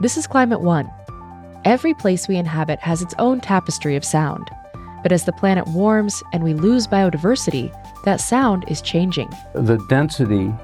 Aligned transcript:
This 0.00 0.16
is 0.16 0.26
Climate 0.26 0.62
One. 0.62 0.90
Every 1.66 1.92
place 1.92 2.26
we 2.26 2.36
inhabit 2.36 2.80
has 2.80 3.02
its 3.02 3.14
own 3.18 3.38
tapestry 3.38 3.96
of 3.96 4.04
sound. 4.04 4.48
But 5.02 5.12
as 5.12 5.26
the 5.26 5.32
planet 5.32 5.68
warms 5.68 6.22
and 6.32 6.42
we 6.42 6.54
lose 6.54 6.86
biodiversity, 6.86 7.70
that 8.06 8.18
sound 8.18 8.64
is 8.66 8.80
changing. 8.80 9.28
The 9.52 9.76
density 9.90 10.54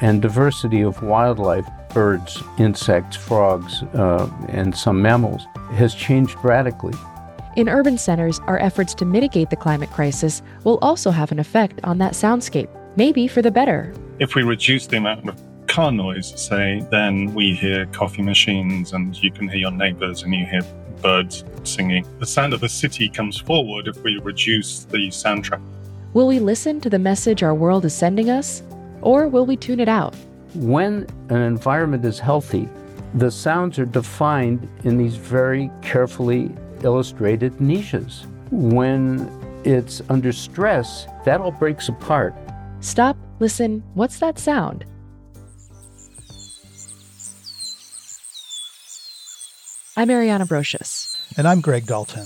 and 0.00 0.20
diversity 0.20 0.80
of 0.80 1.00
wildlife, 1.04 1.68
birds, 1.94 2.42
insects, 2.58 3.16
frogs, 3.16 3.84
uh, 3.94 4.28
and 4.48 4.76
some 4.76 5.00
mammals, 5.00 5.46
has 5.74 5.94
changed 5.94 6.36
radically. 6.42 6.94
In 7.54 7.68
urban 7.68 7.96
centers, 7.96 8.40
our 8.48 8.58
efforts 8.58 8.92
to 8.94 9.04
mitigate 9.04 9.50
the 9.50 9.56
climate 9.56 9.90
crisis 9.90 10.42
will 10.64 10.80
also 10.82 11.12
have 11.12 11.30
an 11.30 11.38
effect 11.38 11.78
on 11.84 11.98
that 11.98 12.14
soundscape, 12.14 12.68
maybe 12.96 13.28
for 13.28 13.40
the 13.40 13.52
better. 13.52 13.94
If 14.18 14.34
we 14.34 14.42
reduce 14.42 14.88
the 14.88 14.96
amount 14.96 15.28
of 15.28 15.36
car 15.70 15.92
noise, 15.92 16.32
say, 16.36 16.84
then 16.90 17.32
we 17.32 17.54
hear 17.54 17.86
coffee 17.86 18.22
machines 18.22 18.92
and 18.92 19.16
you 19.22 19.30
can 19.30 19.46
hear 19.46 19.60
your 19.60 19.70
neighbors 19.70 20.24
and 20.24 20.34
you 20.34 20.44
hear 20.44 20.62
birds 21.00 21.44
singing. 21.62 22.04
The 22.18 22.26
sound 22.26 22.52
of 22.52 22.60
the 22.60 22.68
city 22.68 23.08
comes 23.08 23.38
forward 23.38 23.86
if 23.86 24.02
we 24.02 24.18
reduce 24.18 24.82
the 24.84 25.08
soundtrack. 25.10 25.62
Will 26.12 26.26
we 26.26 26.40
listen 26.40 26.80
to 26.80 26.90
the 26.90 26.98
message 26.98 27.44
our 27.44 27.54
world 27.54 27.84
is 27.84 27.94
sending 27.94 28.30
us, 28.30 28.64
or 29.00 29.28
will 29.28 29.46
we 29.46 29.56
tune 29.56 29.78
it 29.78 29.88
out? 29.88 30.12
When 30.54 31.06
an 31.28 31.40
environment 31.40 32.04
is 32.04 32.18
healthy, 32.18 32.68
the 33.14 33.30
sounds 33.30 33.78
are 33.78 33.86
defined 33.86 34.68
in 34.82 34.98
these 34.98 35.14
very 35.14 35.70
carefully 35.82 36.50
illustrated 36.82 37.60
niches. 37.60 38.26
When 38.50 39.30
it's 39.62 40.02
under 40.08 40.32
stress, 40.32 41.06
that 41.24 41.40
all 41.40 41.52
breaks 41.52 41.88
apart. 41.88 42.34
Stop, 42.80 43.16
listen, 43.38 43.84
what's 43.94 44.18
that 44.18 44.36
sound? 44.36 44.84
I'm 50.00 50.08
Ariana 50.08 50.48
Brocious. 50.48 51.14
And 51.36 51.46
I'm 51.46 51.60
Greg 51.60 51.84
Dalton. 51.84 52.24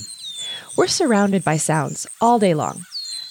We're 0.76 0.86
surrounded 0.86 1.42
by 1.42 1.56
sounds 1.56 2.06
all 2.20 2.38
day 2.38 2.54
long. 2.54 2.84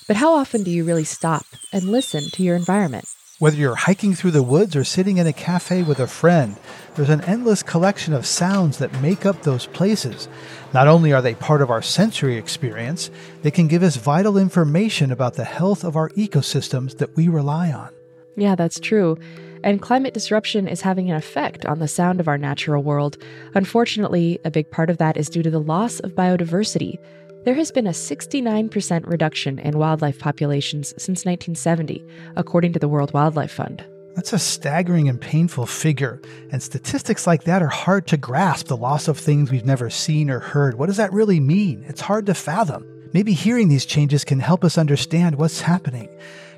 But 0.05 0.17
how 0.17 0.33
often 0.33 0.63
do 0.63 0.69
you 0.69 0.83
really 0.83 1.05
stop 1.05 1.45
and 1.71 1.85
listen 1.85 2.23
to 2.33 2.43
your 2.43 2.57
environment? 2.57 3.05
Whether 3.39 3.55
you're 3.55 3.75
hiking 3.75 4.13
through 4.13 4.31
the 4.31 4.43
woods 4.43 4.75
or 4.75 4.83
sitting 4.83 5.17
in 5.17 5.27
a 5.27 5.31
cafe 5.31 5.81
with 5.81 6.01
a 6.01 6.07
friend, 6.07 6.57
there's 6.95 7.09
an 7.09 7.21
endless 7.21 7.63
collection 7.63 8.13
of 8.13 8.25
sounds 8.25 8.79
that 8.79 9.01
make 9.01 9.25
up 9.25 9.43
those 9.43 9.67
places. 9.67 10.27
Not 10.73 10.89
only 10.89 11.13
are 11.13 11.21
they 11.21 11.35
part 11.35 11.61
of 11.61 11.71
our 11.71 11.81
sensory 11.81 12.35
experience, 12.35 13.11
they 13.43 13.51
can 13.51 13.69
give 13.69 13.81
us 13.81 13.95
vital 13.95 14.37
information 14.37 15.13
about 15.13 15.35
the 15.35 15.45
health 15.45 15.85
of 15.85 15.95
our 15.95 16.09
ecosystems 16.09 16.97
that 16.97 17.15
we 17.15 17.29
rely 17.29 17.71
on. 17.71 17.91
Yeah, 18.35 18.55
that's 18.55 18.81
true. 18.81 19.17
And 19.63 19.81
climate 19.81 20.13
disruption 20.13 20.67
is 20.67 20.81
having 20.81 21.09
an 21.09 21.15
effect 21.15 21.65
on 21.65 21.79
the 21.79 21.87
sound 21.87 22.19
of 22.19 22.27
our 22.27 22.37
natural 22.37 22.83
world. 22.83 23.17
Unfortunately, 23.55 24.37
a 24.43 24.51
big 24.51 24.69
part 24.69 24.89
of 24.89 24.97
that 24.97 25.15
is 25.15 25.29
due 25.29 25.41
to 25.41 25.49
the 25.49 25.59
loss 25.59 25.99
of 26.01 26.15
biodiversity. 26.15 26.97
There 27.45 27.55
has 27.55 27.71
been 27.71 27.87
a 27.87 27.91
69% 27.91 29.07
reduction 29.07 29.59
in 29.59 29.77
wildlife 29.77 30.19
populations 30.19 30.89
since 30.89 31.25
1970, 31.25 32.05
according 32.35 32.73
to 32.73 32.79
the 32.79 32.87
World 32.89 33.13
Wildlife 33.13 33.51
Fund. 33.51 33.85
That's 34.15 34.33
a 34.33 34.39
staggering 34.39 35.09
and 35.09 35.19
painful 35.19 35.65
figure, 35.65 36.21
and 36.51 36.61
statistics 36.61 37.25
like 37.25 37.45
that 37.45 37.63
are 37.63 37.67
hard 37.67 38.05
to 38.07 38.17
grasp 38.17 38.67
the 38.67 38.77
loss 38.77 39.07
of 39.07 39.17
things 39.17 39.49
we've 39.49 39.65
never 39.65 39.89
seen 39.89 40.29
or 40.29 40.39
heard. 40.39 40.77
What 40.77 40.85
does 40.85 40.97
that 40.97 41.11
really 41.11 41.39
mean? 41.39 41.83
It's 41.87 42.01
hard 42.01 42.25
to 42.27 42.33
fathom. 42.33 42.85
Maybe 43.13 43.33
hearing 43.33 43.69
these 43.69 43.85
changes 43.85 44.23
can 44.23 44.39
help 44.39 44.63
us 44.63 44.77
understand 44.77 45.35
what's 45.35 45.61
happening. 45.61 46.09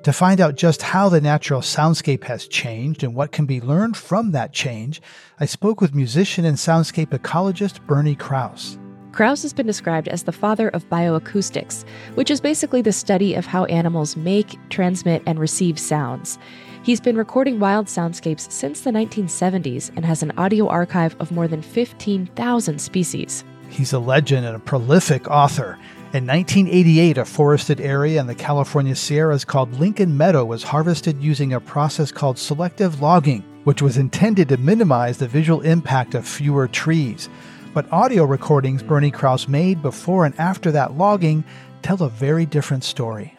To 0.06 0.14
find 0.14 0.40
out 0.40 0.54
just 0.54 0.84
how 0.84 1.10
the 1.10 1.20
natural 1.20 1.62
soundscape 1.62 2.26
has 2.26 2.48
changed 2.48 3.04
and 3.04 3.16
what 3.16 3.32
can 3.32 3.48
be 3.48 3.60
learned 3.60 3.98
from 3.98 4.34
that 4.34 4.54
change, 4.54 5.02
I 5.40 5.48
spoke 5.48 5.82
with 5.82 5.96
musician 5.96 6.46
and 6.46 6.58
soundscape 6.58 7.08
ecologist 7.08 7.84
Bernie 7.88 8.14
Krause. 8.14 8.78
Krause 9.14 9.42
has 9.42 9.52
been 9.52 9.66
described 9.66 10.08
as 10.08 10.22
the 10.22 10.32
father 10.32 10.70
of 10.70 10.88
bioacoustics, 10.92 11.86
which 12.14 12.30
is 12.30 12.40
basically 12.40 12.84
the 12.84 12.92
study 12.92 13.34
of 13.34 13.48
how 13.48 13.66
animals 13.66 14.16
make, 14.16 14.60
transmit, 14.70 15.24
and 15.26 15.40
receive 15.40 15.80
sounds. 15.80 16.38
He's 16.84 17.02
been 17.02 17.18
recording 17.18 17.60
wild 17.60 17.88
soundscapes 17.88 18.52
since 18.52 18.82
the 18.82 18.92
1970s 18.92 19.90
and 19.96 20.06
has 20.06 20.22
an 20.22 20.34
audio 20.38 20.68
archive 20.68 21.16
of 21.20 21.32
more 21.32 21.48
than 21.48 21.64
15,000 21.64 22.78
species. 22.78 23.44
He's 23.70 23.92
a 23.92 23.98
legend 23.98 24.46
and 24.46 24.56
a 24.56 24.60
prolific 24.60 25.28
author. 25.32 25.80
In 26.16 26.26
1988, 26.28 27.18
a 27.18 27.26
forested 27.26 27.82
area 27.82 28.22
in 28.22 28.28
the 28.28 28.34
California 28.34 28.96
Sierras 28.96 29.44
called 29.44 29.78
Lincoln 29.82 30.16
Meadow 30.16 30.46
was 30.46 30.64
harvested 30.64 31.22
using 31.22 31.52
a 31.52 31.60
process 31.60 32.10
called 32.10 32.40
selective 32.40 33.02
logging, 33.02 33.44
which 33.66 33.82
was 33.82 33.98
intended 33.98 34.48
to 34.48 34.56
minimize 34.56 35.18
the 35.18 35.28
visual 35.28 35.60
impact 35.60 36.16
of 36.16 36.26
fewer 36.26 36.70
trees. 36.70 37.28
But 37.74 37.92
audio 37.92 38.24
recordings 38.24 38.82
Bernie 38.82 39.12
Krause 39.12 39.50
made 39.50 39.82
before 39.82 40.26
and 40.26 40.34
after 40.40 40.72
that 40.72 40.98
logging 40.98 41.44
tell 41.82 42.02
a 42.02 42.10
very 42.10 42.46
different 42.46 42.86
story. 42.86 43.38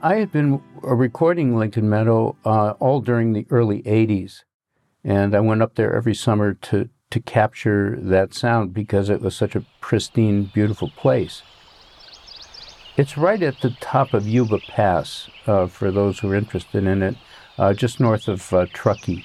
I 0.00 0.16
had 0.16 0.32
been 0.32 0.60
recording 0.82 1.56
Lincoln 1.56 1.88
Meadow 1.88 2.34
uh, 2.44 2.70
all 2.80 3.00
during 3.00 3.32
the 3.32 3.46
early 3.48 3.80
80s, 3.84 4.42
and 5.04 5.36
I 5.36 5.40
went 5.40 5.62
up 5.62 5.76
there 5.76 5.94
every 5.94 6.16
summer 6.16 6.54
to, 6.54 6.88
to 7.10 7.20
capture 7.20 7.96
that 8.00 8.34
sound 8.34 8.74
because 8.74 9.08
it 9.08 9.20
was 9.20 9.36
such 9.36 9.54
a 9.54 9.64
pristine, 9.80 10.50
beautiful 10.52 10.90
place. 10.96 11.44
It's 12.94 13.16
right 13.16 13.42
at 13.42 13.62
the 13.62 13.70
top 13.80 14.12
of 14.12 14.28
Yuba 14.28 14.58
Pass, 14.68 15.30
uh, 15.46 15.66
for 15.66 15.90
those 15.90 16.18
who 16.18 16.30
are 16.30 16.34
interested 16.34 16.84
in 16.84 17.02
it, 17.02 17.16
uh, 17.56 17.72
just 17.72 18.00
north 18.00 18.28
of 18.28 18.52
uh, 18.52 18.66
Truckee. 18.74 19.24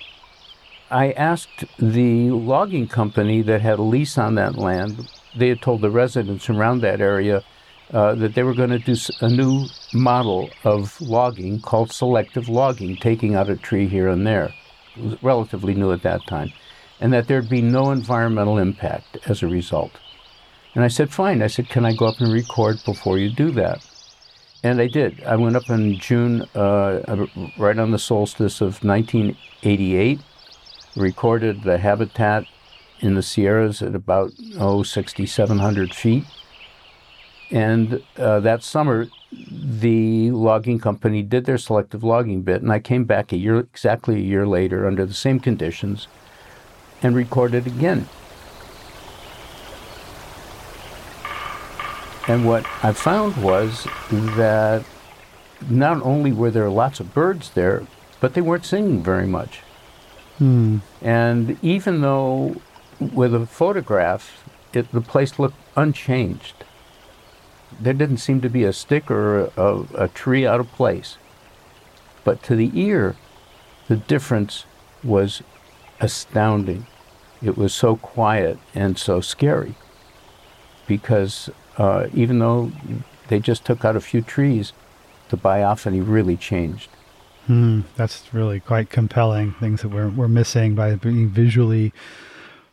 I 0.90 1.12
asked 1.12 1.66
the 1.78 2.32
logging 2.32 2.88
company 2.88 3.42
that 3.42 3.60
had 3.60 3.78
a 3.78 3.82
lease 3.82 4.18
on 4.18 4.36
that 4.36 4.56
land, 4.56 5.12
they 5.36 5.50
had 5.50 5.62
told 5.62 5.82
the 5.82 5.90
residents 5.90 6.50
around 6.50 6.80
that 6.80 7.02
area 7.02 7.44
uh, 7.92 8.16
that 8.16 8.36
they 8.36 8.44
were 8.44 8.54
going 8.54 8.70
to 8.70 8.80
do 8.80 8.96
a 9.20 9.30
new 9.30 9.66
model 9.94 10.50
of 10.64 11.02
logging 11.02 11.60
called 11.60 11.92
selective 11.92 12.48
logging, 12.48 12.96
taking 12.96 13.36
out 13.36 13.50
a 13.50 13.58
tree 13.58 13.88
here 13.88 14.08
and 14.08 14.26
there. 14.26 14.54
It 14.96 15.04
was 15.04 15.24
relatively 15.24 15.74
new 15.74 15.92
at 15.92 16.04
that 16.04 16.26
time. 16.26 16.54
And 17.02 17.12
that 17.12 17.28
there'd 17.28 17.50
be 17.50 17.62
no 17.62 17.92
environmental 17.92 18.58
impact 18.58 19.18
as 19.26 19.44
a 19.44 19.48
result. 19.48 19.92
And 20.76 20.84
I 20.84 20.88
said, 20.88 21.12
fine. 21.12 21.42
I 21.42 21.48
said, 21.48 21.70
can 21.70 21.86
I 21.86 21.94
go 21.94 22.06
up 22.06 22.20
and 22.20 22.32
record 22.32 22.84
before 22.86 23.18
you 23.18 23.30
do 23.30 23.52
that? 23.52 23.86
And 24.64 24.82
I 24.82 24.88
did. 24.88 25.24
I 25.24 25.36
went 25.36 25.56
up 25.56 25.70
in 25.70 25.98
June, 25.98 26.42
uh, 26.56 27.28
right 27.58 27.78
on 27.78 27.92
the 27.92 28.00
solstice 28.00 28.60
of 28.60 28.84
1988, 28.84 30.20
recorded 30.96 31.64
the 31.64 31.78
habitat 31.78 32.46
in 33.00 33.16
the 33.16 33.22
Sierras 33.22 33.82
at 33.82 33.96
about, 33.96 34.32
oh, 34.60 34.84
6,700 34.84 35.94
feet. 35.94 36.26
And 37.52 38.04
uh, 38.18 38.40
that 38.42 38.64
summer, 38.64 39.08
the 39.32 40.32
logging 40.32 40.80
company 40.80 41.22
did 41.22 41.46
their 41.46 41.58
selective 41.58 42.04
logging 42.04 42.42
bit, 42.42 42.62
and 42.62 42.72
I 42.72 42.80
came 42.80 43.06
back 43.06 43.32
a 43.32 43.38
year, 43.38 43.60
exactly 43.60 44.16
a 44.16 44.24
year 44.24 44.46
later, 44.46 44.88
under 44.88 45.06
the 45.06 45.14
same 45.14 45.40
conditions, 45.40 46.08
and 47.02 47.16
recorded 47.16 47.68
again. 47.68 48.10
And 52.28 52.46
what 52.46 52.66
I 52.84 52.92
found 52.92 53.38
was 53.42 53.88
that 54.12 54.84
not 55.70 56.02
only 56.02 56.32
were 56.32 56.52
there 56.52 56.70
lots 56.70 57.00
of 57.00 57.14
birds 57.14 57.52
there, 57.52 57.88
but 58.20 58.34
they 58.34 58.42
weren't 58.42 58.66
singing 58.66 59.02
very 59.02 59.28
much. 59.28 59.60
Hmm. 60.38 60.80
And 61.02 61.58
even 61.64 62.02
though 62.02 62.62
with 63.00 63.34
a 63.34 63.46
photograph, 63.46 64.44
it, 64.74 64.92
the 64.92 65.02
place 65.02 65.40
looked 65.40 65.58
unchanged, 65.76 66.66
there 67.80 67.94
didn't 67.94 68.18
seem 68.18 68.42
to 68.42 68.50
be 68.50 68.64
a 68.64 68.74
stick 68.74 69.10
or 69.10 69.46
a, 69.46 69.52
a, 69.58 69.86
a 69.96 70.08
tree 70.10 70.46
out 70.46 70.60
of 70.60 70.72
place. 70.74 71.18
But 72.24 72.44
to 72.44 72.56
the 72.56 72.72
ear, 72.74 73.16
the 73.88 73.96
difference 73.96 74.66
was 75.04 75.42
astounding. 76.00 76.88
It 77.42 77.58
was 77.58 77.74
so 77.74 77.96
quiet 77.96 78.60
and 78.76 78.98
so 78.98 79.22
scary 79.22 79.76
because 80.88 81.50
uh, 81.78 82.08
even 82.14 82.40
though 82.40 82.72
they 83.28 83.40
just 83.40 83.66
took 83.66 83.86
out 83.86 83.96
a 83.96 84.02
few 84.02 84.22
trees, 84.22 84.74
the 85.30 85.38
biophony 85.38 86.02
really 86.06 86.38
changed. 86.38 86.90
Hmm, 87.46 87.82
that's 87.96 88.34
really 88.34 88.60
quite 88.60 88.90
compelling. 88.90 89.54
Things 89.54 89.82
that 89.82 89.90
we're 89.90 90.10
we're 90.10 90.28
missing 90.28 90.76
by 90.76 90.96
being 90.96 91.30
visually 91.30 91.94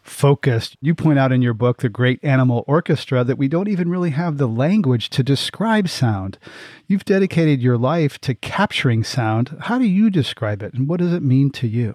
focused. 0.02 0.76
You 0.80 0.94
point 0.94 1.18
out 1.18 1.32
in 1.32 1.42
your 1.42 1.54
book, 1.54 1.78
The 1.78 1.88
Great 1.88 2.22
Animal 2.22 2.64
Orchestra, 2.66 3.24
that 3.24 3.38
we 3.38 3.48
don't 3.48 3.68
even 3.68 3.88
really 3.88 4.10
have 4.10 4.36
the 4.36 4.48
language 4.48 5.10
to 5.10 5.22
describe 5.22 5.88
sound. 5.88 6.38
You've 6.86 7.04
dedicated 7.06 7.62
your 7.62 7.78
life 7.78 8.18
to 8.20 8.34
capturing 8.34 9.02
sound. 9.02 9.56
How 9.60 9.78
do 9.78 9.86
you 9.86 10.10
describe 10.10 10.62
it, 10.62 10.74
and 10.74 10.88
what 10.88 11.00
does 11.00 11.12
it 11.12 11.22
mean 11.22 11.50
to 11.52 11.66
you? 11.66 11.94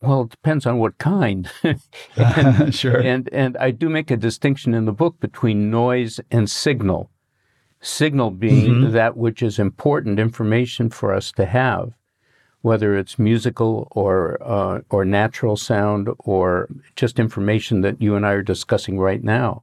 Well, 0.00 0.22
it 0.22 0.30
depends 0.30 0.64
on 0.66 0.78
what 0.78 0.98
kind. 0.98 1.50
and, 2.16 2.74
sure. 2.82 3.00
And 3.00 3.28
and 3.32 3.56
I 3.56 3.70
do 3.72 3.88
make 3.88 4.10
a 4.10 4.16
distinction 4.16 4.74
in 4.74 4.84
the 4.84 4.92
book 4.92 5.18
between 5.20 5.70
noise 5.70 6.20
and 6.30 6.48
signal. 6.50 7.10
Signal 7.80 8.30
being 8.32 8.74
mm-hmm. 8.74 8.92
that 8.92 9.16
which 9.16 9.42
is 9.42 9.58
important 9.58 10.18
information 10.20 10.90
for 10.90 11.12
us 11.14 11.32
to 11.32 11.46
have. 11.46 11.92
whether 12.62 12.96
it's 12.96 13.18
musical 13.18 13.88
or 13.92 14.38
uh, 14.42 14.80
or 14.90 15.04
natural 15.04 15.56
sound 15.56 16.08
or 16.18 16.68
just 16.96 17.18
information 17.18 17.80
that 17.82 18.00
you 18.02 18.16
and 18.16 18.26
I 18.26 18.32
are 18.32 18.42
discussing 18.42 18.98
right 18.98 19.22
now. 19.22 19.62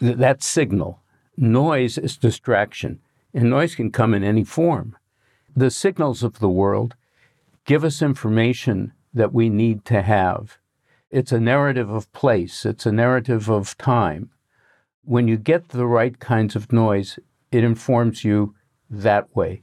Th- 0.00 0.16
that 0.16 0.42
signal, 0.42 1.00
noise 1.36 1.96
is 1.98 2.16
distraction, 2.16 3.00
and 3.32 3.50
noise 3.50 3.74
can 3.74 3.90
come 3.90 4.14
in 4.14 4.24
any 4.24 4.44
form. 4.44 4.96
The 5.56 5.70
signals 5.70 6.22
of 6.22 6.40
the 6.40 6.48
world 6.48 6.94
give 7.64 7.84
us 7.84 8.02
information 8.02 8.92
that 9.14 9.32
we 9.32 9.48
need 9.48 9.84
to 9.86 10.02
have. 10.02 10.58
It's 11.10 11.32
a 11.32 11.40
narrative 11.40 11.90
of 11.90 12.12
place, 12.12 12.66
it's 12.66 12.86
a 12.86 12.92
narrative 12.92 13.48
of 13.48 13.78
time. 13.78 14.30
When 15.04 15.28
you 15.28 15.36
get 15.36 15.68
the 15.68 15.86
right 15.86 16.18
kinds 16.18 16.56
of 16.56 16.72
noise, 16.72 17.18
it 17.52 17.62
informs 17.62 18.24
you 18.24 18.54
that 18.90 19.34
way. 19.34 19.62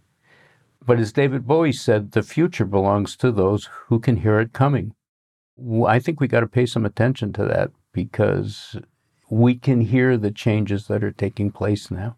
But 0.86 1.00
as 1.00 1.12
David 1.12 1.46
Bowie 1.46 1.74
said, 1.74 2.12
the 2.12 2.24
future 2.24 2.66
belongs 2.66 3.16
to 3.18 3.32
those 3.32 3.70
who 3.88 4.00
can 4.00 4.18
hear 4.18 4.40
it 4.40 4.54
coming. 4.54 4.94
I 5.86 6.00
think 6.00 6.20
we 6.20 6.28
got 6.28 6.40
to 6.40 6.48
pay 6.48 6.66
some 6.66 6.86
attention 6.86 7.34
to 7.34 7.46
that 7.46 7.72
because 7.92 8.78
we 9.30 9.56
can 9.56 9.82
hear 9.82 10.18
the 10.18 10.32
changes 10.32 10.88
that 10.88 11.04
are 11.04 11.12
taking 11.12 11.52
place 11.52 11.92
now. 11.92 12.18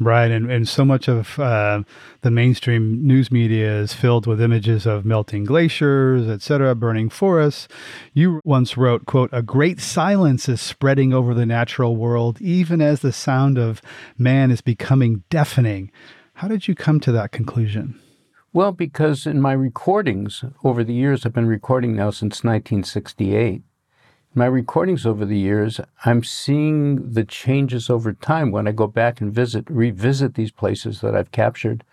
Right, 0.00 0.30
and 0.30 0.50
and 0.50 0.68
so 0.68 0.84
much 0.84 1.06
of 1.06 1.38
uh, 1.38 1.84
the 2.22 2.30
mainstream 2.30 3.06
news 3.06 3.30
media 3.30 3.78
is 3.78 3.92
filled 3.92 4.26
with 4.26 4.40
images 4.40 4.86
of 4.86 5.04
melting 5.04 5.44
glaciers, 5.44 6.28
etc., 6.28 6.74
burning 6.74 7.08
forests. 7.08 7.68
You 8.12 8.40
once 8.44 8.76
wrote, 8.76 9.06
"quote 9.06 9.30
A 9.32 9.42
great 9.42 9.80
silence 9.80 10.48
is 10.48 10.60
spreading 10.60 11.14
over 11.14 11.32
the 11.32 11.46
natural 11.46 11.96
world, 11.96 12.40
even 12.40 12.80
as 12.80 13.00
the 13.00 13.12
sound 13.12 13.56
of 13.56 13.80
man 14.18 14.50
is 14.50 14.60
becoming 14.60 15.22
deafening." 15.30 15.92
How 16.34 16.48
did 16.48 16.66
you 16.66 16.74
come 16.74 16.98
to 17.00 17.12
that 17.12 17.30
conclusion? 17.30 18.00
Well, 18.52 18.72
because 18.72 19.26
in 19.26 19.40
my 19.40 19.52
recordings 19.52 20.44
over 20.64 20.82
the 20.82 20.94
years, 20.94 21.24
I've 21.24 21.32
been 21.32 21.46
recording 21.46 21.94
now 21.94 22.10
since 22.10 22.42
1968 22.42 23.62
my 24.34 24.46
recordings 24.46 25.06
over 25.06 25.24
the 25.24 25.38
years, 25.38 25.80
I'm 26.04 26.24
seeing 26.24 27.12
the 27.12 27.24
changes 27.24 27.88
over 27.88 28.12
time 28.12 28.50
when 28.50 28.66
I 28.66 28.72
go 28.72 28.86
back 28.86 29.20
and 29.20 29.32
visit, 29.32 29.64
revisit 29.68 30.34
these 30.34 30.50
places 30.50 31.00
that 31.00 31.14
I've 31.14 31.30
captured, 31.30 31.84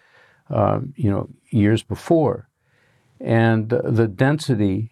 um, 0.49 0.93
you 0.95 1.09
know, 1.09 1.29
years 1.49 1.83
before. 1.83 2.47
And 3.19 3.69
the 3.69 4.07
density 4.07 4.89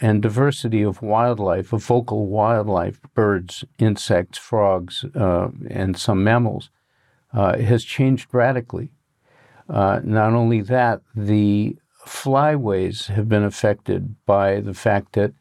and 0.00 0.22
diversity 0.22 0.82
of 0.82 1.02
wildlife, 1.02 1.72
of 1.72 1.84
vocal 1.84 2.26
wildlife, 2.26 3.00
birds, 3.14 3.64
insects, 3.78 4.38
frogs, 4.38 5.04
uh, 5.16 5.48
and 5.68 5.96
some 5.96 6.22
mammals, 6.22 6.70
uh, 7.34 7.58
has 7.58 7.82
changed 7.82 8.28
radically. 8.32 8.92
Uh, 9.68 10.00
not 10.04 10.32
only 10.34 10.60
that, 10.60 11.00
the 11.16 11.76
flyways 12.06 13.06
have 13.06 13.28
been 13.28 13.42
affected 13.42 14.14
by 14.26 14.60
the 14.60 14.74
fact 14.74 15.14
that 15.14 15.32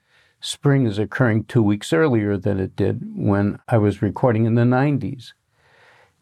spring 0.41 0.85
is 0.85 0.99
occurring 0.99 1.45
two 1.45 1.63
weeks 1.63 1.93
earlier 1.93 2.37
than 2.37 2.59
it 2.59 2.75
did 2.75 3.01
when 3.15 3.59
I 3.67 3.77
was 3.77 4.01
recording 4.01 4.45
in 4.45 4.55
the 4.55 4.63
90s. 4.63 5.33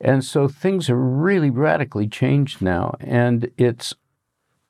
And 0.02 0.24
so 0.24 0.48
things 0.48 0.90
are 0.90 0.98
really 0.98 1.50
radically 1.50 2.08
changed 2.08 2.62
now. 2.62 2.96
And 3.00 3.52
it's, 3.58 3.94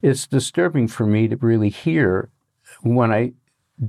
it's 0.01 0.25
disturbing 0.27 0.87
for 0.87 1.05
me 1.05 1.27
to 1.27 1.35
really 1.37 1.69
hear 1.69 2.29
when 2.81 3.11
I 3.11 3.33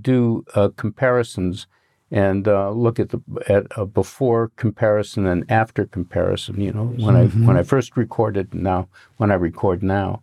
do 0.01 0.45
uh, 0.55 0.71
comparisons 0.77 1.67
and 2.11 2.49
uh, 2.49 2.71
look 2.71 2.99
at 2.99 3.11
the 3.11 3.21
at 3.49 3.67
a 3.77 3.87
before 3.87 4.51
comparison 4.57 5.27
and 5.27 5.49
after 5.51 5.87
comparison. 5.87 6.61
You 6.61 6.73
know, 6.73 6.87
when 6.87 7.15
mm-hmm. 7.15 7.45
I 7.45 7.47
when 7.47 7.57
I 7.57 7.63
first 7.63 7.97
recorded, 7.97 8.53
now 8.53 8.89
when 9.19 9.31
I 9.31 9.35
record 9.35 9.83
now, 9.83 10.23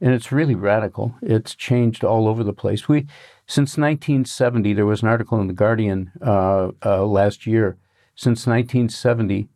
and 0.00 0.12
it's 0.12 0.32
really 0.32 0.54
radical. 0.54 1.14
It's 1.22 1.54
changed 1.54 2.04
all 2.04 2.28
over 2.28 2.44
the 2.44 2.52
place. 2.52 2.88
We 2.88 3.06
since 3.46 3.78
1970, 3.78 4.74
there 4.74 4.86
was 4.86 5.02
an 5.02 5.08
article 5.08 5.40
in 5.40 5.46
The 5.46 5.52
Guardian 5.52 6.10
uh, 6.20 6.72
uh, 6.84 7.04
last 7.04 7.46
year. 7.46 7.78
Since 8.16 8.46
1970, 8.46 9.48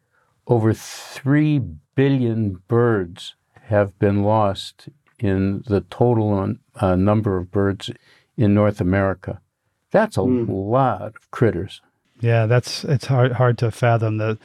over 0.47 0.73
3 0.73 1.61
billion 1.95 2.63
birds 2.69 3.35
have 3.65 3.99
been 3.99 4.23
lost 4.23 4.89
in 5.19 5.63
the 5.67 5.81
total 5.83 6.55
uh, 6.77 6.97
number 6.97 7.37
of 7.37 7.51
birds 7.51 7.91
in 8.37 8.55
North 8.55 8.81
America. 8.81 9.41
That's 9.91 10.17
a 10.17 10.21
mm. 10.21 10.47
lot 10.49 11.03
of 11.17 11.31
critters. 11.31 11.81
Yeah, 12.21 12.47
that's 12.47 12.85
it's 12.85 13.07
hard 13.07 13.33
hard 13.33 13.59
to 13.59 13.71
fathom 13.71 14.19
the 14.19 14.39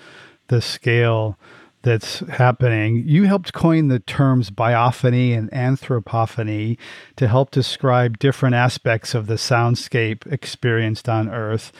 the 0.47 0.61
scale 0.61 1.37
that's 1.85 2.19
happening. 2.21 3.03
You 3.05 3.23
helped 3.23 3.53
coin 3.53 3.87
the 3.87 3.99
terms 3.99 4.49
biophony 4.49 5.37
and 5.37 5.49
anthropophony 5.51 6.77
to 7.15 7.27
help 7.27 7.51
describe 7.51 8.17
different 8.17 8.55
aspects 8.55 9.13
of 9.13 9.27
the 9.27 9.35
soundscape 9.35 10.29
experienced 10.31 11.07
on 11.07 11.29
Earth. 11.29 11.71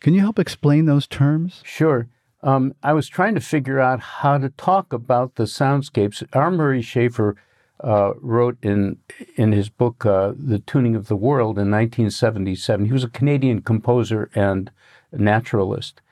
Can 0.00 0.12
you 0.12 0.20
help 0.20 0.38
explain 0.38 0.84
those 0.84 1.06
terms? 1.06 1.62
Sure. 1.64 2.06
Um, 2.42 2.74
I 2.82 2.92
was 2.92 3.08
trying 3.08 3.34
to 3.36 3.40
figure 3.40 3.80
out 3.80 4.00
how 4.00 4.36
to 4.36 4.50
talk 4.50 4.92
about 4.92 5.36
the 5.36 5.44
soundscapes. 5.44 6.22
R. 6.34 6.50
Murray 6.50 6.82
Schafer 6.82 7.34
uh, 7.82 8.12
wrote 8.20 8.58
in 8.62 8.98
in 9.36 9.52
his 9.52 9.70
book 9.70 10.04
uh, 10.04 10.34
"The 10.36 10.58
Tuning 10.58 10.94
of 10.94 11.08
the 11.08 11.16
World" 11.16 11.56
in 11.56 11.70
1977. 11.70 12.84
He 12.84 12.92
was 12.92 13.02
a 13.02 13.08
Canadian 13.08 13.62
composer 13.62 14.30
and 14.34 14.70
naturalist, 15.10 16.02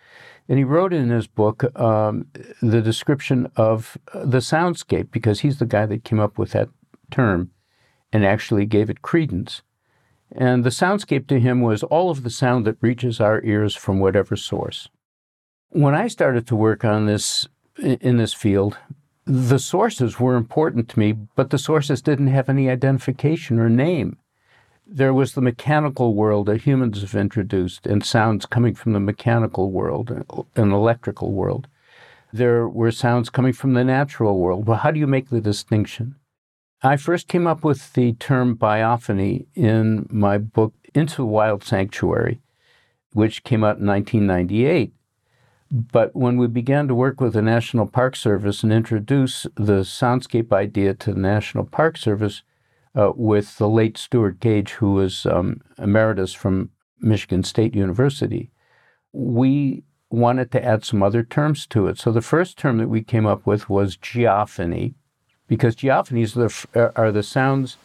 and 0.49 0.59
he 0.59 0.65
wrote 0.65 0.93
in 0.93 1.11
his 1.11 1.27
book 1.27 1.65
um, 1.79 2.27
the 2.61 2.83
description 2.83 3.51
of 3.57 3.97
the 4.13 4.39
soundscape 4.39 5.11
because 5.11 5.41
he's 5.41 5.59
the 5.59 5.67
guy 5.67 5.87
that 5.87 6.05
came 6.05 6.21
up 6.21 6.39
with 6.39 6.53
that 6.53 6.69
term 7.11 7.51
and 8.13 8.25
actually 8.25 8.67
gave 8.67 8.91
it 8.91 9.03
credence. 9.03 9.63
And 10.35 10.65
the 10.65 10.71
soundscape 10.71 11.27
to 11.29 11.41
him 11.41 11.61
was 11.61 11.83
all 11.83 12.11
of 12.11 12.23
the 12.23 12.31
sound 12.31 12.67
that 12.67 12.79
reaches 12.81 13.21
our 13.21 13.43
ears 13.45 13.75
from 13.75 14.01
whatever 14.01 14.37
source. 14.37 14.89
When 15.69 15.95
I 15.95 16.09
started 16.09 16.47
to 16.49 16.57
work 16.57 16.85
on 16.85 17.07
this 17.07 17.49
in 17.79 18.19
this 18.19 18.35
field, 18.35 18.77
the 19.25 19.59
sources 19.59 20.21
were 20.21 20.37
important 20.37 20.89
to 20.91 20.99
me, 20.99 21.13
but 21.13 21.51
the 21.51 21.59
sources 21.59 22.03
didn't 22.03 22.27
have 22.27 22.49
any 22.49 22.69
identification 22.69 23.59
or 23.59 23.69
name 23.69 24.19
there 24.95 25.15
was 25.15 25.33
the 25.33 25.41
mechanical 25.41 26.15
world 26.15 26.47
that 26.47 26.63
humans 26.63 27.01
have 27.01 27.15
introduced 27.15 27.87
and 27.87 28.05
sounds 28.05 28.45
coming 28.45 28.75
from 28.75 28.93
the 28.93 29.01
mechanical 29.01 29.71
world 29.71 30.11
and 30.55 30.73
electrical 30.73 31.33
world. 31.33 31.67
There 32.31 32.69
were 32.69 32.91
sounds 32.91 33.31
coming 33.31 33.55
from 33.55 33.73
the 33.73 33.85
natural 33.85 34.39
world. 34.39 34.67
Well, 34.67 34.79
how 34.79 34.91
do 34.91 35.01
you 35.01 35.07
make 35.07 35.31
the 35.31 35.41
distinction? 35.41 36.17
I 36.83 36.97
first 36.97 37.27
came 37.27 37.47
up 37.47 37.65
with 37.65 37.95
the 37.95 38.13
term 38.15 38.57
biophony 38.57 39.47
in 39.55 40.07
my 40.11 40.37
book 40.37 40.75
Into 40.95 41.17
the 41.17 41.27
Wild 41.27 41.65
Sanctuary, 41.65 42.41
which 43.13 43.45
came 43.45 43.65
out 43.65 43.79
in 43.79 43.87
1998. 43.87 44.93
But 45.71 46.15
when 46.15 46.37
we 46.37 46.49
began 46.49 46.87
to 46.89 46.95
work 46.95 47.19
with 47.19 47.33
the 47.33 47.41
National 47.41 47.87
Park 47.87 48.15
Service 48.15 48.63
and 48.63 48.73
introduce 48.73 49.47
the 49.55 49.81
soundscape 49.85 50.53
idea 50.53 50.93
to 50.93 51.15
the 51.15 51.21
National 51.21 51.65
Park 51.65 51.97
Service, 51.97 52.43
uh, 52.95 53.13
with 53.15 53.59
the 53.59 53.69
late 53.69 53.97
Stuart 53.97 54.41
Gage, 54.41 54.73
who 54.73 54.93
was 54.95 55.27
um, 55.27 55.61
emeritus 55.79 56.33
from 56.33 56.71
Michigan 57.01 57.43
State 57.43 57.75
University, 57.75 58.51
we 59.13 59.85
wanted 60.11 60.51
to 60.53 60.65
add 60.65 60.85
some 60.85 61.03
other 61.03 61.23
terms 61.23 61.67
to 61.67 61.87
it. 61.87 61.99
So 61.99 62.13
the 62.13 62.21
first 62.21 62.59
term 62.59 62.79
that 62.79 62.89
we 62.89 63.03
came 63.03 63.27
up 63.27 63.47
with 63.47 63.69
was 63.69 63.97
geophony, 63.97 64.95
because 65.49 65.75
geophonies 65.75 66.37
are 66.37 66.49
the, 66.73 66.93
are 66.97 67.13
the 67.13 67.23
sounds, 67.23 67.77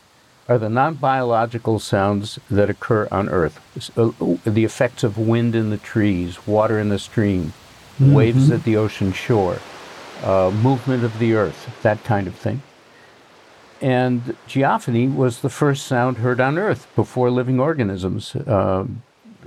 are 0.50 0.58
the 0.58 0.70
non-biological 0.70 1.80
sounds 1.80 2.40
that 2.50 2.70
occur 2.70 3.08
on 3.12 3.30
Earth. 3.30 3.60
Uh, 3.98 4.12
the 4.50 4.66
effects 4.66 5.04
of 5.04 5.18
wind 5.18 5.56
in 5.56 5.70
the 5.70 5.78
trees, 5.78 6.46
water 6.46 6.80
in 6.80 6.90
the 6.90 7.00
stream, 7.00 7.54
mm-hmm. 8.00 8.14
waves 8.14 8.52
at 8.52 8.64
the 8.64 8.78
ocean 8.78 9.14
shore, 9.14 9.60
uh, 10.24 10.52
movement 10.52 11.04
of 11.04 11.18
the 11.20 11.34
Earth, 11.34 11.70
that 11.82 12.04
kind 12.04 12.28
of 12.28 12.36
thing. 12.36 12.62
And 13.82 14.36
geophony 14.48 15.14
was 15.14 15.42
the 15.42 15.50
first 15.50 15.86
sound 15.86 16.18
heard 16.18 16.40
on 16.40 16.58
Earth 16.58 16.88
before 16.96 17.30
living 17.30 17.60
organisms 17.60 18.36
uh, 18.36 18.86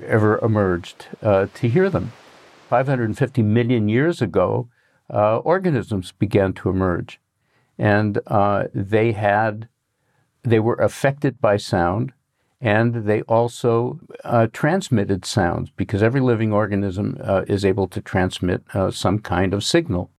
ever 0.06 0.38
emerged 0.38 1.08
uh, 1.22 1.46
to 1.54 1.68
hear 1.68 1.90
them. 1.90 2.12
550 2.68 3.42
million 3.42 3.88
years 3.88 4.22
ago, 4.22 4.68
uh, 5.12 5.38
organisms 5.38 6.12
began 6.12 6.52
to 6.52 6.68
emerge, 6.68 7.18
and 7.76 8.20
uh, 8.28 8.64
they 8.72 9.10
had 9.12 9.68
they 10.44 10.60
were 10.60 10.76
affected 10.76 11.40
by 11.40 11.56
sound, 11.56 12.12
and 12.60 13.06
they 13.06 13.22
also 13.22 13.98
uh, 14.24 14.46
transmitted 14.52 15.24
sounds 15.24 15.70
because 15.70 16.02
every 16.02 16.20
living 16.20 16.52
organism 16.52 17.18
uh, 17.20 17.42
is 17.48 17.64
able 17.64 17.88
to 17.88 18.00
transmit 18.00 18.62
some 18.90 19.18
kind 19.18 19.52
of 19.52 19.64
signal. 19.64 20.10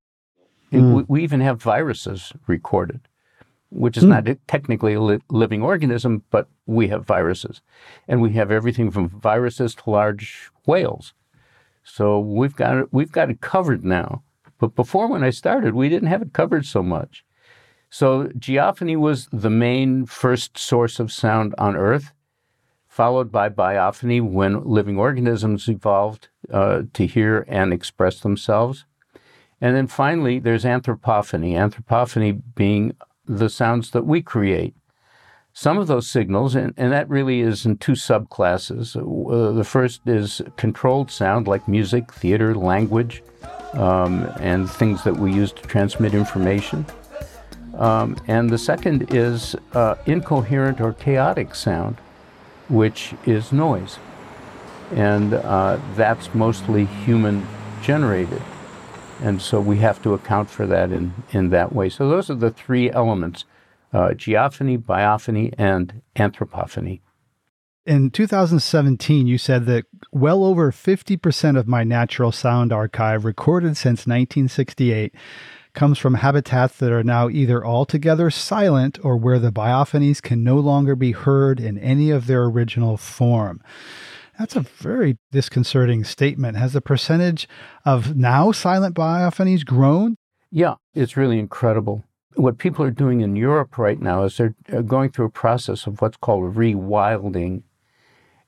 Mm. 0.74 0.96
We, 0.96 1.04
we 1.08 1.24
even 1.24 1.40
have 1.40 1.62
viruses 1.62 2.34
recorded 2.46 3.00
which 3.72 3.98
is 3.98 4.04
mm. 4.04 4.10
not 4.10 4.38
technically 4.48 4.94
a 4.94 5.02
li- 5.02 5.20
living 5.30 5.64
organism, 5.64 6.24
but 6.30 6.48
we 6.66 6.90
have 6.90 7.06
viruses. 7.06 7.62
And 8.08 8.22
we 8.22 8.34
have 8.34 8.52
everything 8.52 8.92
from 8.92 9.10
viruses 9.10 9.74
to 9.76 9.90
large 9.90 10.50
whales. 10.68 11.14
So 11.84 12.20
we've 12.20 12.56
got 12.56 12.78
it, 12.78 12.88
we've 12.92 13.12
got 13.12 13.30
it 13.30 13.42
covered 13.42 13.84
now. 13.84 14.24
But 14.60 14.76
before 14.76 15.08
when 15.08 15.24
I 15.24 15.32
started, 15.32 15.74
we 15.74 15.90
didn't 15.90 16.10
have 16.10 16.22
it 16.22 16.34
covered 16.34 16.66
so 16.66 16.84
much. 16.84 17.26
So 17.90 18.26
geophony 18.38 18.96
was 18.96 19.28
the 19.32 19.50
main 19.50 20.06
first 20.06 20.58
source 20.58 21.00
of 21.00 21.12
sound 21.12 21.56
on 21.58 21.76
Earth, 21.76 22.14
followed 22.88 23.32
by 23.32 23.50
biophony 23.50 24.22
when 24.22 24.64
living 24.64 24.98
organisms 24.98 25.68
evolved 25.68 26.30
uh, 26.52 26.84
to 26.94 27.08
hear 27.08 27.46
and 27.48 27.74
express 27.74 28.20
themselves. 28.20 28.86
And 29.60 29.76
then 29.76 29.88
finally, 29.88 30.40
there's 30.40 30.66
anthropophony, 30.66 31.54
anthropophony 31.54 32.42
being 32.56 32.96
the 33.38 33.50
sounds 33.50 33.92
that 33.92 34.06
we 34.06 34.22
create. 34.22 34.76
Some 35.54 35.78
of 35.78 35.88
those 35.88 36.08
signals, 36.08 36.56
and, 36.56 36.74
and 36.78 36.92
that 36.92 37.10
really 37.10 37.42
is 37.42 37.66
in 37.66 37.78
two 37.78 37.94
subclasses. 37.94 38.96
Uh, 38.96 39.52
the 39.52 39.64
first 39.64 40.02
is 40.06 40.42
controlled 40.58 41.12
sound, 41.12 41.48
like 41.48 41.68
music, 41.68 42.12
theater, 42.14 42.56
language, 42.56 43.24
um, 43.74 44.30
and 44.40 44.70
things 44.70 45.04
that 45.04 45.16
we 45.18 45.34
use 45.34 45.52
to 45.54 45.62
transmit 45.64 46.14
information. 46.14 46.86
Um, 47.78 48.18
and 48.28 48.50
the 48.50 48.58
second 48.58 49.14
is 49.14 49.56
uh, 49.74 49.96
incoherent 50.06 50.82
or 50.82 50.94
chaotic 50.94 51.56
sound, 51.56 51.98
which 52.70 53.14
is 53.26 53.52
noise. 53.52 53.98
And 54.92 55.34
uh, 55.34 55.80
that's 55.96 56.34
mostly 56.34 56.86
human 56.86 57.48
generated. 57.82 58.42
And 59.22 59.42
so 59.42 59.62
we 59.62 59.78
have 59.78 60.02
to 60.02 60.14
account 60.14 60.50
for 60.50 60.66
that 60.66 60.92
in, 60.92 61.14
in 61.32 61.50
that 61.52 61.74
way. 61.74 61.90
So 61.90 62.10
those 62.10 62.30
are 62.30 62.36
the 62.36 62.52
three 62.52 62.92
elements 62.92 63.46
uh, 63.94 64.10
geophony, 64.10 64.78
biophony, 64.78 65.54
and 65.58 66.02
anthropophony. 66.16 67.02
In 67.86 68.10
2017, 68.10 69.28
you 69.28 69.38
said 69.38 69.66
that 69.66 69.86
well 70.12 70.44
over 70.44 70.72
50% 70.72 71.58
of 71.58 71.68
my 71.68 71.84
natural 71.84 72.32
sound 72.32 72.72
archive, 72.72 73.26
recorded 73.26 73.76
since 73.76 74.08
1968, 74.08 75.14
comes 75.74 75.98
from 75.98 76.16
habitats 76.16 76.78
that 76.78 76.92
are 76.92 77.04
now 77.04 77.28
either 77.30 77.66
altogether 77.66 78.30
silent 78.30 79.00
or 79.04 79.18
where 79.18 79.40
the 79.40 79.52
biophonies 79.52 80.22
can 80.22 80.44
no 80.44 80.58
longer 80.58 80.96
be 80.96 81.12
heard 81.12 81.60
in 81.60 81.78
any 81.80 82.12
of 82.12 82.28
their 82.28 82.44
original 82.44 82.98
form. 82.98 83.62
That's 84.42 84.56
a 84.56 84.62
very 84.62 85.20
disconcerting 85.32 86.04
statement. 86.04 86.58
Has 86.58 86.74
the 86.74 86.82
percentage 86.82 87.48
of 87.86 88.16
now 88.16 88.52
silent 88.52 88.96
biophonies 88.96 89.64
grown? 89.64 90.16
Yeah, 90.50 90.78
it's 90.96 91.16
really 91.16 91.38
incredible. 91.38 92.04
What 92.34 92.58
people 92.58 92.84
are 92.84 92.90
doing 92.90 93.22
in 93.22 93.36
Europe 93.36 93.78
right 93.78 94.02
now 94.02 94.24
is 94.24 94.38
they're 94.38 94.56
going 94.82 95.12
through 95.12 95.28
a 95.28 95.30
process 95.30 95.86
of 95.86 96.02
what's 96.02 96.18
called 96.18 96.56
rewilding 96.56 97.62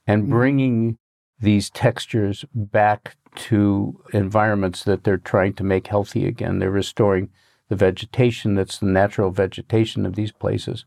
and 0.08 0.24
mm-hmm. 0.24 0.32
bringing 0.32 0.98
these 1.40 1.70
textures 1.70 2.44
back 2.56 3.16
to 3.36 4.02
environments 4.14 4.86
that 4.86 5.04
they're 5.04 5.18
trying 5.18 5.54
to 5.54 5.64
make 5.64 5.86
healthy 5.86 6.26
again. 6.26 6.58
They're 6.58 6.72
restoring 6.72 7.30
the 7.70 7.76
vegetation 7.76 8.56
that's 8.56 8.80
the 8.80 8.88
natural 8.88 9.30
vegetation 9.30 10.08
of 10.08 10.16
these 10.16 10.32
places. 10.32 10.86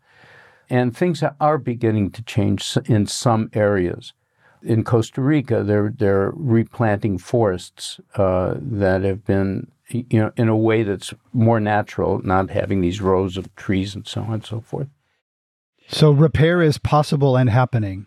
And 0.69 0.97
things 0.97 1.23
are 1.41 1.59
beginning 1.59 2.11
to 2.11 2.25
change 2.25 2.77
in 2.87 3.07
some 3.07 3.51
areas. 3.53 4.13
In 4.67 4.83
Costa 4.83 5.21
Rica, 5.21 5.63
they're, 5.63 5.93
they're 5.97 6.33
replanting 6.35 7.19
forests 7.19 8.01
uh, 8.17 8.55
that 8.57 9.03
have 9.03 9.25
been, 9.25 9.71
you 9.89 10.19
know, 10.19 10.33
in 10.37 10.49
a 10.49 10.57
way 10.57 10.83
that's 10.83 11.15
more 11.33 11.61
natural, 11.61 12.21
not 12.23 12.51
having 12.51 12.81
these 12.81 13.01
rows 13.01 13.37
of 13.37 13.55
trees 13.55 13.95
and 13.95 14.07
so 14.07 14.23
on 14.23 14.35
and 14.35 14.45
so 14.45 14.61
forth. 14.61 14.89
So 15.89 16.11
repair 16.11 16.63
is 16.63 16.79
possible 16.79 17.37
and 17.37 17.49
happening. 17.49 18.07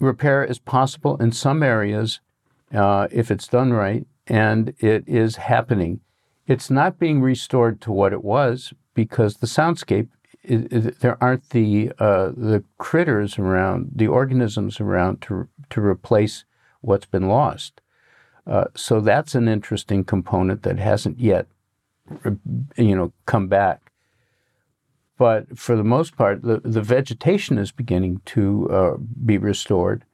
Repair 0.00 0.42
is 0.44 0.58
possible 0.58 1.16
in 1.18 1.32
some 1.32 1.62
areas 1.62 2.20
uh, 2.74 3.08
if 3.10 3.30
it's 3.30 3.46
done 3.46 3.72
right, 3.72 4.06
and 4.26 4.74
it 4.78 5.04
is 5.06 5.36
happening. 5.36 6.00
It's 6.46 6.70
not 6.70 6.98
being 6.98 7.20
restored 7.20 7.80
to 7.82 7.92
what 7.92 8.12
it 8.14 8.24
was 8.24 8.72
because 8.94 9.36
the 9.36 9.46
soundscape, 9.46 10.08
there 10.44 11.16
aren't 11.22 11.50
the 11.50 11.92
uh, 11.98 12.30
the 12.36 12.64
critters 12.78 13.38
around, 13.38 13.90
the 13.94 14.08
organisms 14.08 14.80
around 14.80 15.22
to 15.22 15.48
to 15.70 15.80
replace 15.80 16.44
what's 16.80 17.06
been 17.06 17.28
lost. 17.28 17.80
Uh, 18.46 18.64
so 18.74 19.00
that's 19.00 19.36
an 19.36 19.46
interesting 19.46 20.02
component 20.02 20.64
that 20.64 20.78
hasn't 20.78 21.20
yet, 21.20 21.46
you 22.76 22.96
know, 22.96 23.12
come 23.24 23.46
back. 23.46 23.92
But 25.16 25.56
for 25.56 25.76
the 25.76 25.84
most 25.84 26.16
part, 26.16 26.42
the, 26.42 26.60
the 26.64 26.82
vegetation 26.82 27.56
is 27.56 27.70
beginning 27.70 28.20
to 28.24 28.68
uh, 28.68 28.96
be 29.24 29.38
restored 29.38 30.04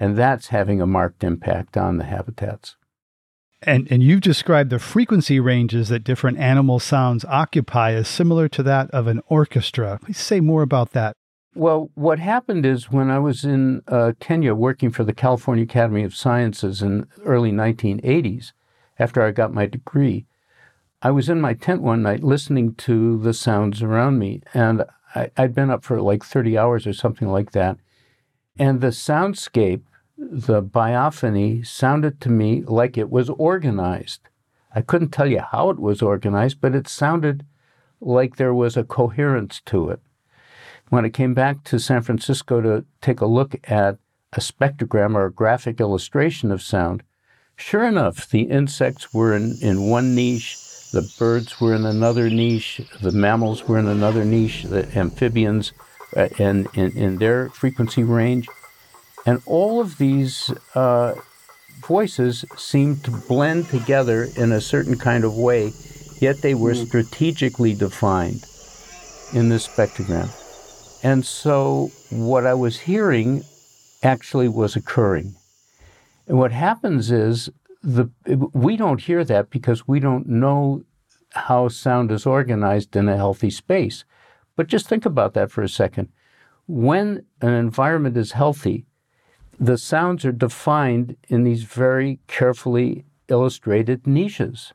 and 0.00 0.16
that's 0.16 0.48
having 0.48 0.80
a 0.80 0.86
marked 0.86 1.22
impact 1.22 1.76
on 1.76 1.98
the 1.98 2.04
habitats. 2.04 2.74
And, 3.62 3.86
and 3.90 4.02
you've 4.02 4.22
described 4.22 4.70
the 4.70 4.78
frequency 4.78 5.38
ranges 5.38 5.90
that 5.90 6.04
different 6.04 6.38
animal 6.38 6.78
sounds 6.78 7.24
occupy 7.26 7.92
as 7.92 8.08
similar 8.08 8.48
to 8.48 8.62
that 8.62 8.90
of 8.90 9.06
an 9.06 9.20
orchestra. 9.28 9.98
Please 10.02 10.18
say 10.18 10.40
more 10.40 10.62
about 10.62 10.92
that. 10.92 11.14
Well, 11.54 11.90
what 11.94 12.20
happened 12.20 12.64
is 12.64 12.90
when 12.90 13.10
I 13.10 13.18
was 13.18 13.44
in 13.44 13.82
uh, 13.88 14.12
Kenya 14.20 14.54
working 14.54 14.90
for 14.90 15.04
the 15.04 15.12
California 15.12 15.64
Academy 15.64 16.04
of 16.04 16.14
Sciences 16.14 16.80
in 16.80 17.06
early 17.24 17.50
1980s, 17.50 18.52
after 18.98 19.22
I 19.22 19.32
got 19.32 19.52
my 19.52 19.66
degree, 19.66 20.26
I 21.02 21.10
was 21.10 21.28
in 21.28 21.40
my 21.40 21.54
tent 21.54 21.82
one 21.82 22.02
night 22.02 22.22
listening 22.22 22.74
to 22.76 23.18
the 23.18 23.34
sounds 23.34 23.82
around 23.82 24.18
me, 24.18 24.42
and 24.54 24.84
I, 25.14 25.30
had 25.36 25.54
been 25.54 25.70
up 25.70 25.82
for 25.82 26.00
like 26.00 26.22
30 26.22 26.56
hours 26.56 26.86
or 26.86 26.92
something 26.92 27.28
like 27.28 27.52
that. 27.52 27.78
And 28.58 28.80
the 28.80 28.88
soundscape 28.88 29.82
the 30.20 30.62
biophony 30.62 31.66
sounded 31.66 32.20
to 32.20 32.28
me 32.28 32.62
like 32.62 32.98
it 32.98 33.08
was 33.08 33.30
organized. 33.30 34.20
I 34.74 34.82
couldn't 34.82 35.10
tell 35.10 35.26
you 35.26 35.40
how 35.40 35.70
it 35.70 35.78
was 35.78 36.02
organized, 36.02 36.60
but 36.60 36.74
it 36.74 36.86
sounded 36.86 37.46
like 38.02 38.36
there 38.36 38.52
was 38.52 38.76
a 38.76 38.84
coherence 38.84 39.62
to 39.66 39.88
it. 39.88 40.00
When 40.90 41.06
I 41.06 41.08
came 41.08 41.32
back 41.32 41.64
to 41.64 41.78
San 41.78 42.02
Francisco 42.02 42.60
to 42.60 42.84
take 43.00 43.22
a 43.22 43.26
look 43.26 43.56
at 43.64 43.96
a 44.34 44.40
spectrogram 44.40 45.14
or 45.14 45.24
a 45.24 45.32
graphic 45.32 45.80
illustration 45.80 46.52
of 46.52 46.60
sound, 46.60 47.02
sure 47.56 47.86
enough, 47.86 48.28
the 48.28 48.42
insects 48.42 49.14
were 49.14 49.34
in, 49.34 49.56
in 49.62 49.88
one 49.88 50.14
niche, 50.14 50.58
the 50.92 51.10
birds 51.18 51.60
were 51.60 51.74
in 51.74 51.86
another 51.86 52.28
niche, 52.28 52.82
the 53.00 53.12
mammals 53.12 53.66
were 53.66 53.78
in 53.78 53.86
another 53.86 54.24
niche, 54.24 54.64
the 54.64 54.86
amphibians 54.98 55.72
uh, 56.14 56.28
in, 56.38 56.68
in, 56.74 56.96
in 56.96 57.16
their 57.16 57.48
frequency 57.50 58.04
range. 58.04 58.48
And 59.26 59.42
all 59.46 59.80
of 59.80 59.98
these 59.98 60.52
uh, 60.74 61.14
voices 61.86 62.44
seemed 62.56 63.04
to 63.04 63.10
blend 63.10 63.66
together 63.68 64.28
in 64.36 64.52
a 64.52 64.60
certain 64.60 64.96
kind 64.96 65.24
of 65.24 65.36
way, 65.36 65.72
yet 66.20 66.42
they 66.42 66.54
were 66.54 66.74
mm. 66.74 66.86
strategically 66.86 67.74
defined 67.74 68.44
in 69.32 69.48
this 69.48 69.66
spectrogram. 69.66 70.30
And 71.02 71.24
so 71.24 71.90
what 72.10 72.46
I 72.46 72.54
was 72.54 72.80
hearing 72.80 73.42
actually 74.02 74.48
was 74.48 74.76
occurring. 74.76 75.34
And 76.26 76.38
what 76.38 76.52
happens 76.52 77.10
is 77.10 77.50
the 77.82 78.10
we 78.52 78.76
don't 78.76 79.00
hear 79.00 79.24
that 79.24 79.50
because 79.50 79.88
we 79.88 80.00
don't 80.00 80.28
know 80.28 80.84
how 81.30 81.68
sound 81.68 82.10
is 82.12 82.26
organized 82.26 82.94
in 82.96 83.08
a 83.08 83.16
healthy 83.16 83.50
space. 83.50 84.04
But 84.56 84.66
just 84.66 84.88
think 84.88 85.06
about 85.06 85.34
that 85.34 85.50
for 85.50 85.62
a 85.62 85.68
second. 85.68 86.08
When 86.66 87.24
an 87.40 87.54
environment 87.54 88.16
is 88.16 88.32
healthy, 88.32 88.84
the 89.60 89.76
sounds 89.76 90.24
are 90.24 90.32
defined 90.32 91.16
in 91.28 91.44
these 91.44 91.64
very 91.64 92.18
carefully 92.26 93.04
illustrated 93.28 94.06
niches. 94.06 94.72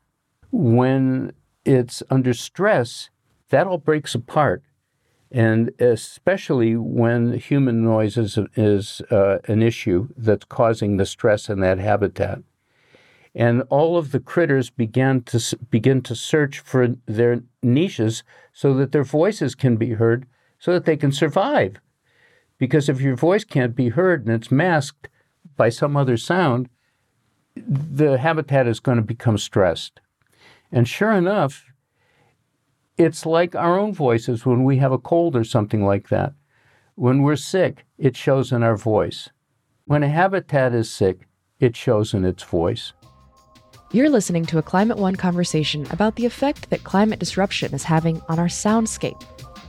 When 0.51 1.33
it's 1.65 2.03
under 2.11 2.35
stress, 2.35 3.09
that 3.49 3.65
all 3.65 3.79
breaks 3.79 4.13
apart. 4.13 4.63
And 5.31 5.71
especially 5.79 6.75
when 6.75 7.33
human 7.33 7.83
noise 7.83 8.15
is, 8.15 8.37
is 8.55 9.01
uh, 9.09 9.39
an 9.45 9.63
issue 9.63 10.09
that's 10.15 10.45
causing 10.45 10.97
the 10.97 11.05
stress 11.07 11.49
in 11.49 11.61
that 11.61 11.79
habitat. 11.79 12.43
And 13.33 13.63
all 13.69 13.97
of 13.97 14.11
the 14.11 14.19
critters 14.19 14.69
began 14.69 15.23
to 15.23 15.57
begin 15.71 16.03
to 16.03 16.15
search 16.15 16.59
for 16.59 16.89
their 17.07 17.41
niches 17.63 18.23
so 18.53 18.73
that 18.75 18.91
their 18.91 19.03
voices 19.03 19.55
can 19.55 19.77
be 19.77 19.93
heard 19.93 20.27
so 20.59 20.71
that 20.73 20.85
they 20.85 20.95
can 20.95 21.11
survive. 21.11 21.81
Because 22.57 22.89
if 22.89 23.01
your 23.01 23.15
voice 23.15 23.43
can't 23.43 23.75
be 23.75 23.89
heard 23.89 24.25
and 24.25 24.35
it's 24.35 24.51
masked 24.51 25.09
by 25.57 25.69
some 25.69 25.97
other 25.97 26.17
sound, 26.17 26.69
the 27.55 28.17
habitat 28.17 28.67
is 28.67 28.79
going 28.79 28.97
to 28.97 29.03
become 29.03 29.37
stressed. 29.37 30.01
And 30.71 30.87
sure 30.87 31.11
enough, 31.11 31.65
it's 32.97 33.25
like 33.25 33.55
our 33.55 33.77
own 33.77 33.93
voices 33.93 34.45
when 34.45 34.63
we 34.63 34.77
have 34.77 34.91
a 34.91 34.97
cold 34.97 35.35
or 35.35 35.43
something 35.43 35.85
like 35.85 36.09
that. 36.09 36.33
When 36.95 37.23
we're 37.23 37.35
sick, 37.35 37.85
it 37.97 38.15
shows 38.15 38.51
in 38.51 38.63
our 38.63 38.77
voice. 38.77 39.29
When 39.85 40.01
a 40.01 40.07
habitat 40.07 40.73
is 40.73 40.89
sick, 40.89 41.27
it 41.59 41.75
shows 41.75 42.13
in 42.13 42.25
its 42.25 42.43
voice. 42.43 42.93
You're 43.91 44.09
listening 44.09 44.45
to 44.47 44.57
a 44.57 44.63
Climate 44.63 44.97
One 44.97 45.15
conversation 45.15 45.85
about 45.91 46.15
the 46.15 46.25
effect 46.25 46.69
that 46.69 46.83
climate 46.83 47.19
disruption 47.19 47.73
is 47.73 47.83
having 47.83 48.21
on 48.27 48.39
our 48.39 48.47
soundscape. 48.47 49.21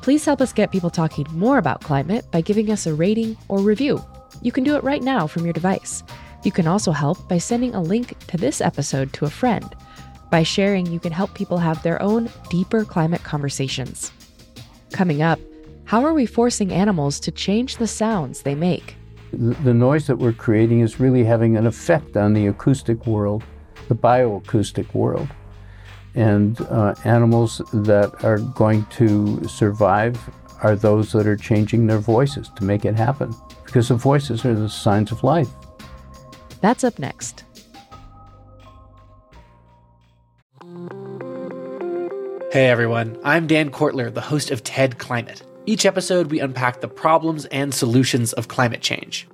Please 0.07 0.25
help 0.25 0.41
us 0.41 0.53
get 0.53 0.71
people 0.71 0.89
talking 0.89 1.27
more 1.33 1.59
about 1.59 1.81
climate 1.81 2.31
by 2.31 2.41
giving 2.41 2.71
us 2.71 2.87
a 2.87 2.95
rating 2.95 3.37
or 3.49 3.59
review. 3.59 4.01
You 4.41 4.53
can 4.53 4.63
do 4.63 4.77
it 4.77 4.85
right 4.85 5.03
now 5.03 5.27
from 5.27 5.43
your 5.43 5.53
device. 5.53 6.05
You 6.45 6.53
can 6.53 6.69
also 6.69 6.93
help 6.93 7.29
by 7.29 7.39
sending 7.39 7.75
a 7.75 7.83
link 7.83 8.17
to 8.29 8.37
this 8.37 8.61
episode 8.61 9.13
to 9.15 9.25
a 9.25 9.31
friend. 9.31 9.75
By 10.31 10.45
sharing, 10.45 10.87
you 10.87 11.01
can 11.01 11.11
help 11.11 11.35
people 11.35 11.59
have 11.59 11.83
their 11.83 12.01
own 12.01 12.31
deeper 12.51 12.85
climate 12.85 13.25
conversations. 13.25 14.13
Coming 14.93 15.23
up, 15.23 15.41
how 15.87 16.05
are 16.05 16.15
we 16.15 16.25
forcing 16.25 16.73
animals 16.73 17.19
to 17.19 17.33
change 17.33 17.79
the 17.79 17.89
sounds 17.89 18.43
they 18.43 18.55
make? 18.55 18.95
The 19.33 19.75
noise 19.75 20.07
that 20.07 20.19
we're 20.19 20.33
creating 20.33 20.83
is 20.83 21.01
really 21.01 21.25
having 21.25 21.57
an 21.57 21.67
effect 21.67 22.17
on 22.17 22.33
the 22.33 22.47
acoustic 22.47 23.09
world, 23.09 23.43
the 23.89 23.97
bioacoustic 23.97 24.95
world. 24.95 25.27
And 26.17 26.59
uh, 26.63 26.95
animals 27.05 27.59
that 27.75 28.25
are 28.25 28.39
going 28.39 28.87
to 28.87 29.47
survive 29.47 30.19
are 30.63 30.75
those 30.75 31.13
that 31.13 31.27
are 31.27 31.37
changing 31.37 31.87
their 31.87 31.99
voices 31.99 32.51
to 32.57 32.65
make 32.65 32.87
it 32.87 32.95
happen, 32.97 33.35
because 33.67 33.89
the 33.89 33.97
voices 33.97 34.43
are 34.47 34.55
the 34.55 34.71
signs 34.71 35.13
of 35.13 35.23
life. 35.23 35.51
That's 36.63 36.85
up 36.85 36.99
next. 36.99 37.45
Hey 42.51 42.69
everyone, 42.69 43.19
I'm 43.23 43.47
Dan 43.47 43.71
Kwartler, 43.71 44.13
the 44.13 44.23
host 44.23 44.51
of 44.51 44.65
TED 44.65 44.97
Climate. 44.97 45.43
Each 45.67 45.85
episode, 45.85 46.31
we 46.31 46.41
unpack 46.41 46.81
the 46.81 46.89
problems 46.89 47.45
and 47.47 47.75
solutions 47.75 48.33
of 48.33 48.49
climate 48.49 48.81
change. 48.81 49.29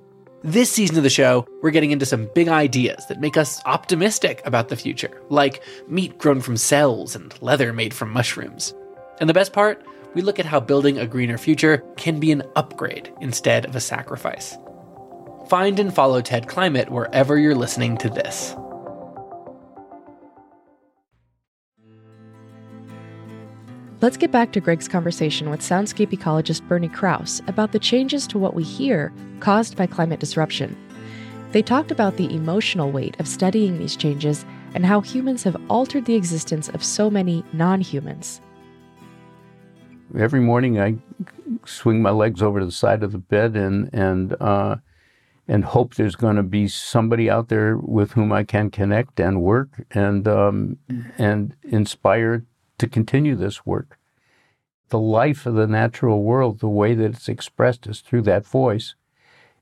This 0.45 0.73
season 0.73 0.97
of 0.97 1.05
the 1.05 1.11
show, 1.11 1.47
we're 1.63 1.71
getting 1.71 1.93
into 1.93 2.05
some 2.05 2.29
big 2.35 2.49
ideas 2.49 3.07
that 3.07 3.21
make 3.21 3.37
us 3.37 3.63
optimistic 3.65 4.43
about 4.45 4.71
the 4.71 4.77
future, 4.77 5.23
like 5.29 5.63
meat 5.87 6.19
grown 6.19 6.41
from 6.41 6.57
cells 6.57 7.15
and 7.15 7.33
leather 7.41 7.73
made 7.73 7.95
from 7.95 8.11
mushrooms. 8.11 8.75
And 9.21 9.31
the 9.31 9.35
best 9.35 9.53
part, 9.53 9.87
we 10.15 10.21
look 10.21 10.41
at 10.41 10.47
how 10.47 10.59
building 10.59 10.99
a 10.99 11.07
greener 11.07 11.39
future 11.39 11.85
can 11.97 12.19
be 12.19 12.33
an 12.33 12.43
upgrade 12.57 13.13
instead 13.21 13.67
of 13.67 13.77
a 13.77 13.81
sacrifice. 13.81 14.57
Find 15.47 15.79
and 15.79 15.95
follow 15.95 16.21
TED 16.21 16.49
Climate 16.49 16.91
wherever 16.91 17.39
you're 17.39 17.55
listening 17.55 17.97
to 17.99 18.09
this. 18.09 18.57
Let's 24.03 24.17
get 24.17 24.33
back 24.33 24.51
to 24.51 24.61
Greg's 24.61 24.89
conversation 24.89 25.49
with 25.49 25.61
soundscape 25.61 26.11
ecologist 26.11 26.67
Bernie 26.67 26.89
Krause 26.89 27.41
about 27.47 27.71
the 27.71 27.79
changes 27.79 28.27
to 28.27 28.39
what 28.39 28.53
we 28.53 28.65
hear 28.65 29.13
caused 29.39 29.77
by 29.77 29.87
climate 29.87 30.19
disruption. 30.19 30.77
They 31.53 31.63
talked 31.63 31.93
about 31.93 32.17
the 32.17 32.35
emotional 32.35 32.91
weight 32.91 33.15
of 33.21 33.29
studying 33.29 33.79
these 33.79 33.95
changes 33.95 34.45
and 34.75 34.85
how 34.85 35.03
humans 35.03 35.45
have 35.45 35.57
altered 35.71 36.07
the 36.07 36.17
existence 36.17 36.69
of 36.71 36.83
so 36.83 37.11
many 37.11 37.45
non 37.53 37.81
humans. 37.81 38.41
Every 40.19 40.41
morning, 40.41 40.81
I 40.81 40.97
swing 41.65 42.03
my 42.03 42.11
legs 42.11 42.43
over 42.43 42.59
to 42.59 42.67
the 42.67 42.73
side 42.73 43.05
of 43.05 43.13
the 43.13 43.19
bed 43.19 43.55
and 43.55 43.89
and 43.93 44.35
uh, 44.41 44.79
and 45.47 45.65
hope 45.65 45.95
there's 45.95 46.17
going 46.17 46.35
to 46.35 46.43
be 46.43 46.67
somebody 46.67 47.31
out 47.31 47.51
there 47.51 47.77
with 47.77 48.11
whom 48.11 48.33
I 48.33 48.43
can 48.43 48.69
connect 48.69 49.21
and 49.21 49.43
work 49.43 49.87
and 49.93 50.27
um, 50.27 50.79
and 51.19 51.55
inspire 51.63 52.45
to 52.83 52.89
continue 52.89 53.37
this 53.37 53.65
work. 53.65 53.97
The 54.89 54.99
life 54.99 55.47
of 55.47 55.55
the 55.55 55.69
natural 55.69 56.25
world, 56.25 56.59
the 56.59 56.69
way 56.69 56.95
that 56.95 57.15
it's 57.15 57.29
expressed 57.29 57.87
is 57.87 58.01
through 58.01 58.23
that 58.23 58.45
voice. 58.45 58.97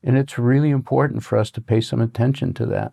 And 0.03 0.17
it's 0.17 0.39
really 0.39 0.71
important 0.71 1.23
for 1.23 1.37
us 1.37 1.51
to 1.51 1.61
pay 1.61 1.83
some 1.83 2.01
attention 2.01 2.55
to 2.55 2.65
that. 2.67 2.93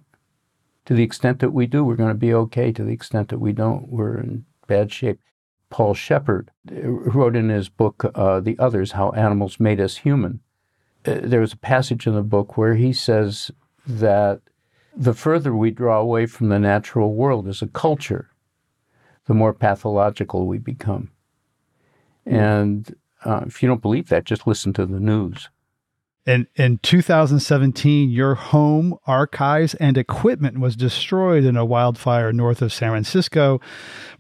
To 0.88 0.93
the 0.93 1.03
extent 1.03 1.39
that 1.39 1.51
we 1.51 1.65
do, 1.65 1.81
we're 1.86 1.96
going 1.96 2.10
to 2.10 2.25
be 2.27 2.34
okay. 2.34 2.74
To 2.74 2.84
the 2.84 2.91
extent 2.91 3.29
that 3.29 3.39
we 3.39 3.53
don't, 3.53 3.88
we're 3.88 4.17
in 4.17 4.46
bad 4.67 4.91
shape. 4.91 5.22
Paul 5.69 5.93
Shepard 5.93 6.51
wrote 6.69 7.38
in 7.38 7.48
his 7.48 7.69
book, 7.69 8.12
uh, 8.13 8.41
The 8.41 8.60
Others 8.60 8.91
How 8.91 9.12
Animals 9.12 9.62
Made 9.62 9.79
Us 9.79 9.98
Human. 9.98 10.41
Uh, 11.05 11.19
there 11.24 11.39
was 11.39 11.53
a 11.53 11.57
passage 11.57 12.05
in 12.05 12.15
the 12.15 12.22
book 12.22 12.57
where 12.57 12.75
he 12.75 12.91
says 12.91 13.50
that 13.86 14.41
the 14.93 15.13
further 15.13 15.55
we 15.55 15.72
draw 15.72 16.01
away 16.01 16.25
from 16.25 16.50
the 16.50 16.60
natural 16.60 17.13
world 17.13 17.48
as 17.48 17.62
a 17.62 17.67
culture, 17.67 18.29
the 19.27 19.34
more 19.34 19.53
pathological 19.53 20.48
we 20.48 20.57
become. 20.57 21.12
And 22.25 22.96
uh, 23.24 23.41
if 23.46 23.62
you 23.62 23.69
don't 23.69 23.81
believe 23.81 24.10
that, 24.10 24.25
just 24.25 24.48
listen 24.48 24.74
to 24.74 24.86
the 24.86 25.00
news. 25.00 25.50
In, 26.25 26.46
in 26.55 26.79
2017, 26.79 28.10
your 28.10 28.36
home, 28.36 28.98
archives, 29.05 29.75
and 29.75 29.98
equipment 29.98 30.60
was 30.60 30.75
destroyed 30.75 31.46
in 31.46 31.55
a 31.55 31.63
wildfire 31.63 32.34
north 32.34 32.62
of 32.62 32.74
San 32.74 32.91
Francisco. 32.91 33.62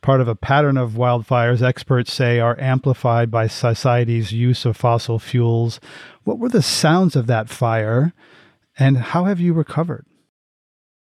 Part 0.01 0.21
of 0.21 0.29
a 0.29 0.35
pattern 0.35 0.77
of 0.77 0.93
wildfires, 0.93 1.61
experts 1.61 2.13
say, 2.13 2.39
are 2.39 2.57
amplified 2.61 3.29
by 3.29 3.47
society's 3.47 4.31
use 4.31 4.63
of 4.63 4.77
fossil 4.77 5.19
fuels. 5.19 5.81
What 6.23 6.39
were 6.39 6.47
the 6.47 6.61
sounds 6.61 7.17
of 7.17 7.27
that 7.27 7.49
fire, 7.49 8.13
and 8.79 8.97
how 8.97 9.25
have 9.25 9.41
you 9.41 9.53
recovered? 9.53 10.05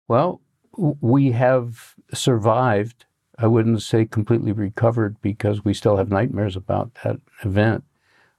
Well, 0.07 0.41
we 0.75 1.33
have 1.33 1.93
survived 2.15 3.05
I 3.41 3.47
wouldn't 3.47 3.81
say 3.81 4.05
completely 4.05 4.51
recovered 4.51 5.21
because 5.21 5.63
we 5.63 5.73
still 5.73 5.95
have 5.95 6.09
nightmares 6.09 6.57
about 6.57 6.93
that 7.03 7.17
event. 7.43 7.85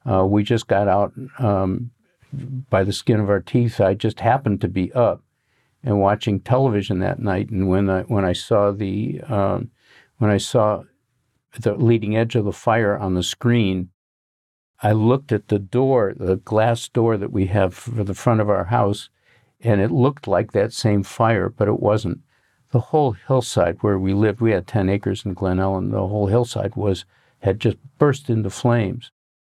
Uh, 0.09 0.25
we 0.25 0.43
just 0.43 0.67
got 0.67 0.87
out 0.87 1.13
um, 1.39 1.91
by 2.69 2.83
the 2.83 2.93
skin 2.93 3.19
of 3.19 3.29
our 3.29 3.39
teeth. 3.39 3.81
I 3.81 3.95
just 3.95 4.19
happened 4.19 4.61
to 4.61 4.67
be 4.67 4.93
up 4.93 5.23
and 5.83 5.99
watching 5.99 6.39
television 6.39 6.99
that 6.99 7.19
night, 7.19 7.49
and 7.49 7.67
when 7.67 7.89
I 7.89 8.01
when 8.03 8.23
I 8.23 8.33
saw 8.33 8.71
the 8.71 9.21
um, 9.21 9.71
when 10.19 10.29
I 10.29 10.37
saw 10.37 10.83
the 11.59 11.73
leading 11.73 12.15
edge 12.15 12.35
of 12.35 12.45
the 12.45 12.51
fire 12.51 12.97
on 12.97 13.15
the 13.15 13.23
screen, 13.23 13.89
I 14.83 14.91
looked 14.91 15.31
at 15.31 15.47
the 15.47 15.59
door, 15.59 16.13
the 16.15 16.37
glass 16.37 16.87
door 16.87 17.17
that 17.17 17.31
we 17.31 17.47
have 17.47 17.73
for 17.73 18.03
the 18.03 18.13
front 18.13 18.41
of 18.41 18.49
our 18.49 18.65
house, 18.65 19.09
and 19.59 19.81
it 19.81 19.91
looked 19.91 20.27
like 20.27 20.51
that 20.51 20.73
same 20.73 21.01
fire, 21.01 21.49
but 21.49 21.67
it 21.67 21.79
wasn't 21.79 22.21
the 22.71 22.79
whole 22.79 23.11
hillside 23.11 23.77
where 23.81 23.99
we 23.99 24.13
lived, 24.13 24.41
we 24.41 24.51
had 24.51 24.67
10 24.67 24.89
acres 24.89 25.25
in 25.25 25.33
Glen 25.33 25.59
Ellen, 25.59 25.91
the 25.91 26.07
whole 26.07 26.27
hillside 26.27 26.75
was, 26.75 27.05
had 27.39 27.59
just 27.59 27.77
burst 27.97 28.29
into 28.29 28.49
flames. 28.49 29.11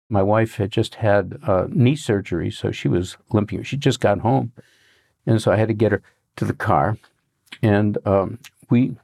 My 0.09 0.23
wife 0.23 0.55
had 0.55 0.71
just 0.71 0.95
had 0.95 1.37
uh, 1.45 1.67
knee 1.69 1.95
surgery, 1.95 2.51
so 2.51 2.71
she 2.71 2.87
was 2.87 3.17
limping. 3.31 3.63
She 3.63 3.77
just 3.77 3.99
got 3.99 4.19
home. 4.19 4.51
And 5.25 5.41
so 5.41 5.51
I 5.51 5.57
had 5.57 5.67
to 5.67 5.73
get 5.73 5.91
her 5.91 6.01
to 6.37 6.45
the 6.45 6.53
car. 6.53 6.97
And 7.61 7.97
um, 8.05 8.39
we, 8.69 8.95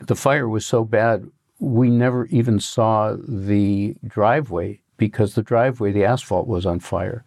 the 0.00 0.16
fire 0.16 0.48
was 0.48 0.66
so 0.66 0.84
bad, 0.84 1.30
we 1.58 1.90
never 1.90 2.26
even 2.26 2.60
saw 2.60 3.16
the 3.16 3.94
driveway 4.06 4.80
because 4.96 5.34
the 5.34 5.42
driveway, 5.42 5.92
the 5.92 6.04
asphalt 6.04 6.46
was 6.46 6.66
on 6.66 6.80
fire. 6.80 7.24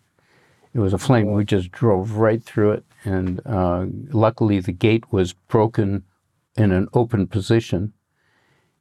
It 0.76 0.80
was 0.80 0.94
a 0.94 1.00
flame. 1.00 1.32
We 1.32 1.44
just 1.44 1.72
drove 1.72 2.18
right 2.18 2.44
through 2.44 2.74
it 2.74 2.86
and 3.06 3.40
uh, 3.46 3.86
luckily, 4.12 4.60
the 4.60 4.72
gate 4.72 5.12
was 5.12 5.34
broken 5.34 6.04
in 6.58 6.72
an 6.72 6.88
open 6.94 7.28
position 7.28 7.94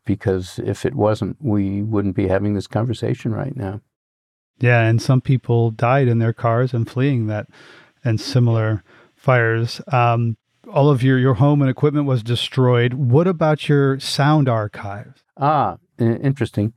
because 0.06 0.58
if 0.64 0.86
it 0.86 0.94
wasn't, 0.94 1.36
we 1.40 1.82
wouldn't 1.82 2.16
be 2.16 2.28
having 2.28 2.54
this 2.54 2.66
conversation 2.66 3.32
right 3.32 3.54
now. 3.54 3.82
Yeah, 4.58 4.80
and 4.80 5.00
some 5.00 5.20
people 5.20 5.70
died 5.70 6.08
in 6.08 6.20
their 6.20 6.32
cars 6.32 6.72
and 6.72 6.88
fleeing 6.88 7.26
that 7.26 7.48
and 8.02 8.20
similar 8.20 8.82
fires. 9.14 9.80
Um, 9.88 10.38
all 10.72 10.88
of 10.88 11.02
your, 11.02 11.18
your 11.18 11.34
home 11.34 11.60
and 11.60 11.70
equipment 11.70 12.06
was 12.06 12.22
destroyed. 12.22 12.94
What 12.94 13.26
about 13.26 13.68
your 13.68 14.00
sound 14.00 14.48
archives? 14.48 15.22
Ah, 15.36 15.76
interesting. 15.98 16.72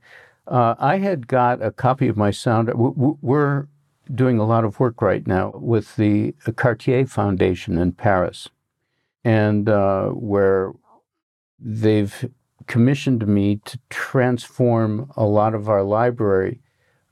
Uh, 0.46 0.74
I 0.78 0.98
had 0.98 1.26
got 1.28 1.62
a 1.62 1.70
copy 1.70 2.08
of 2.08 2.16
my 2.16 2.30
sound. 2.30 2.70
We're 2.74 3.68
doing 4.14 4.38
a 4.38 4.46
lot 4.46 4.64
of 4.64 4.80
work 4.80 5.02
right 5.02 5.26
now 5.26 5.52
with 5.54 5.96
the 5.96 6.34
Cartier 6.56 7.06
Foundation 7.06 7.78
in 7.78 7.92
Paris, 7.92 8.48
and 9.24 9.68
uh, 9.68 10.08
where 10.08 10.72
they've 11.58 12.30
commissioned 12.66 13.26
me 13.26 13.56
to 13.64 13.78
transform 13.88 15.10
a 15.16 15.24
lot 15.24 15.54
of 15.54 15.68
our 15.68 15.82
library, 15.82 16.60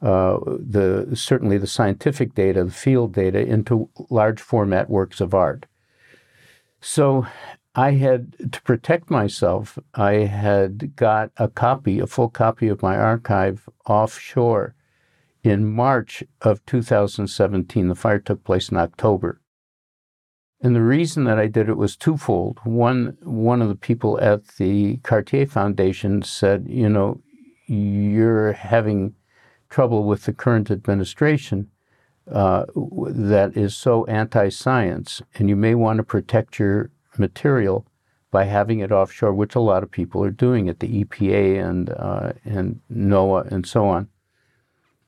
uh, 0.03 0.39
the 0.47 1.09
certainly 1.15 1.59
the 1.59 1.67
scientific 1.67 2.35
data, 2.35 2.63
the 2.65 2.71
field 2.71 3.13
data, 3.13 3.41
into 3.41 3.89
large 4.11 4.41
format 4.41 4.89
works 4.89 5.21
of 5.21 5.35
art. 5.35 5.67
So 6.81 7.27
I 7.75 7.93
had 7.93 8.53
to 8.53 8.63
protect 8.63 9.11
myself. 9.11 9.79
I 9.95 10.13
had 10.13 10.95
got 10.95 11.31
a 11.37 11.49
copy, 11.49 11.99
a 11.99 12.07
full 12.07 12.29
copy 12.29 12.69
of 12.69 12.83
my 12.83 12.97
archive 12.97 13.69
offshore 13.87 14.76
in 15.47 15.73
March 15.73 16.25
of 16.43 16.65
2017. 16.67 17.89
The 17.89 17.95
fire 17.95 18.19
took 18.19 18.45
place 18.45 18.69
in 18.69 18.77
October. 18.77 19.41
And 20.61 20.75
the 20.75 20.83
reason 20.83 21.25
that 21.25 21.39
I 21.39 21.47
did 21.47 21.69
it 21.69 21.77
was 21.77 21.97
twofold. 21.97 22.59
One, 22.65 23.17
one 23.23 23.63
of 23.63 23.69
the 23.69 23.77
people 23.77 24.19
at 24.21 24.47
the 24.57 24.97
Cartier 24.99 25.47
Foundation 25.47 26.23
said, 26.23 26.67
you 26.69 26.89
know, 26.89 27.21
you're 27.67 28.53
having 28.53 29.15
trouble 29.69 30.05
with 30.05 30.25
the 30.25 30.33
current 30.33 30.71
administration 30.71 31.71
uh, 32.33 32.65
that 32.75 33.57
is 33.57 33.77
so 33.77 34.05
anti 34.07 34.49
science, 34.49 35.23
and 35.35 35.49
you 35.49 35.57
may 35.57 35.75
want 35.75 35.99
to 35.99 36.03
protect 36.03 36.59
your 36.59 36.91
material 37.19 37.87
by 38.33 38.45
having 38.45 38.81
it 38.81 38.91
offshore, 38.91 39.33
which 39.33 39.55
a 39.55 39.61
lot 39.61 39.83
of 39.83 39.91
people 39.91 40.25
are 40.25 40.31
doing 40.31 40.69
at 40.69 40.81
the 40.81 41.05
EPA 41.05 41.65
and, 41.65 41.91
uh, 41.91 42.33
and 42.45 42.81
NOAA 42.91 43.47
and 43.53 43.67
so 43.67 43.87
on. 43.87 44.09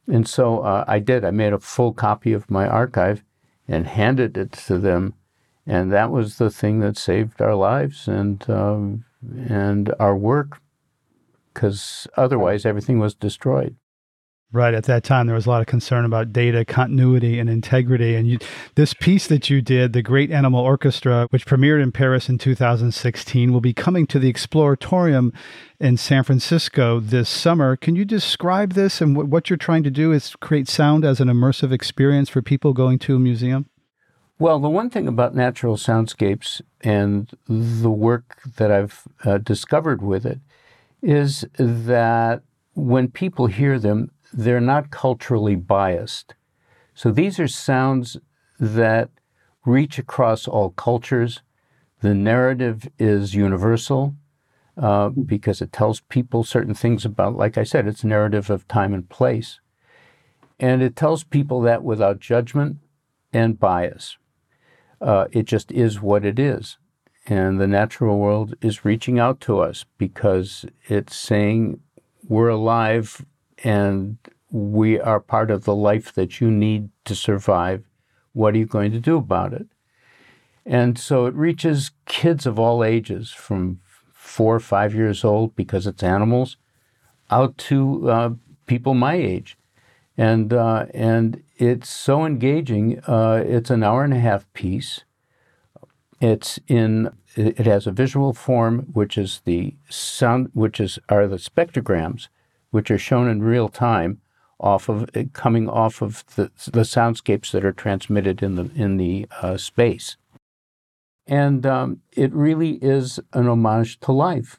And 0.09 0.27
so 0.27 0.61
uh, 0.61 0.85
I 0.89 0.99
did. 0.99 1.25
I 1.25 1.31
made 1.31 1.53
a 1.53 1.61
full 1.61 1.93
copy 1.93 2.33
of 2.33 2.51
my 2.51 2.67
archive 2.67 3.23
and 3.67 3.87
handed 3.87 4.37
it 4.39 4.53
to 4.53 4.79
them. 4.79 5.15
And 5.67 5.93
that 5.93 6.11
was 6.11 6.39
the 6.39 6.51
thing 6.51 6.81
that 6.81 6.97
saved 6.97 7.43
our 7.43 7.55
lives 7.55 8.09
and, 8.09 8.49
um, 8.49 9.05
and 9.49 9.95
our 10.01 10.17
work, 10.17 10.63
because 11.53 12.07
otherwise 12.17 12.65
everything 12.65 12.99
was 12.99 13.15
destroyed. 13.15 13.77
Right. 14.51 14.73
At 14.73 14.85
that 14.85 15.05
time, 15.05 15.27
there 15.27 15.35
was 15.35 15.45
a 15.45 15.51
lot 15.51 15.61
of 15.61 15.67
concern 15.67 16.07
about 16.07 16.33
data 16.33 16.65
continuity 16.65 17.39
and 17.39 17.51
integrity. 17.51 18.15
And 18.15 18.27
you, 18.27 18.39
this 18.77 18.95
piece 18.95 19.27
that 19.27 19.51
you 19.51 19.61
did, 19.61 19.93
The 19.93 20.01
Great 20.01 20.31
Animal 20.31 20.61
Orchestra, 20.61 21.27
which 21.29 21.45
premiered 21.45 21.83
in 21.83 21.93
Paris 21.93 22.31
in 22.31 22.39
2016, 22.39 23.53
will 23.53 23.61
be 23.61 23.75
coming 23.75 24.07
to 24.07 24.19
the 24.19 24.33
Exploratorium 24.33 25.35
in 25.79 25.99
San 25.99 26.25
Francisco 26.25 26.99
this 26.99 27.29
summer. 27.29 27.77
Can 27.77 27.95
you 27.95 28.07
describe 28.07 28.73
this 28.73 29.03
and 29.03 29.15
what, 29.15 29.27
what 29.29 29.51
you're 29.51 29.59
trying 29.59 29.83
to 29.83 29.91
do 29.91 30.13
is 30.13 30.35
create 30.37 30.67
sound 30.67 31.05
as 31.05 31.21
an 31.21 31.29
immersive 31.29 31.71
experience 31.71 32.31
for 32.31 32.41
people 32.41 32.73
going 32.73 32.99
to 33.01 33.17
a 33.17 33.19
museum? 33.19 33.69
Well, 34.39 34.59
the 34.61 34.71
one 34.71 34.89
thing 34.89 35.07
about 35.07 35.35
natural 35.35 35.77
soundscapes 35.77 36.63
and 36.81 37.31
the 37.47 37.91
work 37.91 38.41
that 38.57 38.73
I've 38.73 39.03
uh, 39.25 39.37
discovered 39.37 40.01
with 40.01 40.25
it 40.25 40.39
is 41.03 41.45
that 41.59 42.43
when 42.75 43.09
people 43.09 43.49
hear 43.49 43.79
them, 43.79 44.11
they're 44.33 44.61
not 44.61 44.91
culturally 44.91 45.57
biased. 45.57 46.35
So 46.95 47.11
these 47.11 47.39
are 47.39 47.49
sounds 47.49 48.17
that 48.59 49.11
reach 49.65 49.99
across 49.99 50.49
all 50.49 50.71
cultures. 50.71 51.43
The 52.01 52.15
narrative 52.15 52.89
is 52.99 53.35
universal 53.35 54.15
uh, 54.77 55.09
because 55.11 55.61
it 55.61 55.73
tells 55.73 56.01
people 56.01 56.45
certain 56.45 56.75
things 56.75 57.05
about, 57.05 57.37
like 57.37 57.59
I 57.59 57.65
said, 57.65 57.87
it's 57.87 58.05
a 58.05 58.09
narrative 58.09 58.51
of 58.51 58.69
time 58.69 58.95
and 58.95 59.09
place. 59.09 59.61
And 60.61 60.83
it 60.83 60.97
tells 60.97 61.25
people 61.25 61.61
that 61.63 61.85
without 61.85 62.21
judgment 62.21 62.79
and 63.33 63.59
bias. 63.59 64.17
Uh, 65.01 65.27
it 65.31 65.45
just 65.45 65.71
is 65.71 66.01
what 66.01 66.25
it 66.25 66.39
is. 66.39 66.79
And 67.27 67.61
the 67.61 67.67
natural 67.67 68.19
world 68.19 68.55
is 68.61 68.85
reaching 68.85 69.19
out 69.19 69.41
to 69.43 69.61
us 69.61 69.85
because 69.99 70.65
it's 70.87 71.15
saying 71.15 71.81
we're 72.27 72.49
alive 72.49 73.25
and 73.65 74.19
we 74.51 74.99
are 74.99 75.21
part 75.21 75.51
of 75.51 75.65
the 75.65 75.75
life 75.75 76.13
that 76.15 76.41
you 76.41 76.51
need 76.51 76.91
to 77.05 77.15
survive. 77.15 77.85
What 78.33 78.55
are 78.55 78.59
you 78.59 78.67
going 78.67 78.93
to 78.93 79.01
do 79.01 79.17
about 79.17 79.53
it? 79.53 79.67
And 80.65 80.99
so 80.99 81.27
it 81.27 81.35
reaches 81.35 81.93
kids 82.07 82.47
of 82.47 82.59
all 82.59 82.85
ages, 82.85 83.31
from 83.31 83.81
four 84.13 84.55
or 84.55 84.61
five 84.61 84.95
years 84.95 85.25
old, 85.25 85.57
because 85.57 85.87
it's 85.87 86.03
animals, 86.03 86.57
out 87.31 87.57
to 87.59 88.11
uh, 88.11 88.31
people 88.67 88.95
my 88.95 89.15
age. 89.15 89.57
And, 90.17 90.53
uh, 90.53 90.87
and 90.93 91.43
it's 91.57 91.89
so 91.89 92.27
engaging. 92.27 93.01
Uh, 93.07 93.43
it's 93.47 93.71
an 93.71 93.83
hour 93.83 94.05
and 94.05 94.13
a 94.13 94.19
half 94.19 94.53
piece. 94.53 95.05
It's 96.21 96.59
in, 96.67 97.13
it 97.37 97.67
has 97.67 97.87
a 97.87 97.93
visual 97.93 98.33
form, 98.33 98.89
which 98.93 99.17
is 99.17 99.43
the 99.45 99.75
sound, 99.89 100.51
which 100.53 100.81
is, 100.81 100.99
are 101.09 101.27
the 101.27 101.37
spectrograms 101.37 102.29
which 102.71 102.91
are 102.91 102.99
shown 102.99 103.29
in 103.29 103.43
real 103.43 103.69
time 103.69 104.21
off 104.61 104.89
of 104.89 105.09
coming 105.33 105.69
off 105.69 106.03
of 106.03 106.25
the, 106.35 106.51
the 106.65 106.83
soundscapes 106.83 107.53
that 107.53 107.65
are 107.65 107.73
transmitted 107.73 108.43
in 108.43 108.57
the 108.57 108.71
in 108.75 108.97
the 108.97 109.27
uh, 109.41 109.57
space, 109.57 110.17
and 111.27 111.65
um, 111.65 112.01
it 112.13 112.33
really 112.33 112.73
is 112.83 113.21
an 113.33 113.47
homage 113.49 114.01
to 114.01 114.13
life. 114.13 114.59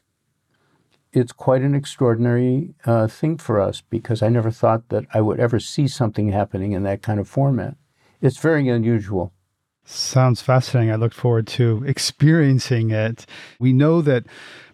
It's 1.12 1.32
quite 1.32 1.62
an 1.62 1.74
extraordinary 1.74 2.74
uh, 2.84 3.08
thing 3.08 3.36
for 3.36 3.60
us 3.60 3.82
because 3.90 4.22
I 4.22 4.28
never 4.28 4.52
thought 4.52 4.88
that 4.90 5.06
I 5.12 5.20
would 5.20 5.40
ever 5.40 5.58
see 5.58 5.88
something 5.88 6.30
happening 6.30 6.72
in 6.72 6.84
that 6.84 7.02
kind 7.02 7.18
of 7.18 7.28
format. 7.28 7.76
It's 8.20 8.38
very 8.38 8.68
unusual. 8.68 9.32
Sounds 9.84 10.40
fascinating. 10.40 10.92
I 10.92 10.96
look 10.96 11.12
forward 11.12 11.48
to 11.48 11.82
experiencing 11.84 12.90
it. 12.90 13.26
We 13.58 13.72
know 13.72 14.00
that 14.02 14.24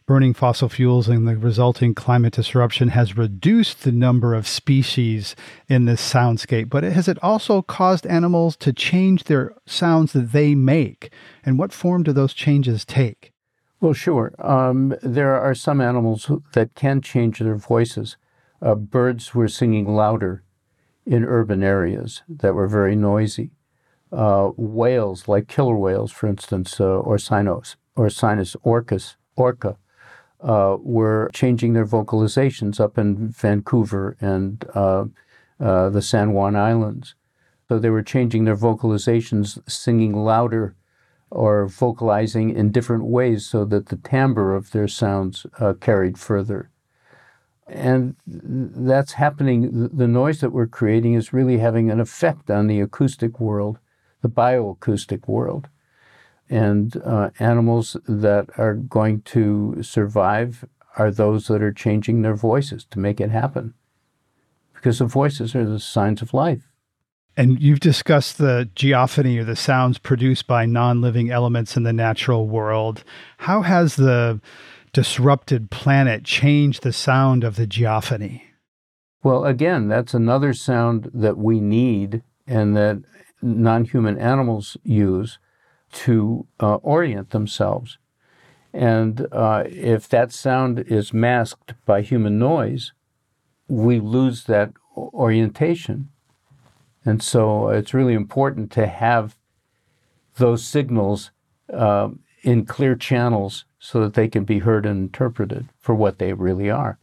burning 0.07 0.33
fossil 0.33 0.69
fuels 0.69 1.09
and 1.09 1.27
the 1.27 1.37
resulting 1.37 1.93
climate 1.93 2.33
disruption 2.33 2.89
has 2.89 3.17
reduced 3.17 3.83
the 3.83 3.91
number 3.91 4.35
of 4.35 4.47
species 4.47 5.35
in 5.69 5.85
this 5.85 6.01
soundscape, 6.01 6.71
but 6.71 6.85
has 6.85 7.09
it 7.09 7.19
also 7.23 7.61
caused 7.61 8.07
animals 8.07 8.57
to 8.57 8.73
change 8.73 9.25
their 9.25 9.53
sounds 9.67 10.13
that 10.13 10.31
they 10.31 10.55
make? 10.55 11.11
And 11.45 11.59
what 11.59 11.73
form 11.73 12.05
do 12.05 12.13
those 12.13 12.35
changes 12.35 12.85
take? 12.85 13.33
Well, 13.81 13.95
sure. 13.95 14.33
Um, 14.39 14.95
there 15.03 15.35
are 15.35 15.55
some 15.55 15.81
animals 15.81 16.31
that 16.53 16.75
can 16.77 17.01
change 17.01 17.41
their 17.41 17.57
voices. 17.57 18.17
Uh, 18.63 18.77
birds 18.77 19.35
were 19.35 19.49
singing 19.49 19.93
louder 19.93 20.45
in 21.05 21.25
urban 21.25 21.63
areas 21.65 22.23
that 22.29 22.55
were 22.55 22.69
very 22.69 22.95
noisy. 22.95 23.51
Uh, 24.13 24.51
whales, 24.57 25.27
like 25.27 25.49
killer 25.49 25.77
whales, 25.77 26.13
for 26.13 26.29
instance, 26.29 26.81
uh, 26.81 27.01
or 27.01 27.19
sinus, 27.19 27.77
orcus, 28.63 29.17
orca, 29.35 29.77
uh, 30.41 30.77
were 30.81 31.31
changing 31.33 31.73
their 31.73 31.87
vocalizations 31.87 32.81
up 32.81 32.99
in 32.99 33.29
Vancouver 33.29 34.17
and 34.21 34.65
uh, 34.75 35.05
uh, 35.61 35.89
the 35.91 36.03
San 36.03 36.33
Juan 36.33 36.57
Islands. 36.57 37.15
So 37.69 37.79
they 37.79 37.91
were 37.91 38.03
changing 38.03 38.45
their 38.45 38.57
vocalizations, 38.57 39.59
singing 39.69 40.13
louder 40.13 40.77
or 41.31 41.67
vocalizing 41.67 42.51
in 42.51 42.71
different 42.71 43.05
ways 43.05 43.47
so 43.47 43.65
that 43.65 43.87
the 43.87 43.97
timbre 43.97 44.55
of 44.55 44.71
their 44.71 44.87
sounds 44.87 45.47
uh, 45.59 45.73
carried 45.75 46.19
further. 46.19 46.71
And 47.67 48.15
that's 48.27 49.15
happening. 49.15 49.89
The 49.93 50.07
noise 50.07 50.41
that 50.41 50.51
we're 50.51 50.69
creating 50.69 51.15
is 51.15 51.33
really 51.33 51.59
having 51.59 51.91
an 51.91 51.99
effect 51.99 52.49
on 52.49 52.69
the 52.69 52.81
acoustic 52.81 53.41
world, 53.41 53.79
the 54.23 54.29
bioacoustic 54.29 55.27
world 55.27 55.69
and 56.49 57.01
uh, 57.05 57.31
animals 57.39 57.97
that 58.07 58.49
are 58.57 58.75
going 58.75 59.23
to 59.23 59.83
survive 59.83 60.65
are 60.97 61.11
those 61.11 61.47
that 61.49 61.63
are 61.63 61.73
changing 61.73 62.23
their 62.23 62.35
voices 62.35 62.85
to 62.91 62.99
make 62.99 63.21
it 63.21 63.31
happen. 63.31 63.75
Because 64.75 64.99
the 64.99 65.07
voices 65.07 65.55
are 65.55 65.65
the 65.65 65.81
signs 65.81 66.23
of 66.23 66.33
life. 66.33 66.71
And 67.37 67.61
you've 67.61 67.81
discussed 67.81 68.39
the 68.39 68.71
geophony 68.75 69.39
or 69.39 69.45
the 69.45 69.57
sounds 69.57 69.99
produced 69.99 70.47
by 70.47 70.65
non 70.65 71.03
living 71.03 71.31
elements 71.31 71.77
in 71.77 71.83
the 71.83 71.93
natural 71.93 72.49
world. 72.49 73.05
How 73.39 73.63
has 73.63 73.97
the 73.97 74.41
disrupted 74.95 75.71
planet 75.71 76.25
changed 76.25 76.83
the 76.83 76.93
sound 76.93 77.45
of 77.45 77.57
the 77.57 77.67
geophony? 77.67 78.43
Well, 79.23 79.45
again, 79.45 79.89
that's 79.89 80.15
another 80.15 80.55
sound 80.55 81.11
that 81.13 81.37
we 81.37 81.61
need 81.61 82.23
and 82.47 82.75
that 82.77 83.03
non 83.43 83.85
human 83.85 84.19
animals 84.19 84.79
use 84.83 85.39
to 85.97 86.47
uh, 86.61 86.75
orient 86.77 87.31
themselves. 87.31 87.99
And 88.73 89.27
uh, 89.33 89.65
if 89.67 90.09
that 90.11 90.33
sound 90.33 90.81
is 90.81 91.15
masked 91.15 91.73
by 91.87 92.03
human 92.03 92.39
noise, 92.39 92.93
we 93.69 93.99
lose 93.99 94.45
that 94.45 94.73
orientation. 94.95 96.11
And 97.05 97.23
so 97.23 97.69
it's 97.69 97.95
really 97.95 98.13
important 98.13 98.71
to 98.73 98.87
have 98.87 99.37
those 100.37 100.65
signals 100.65 101.31
uh, 101.73 102.11
in 102.43 102.67
clear 102.67 102.95
channels 102.95 103.65
so 103.79 104.01
that 104.01 104.15
they 104.15 104.29
can 104.29 104.45
be 104.45 104.59
heard 104.59 104.85
and 104.85 104.99
interpreted 104.99 105.69
for 105.79 105.95
what 105.95 106.19
they 106.19 106.35
really 106.35 106.71
are. 106.71 106.99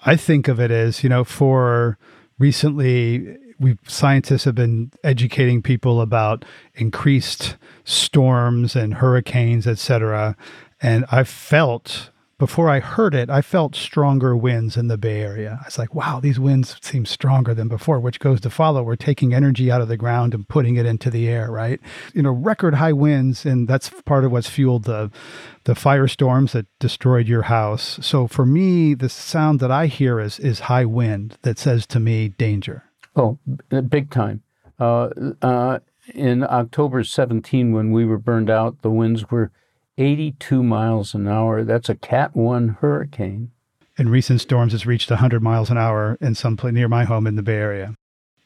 I 0.00 0.16
think 0.16 0.48
of 0.48 0.58
it 0.58 0.72
as, 0.72 1.04
you 1.04 1.08
know, 1.08 1.22
for 1.22 1.98
recently 2.38 3.36
we 3.58 3.78
scientists 3.86 4.44
have 4.44 4.54
been 4.54 4.90
educating 5.02 5.62
people 5.62 6.00
about 6.00 6.44
increased 6.74 7.56
storms 7.84 8.76
and 8.76 8.94
hurricanes, 8.94 9.66
etc. 9.66 10.36
And 10.80 11.04
I 11.10 11.24
felt 11.24 12.10
before 12.36 12.68
I 12.68 12.80
heard 12.80 13.14
it, 13.14 13.30
I 13.30 13.42
felt 13.42 13.76
stronger 13.76 14.36
winds 14.36 14.76
in 14.76 14.88
the 14.88 14.98
Bay 14.98 15.20
Area. 15.20 15.60
I 15.62 15.66
was 15.66 15.78
like, 15.78 15.94
wow, 15.94 16.18
these 16.20 16.40
winds 16.40 16.76
seem 16.82 17.06
stronger 17.06 17.54
than 17.54 17.68
before, 17.68 18.00
which 18.00 18.18
goes 18.18 18.40
to 18.40 18.50
follow. 18.50 18.82
We're 18.82 18.96
taking 18.96 19.32
energy 19.32 19.70
out 19.70 19.80
of 19.80 19.88
the 19.88 19.96
ground 19.96 20.34
and 20.34 20.48
putting 20.48 20.76
it 20.76 20.84
into 20.84 21.10
the 21.10 21.28
air, 21.28 21.50
right? 21.50 21.80
You 22.12 22.22
know, 22.22 22.32
record 22.32 22.74
high 22.74 22.92
winds, 22.92 23.46
and 23.46 23.68
that's 23.68 23.88
part 24.04 24.24
of 24.24 24.32
what's 24.32 24.48
fueled 24.48 24.84
the 24.84 25.10
the 25.64 25.74
firestorms 25.74 26.50
that 26.50 26.66
destroyed 26.80 27.28
your 27.28 27.42
house. 27.42 27.98
So 28.02 28.26
for 28.26 28.44
me, 28.44 28.94
the 28.94 29.08
sound 29.08 29.60
that 29.60 29.70
I 29.70 29.86
hear 29.86 30.18
is 30.18 30.38
is 30.40 30.60
high 30.60 30.84
wind 30.84 31.38
that 31.42 31.58
says 31.58 31.86
to 31.88 32.00
me 32.00 32.28
danger. 32.28 32.82
Oh, 33.16 33.38
big 33.88 34.10
time. 34.10 34.42
Uh, 34.78 35.08
uh, 35.40 35.78
in 36.14 36.42
October 36.42 37.04
17, 37.04 37.72
when 37.72 37.92
we 37.92 38.04
were 38.04 38.18
burned 38.18 38.50
out, 38.50 38.82
the 38.82 38.90
winds 38.90 39.30
were 39.30 39.50
82 39.96 40.62
miles 40.62 41.14
an 41.14 41.28
hour. 41.28 41.64
That's 41.64 41.88
a 41.88 41.94
Cat 41.94 42.34
1 42.34 42.78
hurricane. 42.80 43.52
In 43.96 44.08
recent 44.08 44.40
storms, 44.40 44.74
it's 44.74 44.86
reached 44.86 45.10
100 45.10 45.42
miles 45.42 45.70
an 45.70 45.78
hour 45.78 46.18
in 46.20 46.34
some 46.34 46.56
place 46.56 46.74
near 46.74 46.88
my 46.88 47.04
home 47.04 47.26
in 47.26 47.36
the 47.36 47.42
Bay 47.42 47.54
Area. 47.54 47.94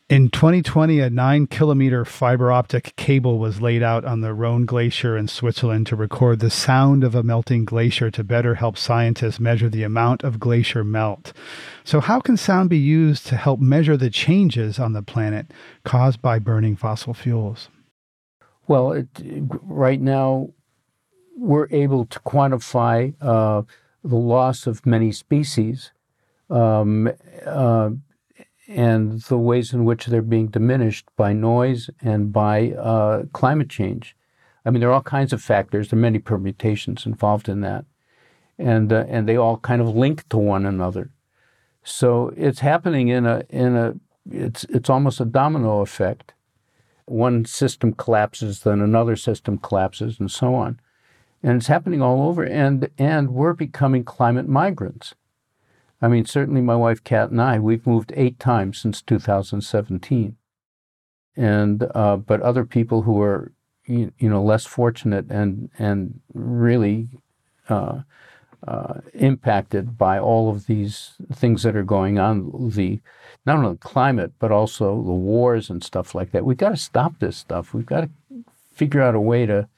In 0.09 0.31
2020, 0.31 1.01
a 1.01 1.11
nine 1.11 1.47
kilometer 1.47 2.03
fiber 2.03 2.51
optic 2.51 2.97
cable 2.97 3.39
was 3.39 3.61
laid 3.61 3.83
out 3.83 4.07
on 4.07 4.23
the 4.23 4.33
Rhone 4.33 4.65
Glacier 4.65 5.19
in 5.19 5.29
Switzerland 5.29 5.87
to 5.89 5.97
record 5.97 6.41
the 6.41 6.49
sound 6.49 7.05
of 7.05 7.15
a 7.15 7.23
melting 7.23 7.67
glacier 7.67 8.11
to 8.13 8.25
better 8.25 8.55
help 8.55 8.79
scientists 8.79 9.39
measure 9.39 9.69
the 9.69 9.83
amount 9.83 10.25
of 10.25 10.41
glacier 10.41 10.83
melt. 10.83 11.35
So, 11.85 12.01
how 12.01 12.21
can 12.21 12.39
sound 12.39 12.71
be 12.71 12.79
used 12.79 13.27
to 13.27 13.37
help 13.37 13.61
measure 13.61 13.99
the 13.99 14.09
changes 14.09 14.79
on 14.79 14.95
the 14.95 15.03
planet 15.03 15.51
caused 15.85 16.23
by 16.23 16.39
burning 16.39 16.75
fossil 16.75 17.13
fuels? 17.13 17.69
Well, 18.67 18.93
it, 18.93 19.09
right 19.63 20.01
now, 20.01 20.55
we're 21.37 21.69
able 21.71 22.07
to 22.07 22.19
quantify 22.21 23.15
uh, 23.21 23.61
the 24.03 24.17
loss 24.17 24.67
of 24.67 24.87
many 24.87 25.13
species. 25.13 25.93
Um, 26.49 27.11
uh, 27.45 27.91
and 28.69 29.23
the 29.23 29.39
ways 29.39 29.73
in 29.73 29.87
which 29.87 30.07
they're 30.07 30.21
being 30.21 30.49
diminished 30.49 31.09
by 31.17 31.33
noise 31.33 31.89
and 32.03 32.33
by 32.33 32.73
uh, 32.73 33.23
climate 33.33 33.71
change. 33.71 34.15
I 34.65 34.71
mean, 34.71 34.81
there 34.81 34.91
are 34.91 34.95
all 34.95 35.03
kinds 35.03 35.33
of 35.33 35.43
factors. 35.43 35.89
There 35.89 35.99
are 35.99 36.01
many 36.01 36.19
permutations 36.19 37.07
involved 37.07 37.49
in 37.49 37.63
that, 37.63 37.87
and 38.59 38.93
uh, 38.93 39.07
and 39.09 39.27
they 39.27 39.37
all 39.37 39.57
kind 39.57 39.81
of 39.81 39.97
link 39.97 40.29
to 40.29 40.37
one 40.37 40.67
another. 40.67 41.11
So 41.83 42.35
it's 42.37 42.61
happening 42.61 43.09
in 43.09 43.25
a 43.25 43.45
in 43.49 43.75
a 43.75 43.95
it's 44.31 44.65
it's 44.65 44.91
almost 44.91 45.21
a 45.21 45.25
domino 45.25 45.81
effect. 45.81 46.35
One 47.07 47.47
system 47.47 47.95
collapses, 47.95 48.61
then 48.61 48.83
another 48.83 49.17
system 49.17 49.57
collapses, 49.57 50.21
and 50.21 50.31
so 50.31 50.55
on. 50.55 50.79
And 51.43 51.57
it's 51.57 51.69
happening 51.69 52.03
all 52.03 52.29
over. 52.29 52.45
And 52.45 52.91
and 52.99 53.31
we're 53.31 53.55
becoming 53.55 54.05
climate 54.05 54.49
migrants. 54.49 55.15
I 56.01 56.09
mean, 56.09 56.25
certainly 56.27 56.61
my 56.61 56.77
wife 56.77 57.03
Kat 57.03 57.31
and 57.31 57.41
I, 57.41 57.59
we've 57.59 57.87
moved 57.87 58.13
eight 58.15 58.39
times 58.39 58.79
since 58.79 59.03
2017. 59.03 60.37
And 61.37 61.87
uh, 61.95 62.17
but 62.17 62.41
other 62.43 62.65
people 62.65 63.03
who 63.03 63.21
are 63.23 63.53
you, 63.87 64.13
you, 64.19 64.29
know 64.29 64.43
less 64.43 64.67
fortunate 64.67 65.31
and 65.31 65.71
and 65.79 66.21
really 66.35 67.09
uh, 67.69 68.01
uh, 68.67 68.95
impacted 69.15 69.97
by 69.97 70.19
all 70.19 70.51
of 70.51 70.67
these 70.67 71.13
things 71.33 71.63
that 71.63 71.77
are 71.77 71.85
going 71.85 72.19
on 72.19 72.71
the 72.71 73.01
not 73.47 73.59
only 73.59 73.73
the 73.73 73.79
climate 73.79 74.33
but 74.41 74.51
also 74.51 74.97
the 74.97 75.13
wars 75.13 75.71
and 75.71 75.85
stuff 75.85 76.15
like 76.15 76.33
that. 76.33 76.45
We've 76.45 76.57
got 76.57 76.71
to 76.71 76.77
stop 76.77 77.21
this 77.21 77.37
stuff. 77.37 77.73
We've 77.73 77.87
got 77.87 78.01
to 78.01 78.11
figure 78.75 79.01
out 79.01 79.15
a 79.15 79.21
way 79.21 79.47
to 79.47 79.69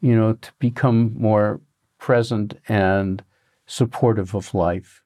you 0.00 0.16
know 0.16 0.34
to 0.34 0.52
become 0.58 1.14
more 1.16 1.60
present 1.98 2.58
and 2.68 3.22
supportive 3.66 4.34
of 4.34 4.54
life. 4.54 5.01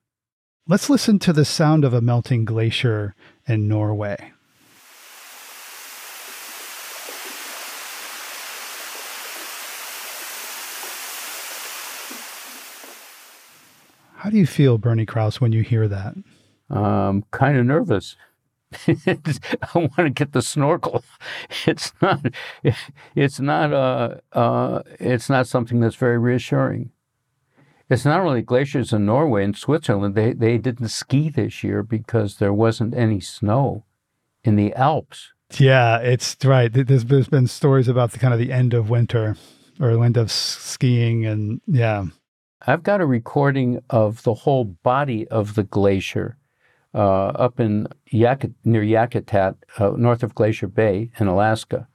Let's 0.68 0.90
listen 0.90 1.20
to 1.20 1.32
the 1.32 1.44
sound 1.44 1.84
of 1.84 1.94
a 1.94 2.00
melting 2.00 2.44
glacier 2.44 3.14
in 3.46 3.68
Norway. 3.68 4.32
How 14.16 14.28
do 14.28 14.36
you 14.36 14.44
feel, 14.44 14.76
Bernie 14.76 15.06
Krause, 15.06 15.40
when 15.40 15.52
you 15.52 15.62
hear 15.62 15.86
that? 15.86 16.16
Um, 16.68 17.24
kind 17.30 17.56
of 17.56 17.64
nervous. 17.64 18.16
I 18.88 18.98
want 19.74 19.96
to 19.98 20.10
get 20.10 20.32
the 20.32 20.42
snorkel. 20.42 21.04
It's 21.68 21.92
not. 22.02 22.26
It's 23.14 23.38
not. 23.38 23.72
Uh, 23.72 24.14
uh, 24.32 24.82
it's 24.98 25.30
not 25.30 25.46
something 25.46 25.78
that's 25.78 25.94
very 25.94 26.18
reassuring. 26.18 26.90
It's 27.88 28.04
not 28.04 28.20
only 28.20 28.42
glaciers 28.42 28.92
in 28.92 29.06
Norway 29.06 29.44
and 29.44 29.56
Switzerland. 29.56 30.14
They 30.14 30.32
they 30.32 30.58
didn't 30.58 30.88
ski 30.88 31.28
this 31.28 31.62
year 31.62 31.82
because 31.82 32.38
there 32.38 32.52
wasn't 32.52 32.94
any 32.94 33.20
snow 33.20 33.84
in 34.42 34.56
the 34.56 34.74
Alps. 34.74 35.32
Yeah, 35.58 35.98
it's 35.98 36.36
right. 36.44 36.72
There's, 36.72 37.04
there's 37.04 37.28
been 37.28 37.46
stories 37.46 37.86
about 37.86 38.12
the 38.12 38.18
kind 38.18 38.34
of 38.34 38.40
the 38.40 38.52
end 38.52 38.74
of 38.74 38.90
winter 38.90 39.36
or 39.78 40.04
end 40.04 40.16
of 40.16 40.30
skiing, 40.32 41.24
and 41.24 41.60
yeah. 41.66 42.06
I've 42.66 42.82
got 42.82 43.00
a 43.00 43.06
recording 43.06 43.80
of 43.90 44.24
the 44.24 44.34
whole 44.34 44.64
body 44.64 45.28
of 45.28 45.54
the 45.54 45.62
glacier 45.62 46.36
uh, 46.94 47.26
up 47.28 47.60
in 47.60 47.86
Yak- 48.10 48.50
near 48.64 48.82
Yakutat, 48.82 49.56
uh, 49.78 49.90
north 49.96 50.24
of 50.24 50.34
Glacier 50.34 50.66
Bay 50.66 51.10
in 51.20 51.28
Alaska. 51.28 51.86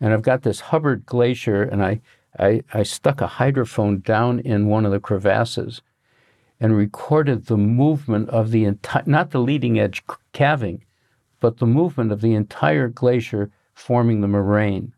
And 0.00 0.12
I've 0.12 0.22
got 0.22 0.42
this 0.42 0.60
Hubbard 0.60 1.06
Glacier, 1.06 1.62
and 1.62 1.82
I, 1.82 2.00
I, 2.38 2.62
I 2.72 2.82
stuck 2.82 3.20
a 3.20 3.26
hydrophone 3.26 4.02
down 4.02 4.40
in 4.40 4.68
one 4.68 4.86
of 4.86 4.92
the 4.92 5.00
crevasses 5.00 5.80
and 6.60 6.76
recorded 6.76 7.46
the 7.46 7.56
movement 7.56 8.28
of 8.28 8.50
the 8.50 8.64
entire, 8.64 9.02
not 9.06 9.30
the 9.30 9.40
leading 9.40 9.78
edge 9.78 10.02
calving, 10.32 10.84
but 11.40 11.58
the 11.58 11.66
movement 11.66 12.12
of 12.12 12.20
the 12.20 12.34
entire 12.34 12.88
glacier 12.88 13.50
forming 13.74 14.20
the 14.20 14.28
moraine. 14.28 14.92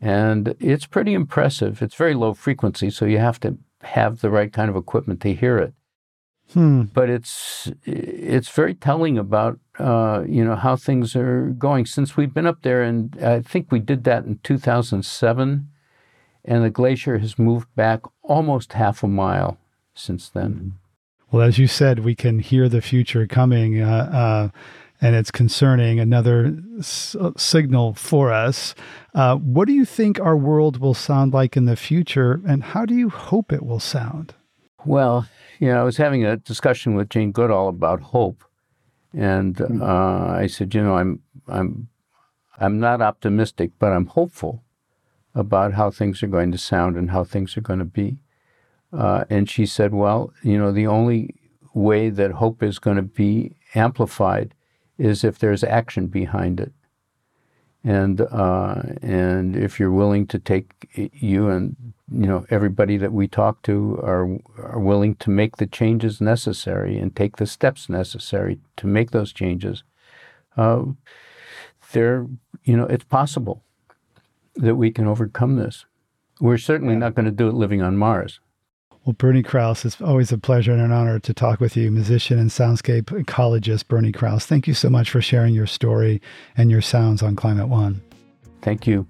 And 0.00 0.54
it's 0.58 0.86
pretty 0.86 1.12
impressive. 1.12 1.82
It's 1.82 1.94
very 1.94 2.14
low 2.14 2.32
frequency, 2.32 2.90
so 2.90 3.04
you 3.04 3.18
have 3.18 3.38
to 3.40 3.58
have 3.82 4.20
the 4.20 4.30
right 4.30 4.52
kind 4.52 4.70
of 4.70 4.76
equipment 4.76 5.20
to 5.22 5.34
hear 5.34 5.58
it. 5.58 5.74
Hmm. 6.54 6.84
But 6.94 7.10
it's 7.10 7.70
it's 7.84 8.48
very 8.48 8.74
telling 8.74 9.18
about 9.18 9.58
uh, 9.78 10.24
you 10.26 10.42
know 10.42 10.56
how 10.56 10.76
things 10.76 11.14
are 11.14 11.48
going 11.58 11.84
since 11.84 12.16
we've 12.16 12.32
been 12.32 12.46
up 12.46 12.62
there, 12.62 12.82
and 12.82 13.16
I 13.22 13.42
think 13.42 13.70
we 13.70 13.80
did 13.80 14.04
that 14.04 14.24
in 14.24 14.40
2007, 14.42 15.68
and 16.44 16.64
the 16.64 16.70
glacier 16.70 17.18
has 17.18 17.38
moved 17.38 17.68
back 17.74 18.02
almost 18.22 18.72
half 18.72 19.02
a 19.02 19.08
mile 19.08 19.58
since 19.94 20.28
then. 20.28 20.74
Well, 21.30 21.46
as 21.46 21.58
you 21.58 21.66
said, 21.66 22.00
we 22.00 22.14
can 22.14 22.38
hear 22.38 22.68
the 22.68 22.80
future 22.80 23.26
coming. 23.26 23.82
Uh, 23.82 24.50
uh, 24.52 24.58
and 25.00 25.14
it's 25.14 25.30
concerning, 25.30 26.00
another 26.00 26.56
s- 26.78 27.16
signal 27.36 27.94
for 27.94 28.32
us. 28.32 28.74
Uh, 29.14 29.36
what 29.36 29.66
do 29.66 29.72
you 29.72 29.84
think 29.84 30.18
our 30.18 30.36
world 30.36 30.78
will 30.78 30.94
sound 30.94 31.32
like 31.32 31.56
in 31.56 31.66
the 31.66 31.76
future, 31.76 32.40
and 32.46 32.62
how 32.62 32.84
do 32.84 32.94
you 32.94 33.08
hope 33.08 33.52
it 33.52 33.64
will 33.64 33.80
sound? 33.80 34.34
Well, 34.84 35.28
you 35.58 35.68
know, 35.68 35.80
I 35.80 35.84
was 35.84 35.96
having 35.96 36.24
a 36.24 36.36
discussion 36.36 36.94
with 36.94 37.10
Jane 37.10 37.32
Goodall 37.32 37.68
about 37.68 38.00
hope, 38.00 38.44
and 39.12 39.56
hmm. 39.56 39.82
uh, 39.82 40.32
I 40.32 40.46
said, 40.46 40.74
you 40.74 40.82
know, 40.82 40.96
I'm 40.96 41.22
I'm 41.46 41.88
I'm 42.58 42.80
not 42.80 43.00
optimistic, 43.00 43.72
but 43.78 43.92
I'm 43.92 44.06
hopeful 44.06 44.64
about 45.34 45.74
how 45.74 45.90
things 45.90 46.22
are 46.22 46.28
going 46.28 46.52
to 46.52 46.58
sound 46.58 46.96
and 46.96 47.10
how 47.10 47.24
things 47.24 47.56
are 47.56 47.62
going 47.62 47.78
to 47.78 47.84
be. 47.84 48.18
Uh, 48.92 49.24
and 49.28 49.48
she 49.48 49.66
said, 49.66 49.92
well, 49.92 50.32
you 50.42 50.58
know, 50.58 50.72
the 50.72 50.86
only 50.86 51.34
way 51.74 52.10
that 52.10 52.32
hope 52.32 52.62
is 52.62 52.78
going 52.78 52.96
to 52.96 53.02
be 53.02 53.56
amplified 53.74 54.54
is 54.96 55.24
if 55.24 55.38
there's 55.38 55.62
action 55.62 56.06
behind 56.06 56.60
it. 56.60 56.72
And 57.84 58.20
uh, 58.20 58.82
and 59.02 59.54
if 59.56 59.78
you're 59.78 59.92
willing 59.92 60.26
to 60.26 60.38
take 60.38 60.88
you 60.94 61.48
and 61.48 61.76
you 62.10 62.26
know 62.26 62.44
everybody 62.50 62.96
that 62.96 63.12
we 63.12 63.28
talk 63.28 63.62
to 63.62 64.00
are 64.02 64.28
are 64.58 64.80
willing 64.80 65.14
to 65.16 65.30
make 65.30 65.56
the 65.56 65.66
changes 65.66 66.20
necessary 66.20 66.98
and 66.98 67.14
take 67.14 67.36
the 67.36 67.46
steps 67.46 67.88
necessary 67.88 68.58
to 68.78 68.88
make 68.88 69.12
those 69.12 69.32
changes, 69.32 69.84
uh, 70.56 70.82
there 71.92 72.26
you 72.64 72.76
know 72.76 72.86
it's 72.86 73.04
possible 73.04 73.62
that 74.58 74.76
we 74.76 74.90
can 74.90 75.06
overcome 75.06 75.56
this. 75.56 75.86
We're 76.40 76.58
certainly 76.58 76.96
not 76.96 77.14
going 77.14 77.26
to 77.26 77.32
do 77.32 77.48
it 77.48 77.54
living 77.54 77.82
on 77.82 77.96
Mars. 77.96 78.40
Well, 79.04 79.14
Bernie 79.14 79.42
Krause, 79.42 79.84
it's 79.84 80.00
always 80.00 80.32
a 80.32 80.38
pleasure 80.38 80.72
and 80.72 80.82
an 80.82 80.92
honor 80.92 81.18
to 81.20 81.32
talk 81.32 81.60
with 81.60 81.76
you, 81.76 81.90
musician 81.90 82.38
and 82.38 82.50
soundscape 82.50 83.04
ecologist 83.04 83.88
Bernie 83.88 84.12
Krause. 84.12 84.44
Thank 84.44 84.66
you 84.66 84.74
so 84.74 84.90
much 84.90 85.10
for 85.10 85.22
sharing 85.22 85.54
your 85.54 85.66
story 85.66 86.20
and 86.56 86.70
your 86.70 86.82
sounds 86.82 87.22
on 87.22 87.34
Climate 87.34 87.68
One. 87.68 88.02
Thank 88.60 88.86
you. 88.86 89.06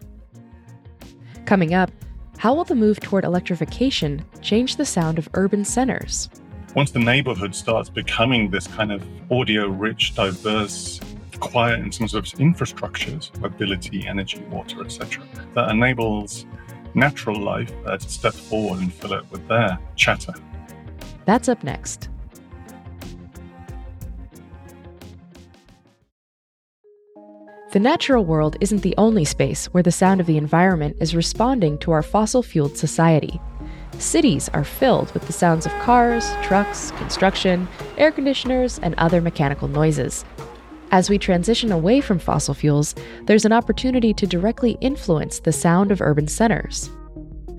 Coming 1.47 1.75
up, 1.75 1.91
how 2.37 2.55
will 2.55 2.65
the 2.65 2.77
move 2.77 3.01
toward 3.01 3.25
electrification 3.25 4.25
change 4.41 4.77
the 4.77 4.85
sound 4.85 5.19
of 5.19 5.29
urban 5.35 5.65
centers? 5.65 6.31
Once 6.77 6.93
the 6.93 7.01
neighborhood 7.01 7.55
starts 7.55 7.89
becoming 7.91 8.51
this 8.51 8.69
kind 8.69 8.93
of 8.93 9.03
audio 9.33 9.67
rich, 9.67 10.15
diverse, 10.15 11.01
quiet 11.41 11.81
in 11.81 11.91
terms 11.91 12.15
of 12.15 12.25
infrastructures, 12.25 13.37
mobility, 13.41 14.07
energy, 14.07 14.41
water, 14.51 14.83
etc., 14.83 15.25
that 15.55 15.71
enables 15.71 16.47
natural 16.95 17.41
life 17.41 17.73
uh, 17.87 17.97
to 17.97 18.09
step 18.09 18.35
forward 18.35 18.81
and 18.81 18.93
fill 18.93 19.13
it 19.13 19.25
with 19.31 19.47
their 19.49 19.79
chatter. 19.97 20.35
That's 21.25 21.49
up 21.49 21.63
next. 21.63 22.09
The 27.71 27.81
natural 27.81 28.25
world 28.25 28.57
isn't 28.63 28.81
the 28.81 28.95
only 28.97 29.27
space 29.27 29.67
where 29.67 29.83
the 29.83 29.93
sound 29.93 30.23
of 30.23 30.27
the 30.27 30.39
environment 30.39 30.97
is 31.01 31.15
responding 31.15 31.77
to 31.81 31.93
our 31.93 32.03
fossil 32.03 32.43
fueled 32.43 32.79
society. 32.79 33.39
Cities 33.99 34.49
are 34.55 34.65
filled 34.65 35.13
with 35.13 35.27
the 35.27 35.35
sounds 35.35 35.67
of 35.67 35.73
cars, 35.81 36.33
trucks, 36.43 36.93
construction, 36.93 37.69
air 37.99 38.11
conditioners, 38.11 38.79
and 38.79 38.95
other 38.97 39.21
mechanical 39.21 39.69
noises. 39.69 40.25
As 40.91 41.11
we 41.11 41.19
transition 41.19 41.71
away 41.71 42.01
from 42.01 42.19
fossil 42.19 42.55
fuels, 42.55 42.95
there's 43.25 43.45
an 43.45 43.53
opportunity 43.53 44.15
to 44.15 44.27
directly 44.27 44.79
influence 44.81 45.41
the 45.41 45.53
sound 45.53 45.93
of 45.93 46.01
urban 46.01 46.27
centers. 46.27 46.91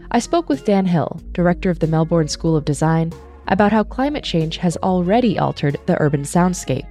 I 0.09 0.17
spoke 0.17 0.49
with 0.49 0.65
Dan 0.65 0.87
Hill, 0.87 1.21
director 1.31 1.69
of 1.69 1.77
the 1.77 1.85
Melbourne 1.85 2.27
School 2.27 2.55
of 2.55 2.65
Design, 2.65 3.13
about 3.47 3.71
how 3.71 3.83
climate 3.83 4.23
change 4.23 4.57
has 4.57 4.77
already 4.77 5.37
altered 5.37 5.77
the 5.85 6.01
urban 6.01 6.23
soundscape. 6.23 6.87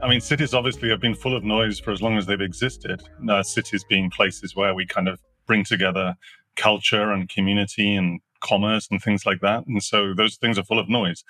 I 0.00 0.08
mean, 0.08 0.20
cities 0.20 0.54
obviously 0.54 0.90
have 0.90 1.00
been 1.00 1.14
full 1.14 1.36
of 1.36 1.42
noise 1.42 1.80
for 1.80 1.90
as 1.90 2.00
long 2.00 2.16
as 2.18 2.26
they've 2.26 2.40
existed. 2.40 3.02
Cities 3.42 3.84
being 3.88 4.10
places 4.10 4.54
where 4.54 4.76
we 4.76 4.86
kind 4.86 5.08
of 5.08 5.20
bring 5.44 5.64
together 5.64 6.14
culture 6.54 7.10
and 7.10 7.28
community 7.28 7.96
and 7.96 8.20
commerce 8.44 8.86
and 8.90 9.02
things 9.02 9.24
like 9.26 9.40
that. 9.40 9.66
And 9.66 9.82
so 9.82 10.14
those 10.14 10.36
things 10.36 10.58
are 10.58 10.64
full 10.64 10.78
of 10.78 10.88
noise. 10.88 11.24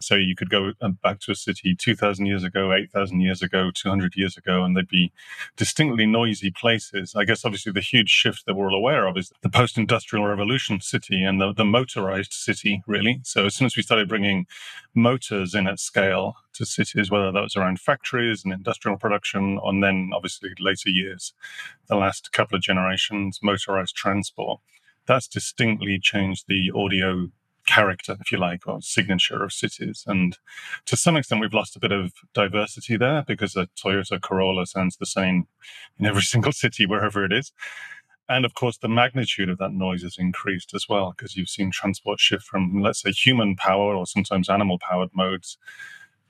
So 0.00 0.16
you 0.16 0.34
could 0.34 0.50
go 0.50 0.72
uh, 0.82 0.88
back 0.88 1.20
to 1.20 1.32
a 1.32 1.34
city 1.34 1.74
2,000 1.74 2.26
years 2.26 2.44
ago, 2.44 2.72
8,000 2.72 3.20
years 3.20 3.42
ago, 3.42 3.70
200 3.72 4.16
years 4.16 4.36
ago, 4.36 4.64
and 4.64 4.76
they'd 4.76 4.88
be 4.88 5.12
distinctly 5.56 6.04
noisy 6.04 6.50
places. 6.50 7.14
I 7.16 7.24
guess 7.24 7.44
obviously 7.44 7.72
the 7.72 7.80
huge 7.80 8.10
shift 8.10 8.44
that 8.46 8.54
we're 8.54 8.70
all 8.70 8.78
aware 8.78 9.06
of 9.06 9.16
is 9.16 9.32
the 9.42 9.48
post 9.48 9.78
industrial 9.78 10.26
revolution 10.26 10.80
city 10.80 11.24
and 11.24 11.40
the, 11.40 11.52
the 11.52 11.64
motorized 11.64 12.32
city, 12.32 12.82
really. 12.86 13.20
So 13.24 13.46
as 13.46 13.54
soon 13.54 13.66
as 13.66 13.76
we 13.76 13.82
started 13.82 14.08
bringing 14.08 14.46
motors 14.94 15.54
in 15.54 15.66
at 15.68 15.78
scale 15.78 16.36
to 16.54 16.66
cities, 16.66 17.10
whether 17.10 17.30
that 17.30 17.40
was 17.40 17.56
around 17.56 17.80
factories 17.80 18.44
and 18.44 18.52
industrial 18.52 18.98
production, 18.98 19.60
and 19.64 19.82
then 19.82 20.10
obviously 20.12 20.50
later 20.58 20.90
years, 20.90 21.32
the 21.88 21.96
last 21.96 22.32
couple 22.32 22.56
of 22.56 22.62
generations, 22.62 23.38
motorized 23.42 23.94
transport, 23.94 24.60
that's 25.08 25.26
distinctly 25.26 25.98
changed 25.98 26.44
the 26.46 26.70
audio 26.74 27.30
character, 27.66 28.16
if 28.20 28.32
you 28.32 28.38
like, 28.38 28.66
or 28.66 28.80
signature 28.80 29.42
of 29.42 29.52
cities. 29.52 30.04
And 30.06 30.38
to 30.86 30.96
some 30.96 31.16
extent, 31.16 31.40
we've 31.40 31.54
lost 31.54 31.76
a 31.76 31.80
bit 31.80 31.92
of 31.92 32.12
diversity 32.34 32.96
there 32.96 33.24
because 33.26 33.56
a 33.56 33.68
Toyota 33.76 34.20
Corolla 34.20 34.66
sounds 34.66 34.96
the 34.96 35.06
same 35.06 35.46
in 35.98 36.06
every 36.06 36.22
single 36.34 36.52
city, 36.52 36.86
wherever 36.86 37.24
it 37.24 37.32
is. 37.32 37.52
And 38.28 38.44
of 38.44 38.54
course, 38.54 38.76
the 38.76 38.88
magnitude 38.88 39.48
of 39.48 39.58
that 39.58 39.72
noise 39.72 40.02
has 40.02 40.16
increased 40.18 40.74
as 40.74 40.86
well 40.88 41.14
because 41.16 41.34
you've 41.36 41.48
seen 41.48 41.70
transport 41.70 42.20
shift 42.20 42.44
from, 42.44 42.82
let's 42.82 43.00
say, 43.00 43.10
human 43.10 43.56
power 43.56 43.94
or 43.94 44.06
sometimes 44.06 44.50
animal 44.50 44.78
powered 44.78 45.10
modes 45.14 45.56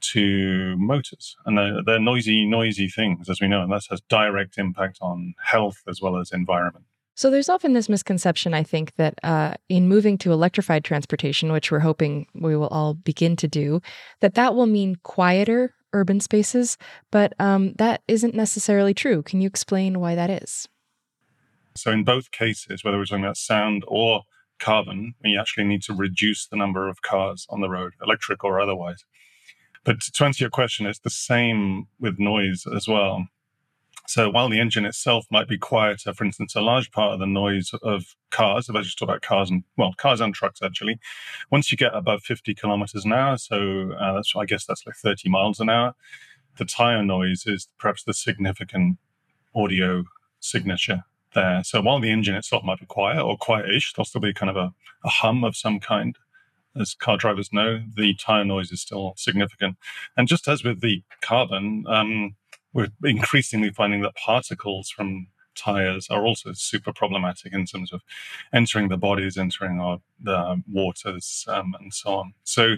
to 0.01 0.77
motors. 0.77 1.37
And 1.45 1.59
they're, 1.59 1.83
they're 1.85 1.99
noisy, 1.99 2.47
noisy 2.47 2.89
things, 2.89 3.29
as 3.29 3.41
we 3.41 3.49
know, 3.49 3.63
and 3.63 3.73
that 3.73 3.83
has 3.91 4.01
direct 4.09 4.59
impact 4.59 4.99
on 5.01 5.35
health 5.43 5.83
as 5.89 6.01
well 6.01 6.17
as 6.17 6.31
environment. 6.31 6.85
So 7.19 7.31
there's 7.31 7.49
often 7.49 7.73
this 7.73 7.89
misconception, 7.89 8.55
I 8.55 8.63
think, 8.63 8.95
that 8.95 9.19
uh, 9.25 9.55
in 9.69 9.89
moving 9.89 10.19
to 10.19 10.31
electrified 10.31 10.85
transportation, 10.85 11.51
which 11.51 11.73
we're 11.73 11.81
hoping 11.81 12.29
we 12.33 12.57
will 12.57 12.69
all 12.69 12.95
begin 12.95 13.35
to 13.39 13.49
do, 13.49 13.83
that 14.21 14.35
that 14.35 14.55
will 14.55 14.69
mean 14.69 14.95
quieter 15.03 15.75
urban 15.93 16.21
spaces, 16.21 16.79
but 17.11 17.33
um, 17.41 17.73
that 17.73 18.03
isn't 18.07 18.37
necessarily 18.37 18.95
true. 18.95 19.25
Can 19.25 19.41
you 19.41 19.49
explain 19.49 19.99
why 19.99 20.15
that 20.15 20.31
is? 20.31 20.69
So 21.75 21.91
in 21.91 22.05
both 22.05 22.31
cases, 22.31 22.85
whether 22.85 22.97
we're 22.97 23.05
talking 23.05 23.25
about 23.25 23.37
sound 23.37 23.83
or 23.89 24.23
carbon, 24.61 25.15
we 25.25 25.37
actually 25.37 25.65
need 25.65 25.83
to 25.83 25.95
reduce 25.95 26.47
the 26.47 26.57
number 26.57 26.89
of 26.89 27.03
cars 27.03 27.49
on 27.51 27.61
the 27.61 27.69
road, 27.69 27.95
electric 28.01 28.45
or 28.45 28.61
otherwise. 28.61 29.05
But 29.83 30.03
to 30.03 30.25
answer 30.25 30.45
your 30.45 30.51
question, 30.51 30.87
it's 30.87 31.01
the 31.01 31.11
same 31.11 31.89
with 31.99 32.21
noise 32.21 32.63
as 32.73 32.87
well. 32.87 33.27
So 34.09 34.31
while 34.31 34.49
the 34.49 34.59
engine 34.59 34.87
itself 34.87 35.27
might 35.31 35.49
be 35.49 35.59
quieter, 35.59 36.15
for 36.15 36.25
instance, 36.25 36.57
a 36.57 36.63
large 36.63 36.91
part 36.93 37.13
of 37.13 37.21
the 37.21 37.27
noise 37.27 37.73
of 37.83 38.17
cars, 38.31 38.71
if 38.71 38.75
I 38.75 38.81
just 38.81 38.99
talk 38.99 39.07
about 39.07 39.21
cars 39.21 39.51
and 39.51 39.65
well, 39.77 39.93
cars 39.99 40.23
and 40.23 40.35
trucks 40.35 40.63
actually, 40.63 40.99
once 41.51 41.71
you 41.71 41.77
get 41.77 41.95
above 41.95 42.23
50 42.23 42.55
kilometers 42.55 43.05
an 43.05 43.13
hour, 43.13 43.37
so 43.37 43.93
uh, 44.01 44.15
that's 44.15 44.33
I 44.35 44.47
guess 44.47 44.65
that's 44.65 44.87
like 44.87 44.97
30 44.97 45.29
miles 45.29 45.61
an 45.61 45.69
hour, 45.69 45.95
the 46.57 46.65
tire 46.65 47.03
noise 47.03 47.45
is 47.47 47.69
perhaps 47.79 48.03
the 48.03 48.15
significant 48.15 48.97
audio 49.55 50.05
signature 50.41 51.05
there. 51.35 51.63
So 51.63 51.83
while 51.83 52.01
the 52.01 52.11
engine 52.11 52.35
itself 52.35 52.65
might 52.65 52.81
be 52.81 52.87
quiet 52.87 53.23
or 53.23 53.37
quietish, 53.37 53.95
there'll 53.95 54.07
still 54.07 54.23
be 54.23 54.33
kind 54.33 54.49
of 54.49 54.57
a, 54.57 54.73
a 55.05 55.11
hum 55.11 55.45
of 55.45 55.55
some 55.55 55.81
kind. 55.81 56.17
As 56.75 56.95
car 56.95 57.19
drivers 57.19 57.53
know, 57.53 57.83
the 57.95 58.15
tire 58.15 58.45
noise 58.47 58.73
is 58.73 58.81
still 58.81 59.13
significant. 59.19 59.77
And 60.17 60.29
just 60.29 60.49
as 60.49 60.65
with 60.65 60.81
the 60.81 61.03
carbon, 61.21 61.85
um, 61.89 62.37
we're 62.79 63.11
increasingly 63.11 63.71
finding 63.71 64.03
that 64.03 64.15
particles 64.15 64.89
from 64.89 65.27
tires 65.57 66.07
are 66.11 66.25
also 66.25 66.53
super 66.53 66.93
problematic 66.93 67.53
in 67.53 67.67
terms 67.67 67.93
of 67.93 68.03
entering 68.53 68.89
the 68.89 68.97
bodies, 68.97 69.37
entering 69.37 69.81
our 69.81 69.99
the 70.21 70.63
waters, 70.71 71.45
um, 71.49 71.75
and 71.81 71.93
so 71.93 72.15
on. 72.15 72.35
So 72.45 72.77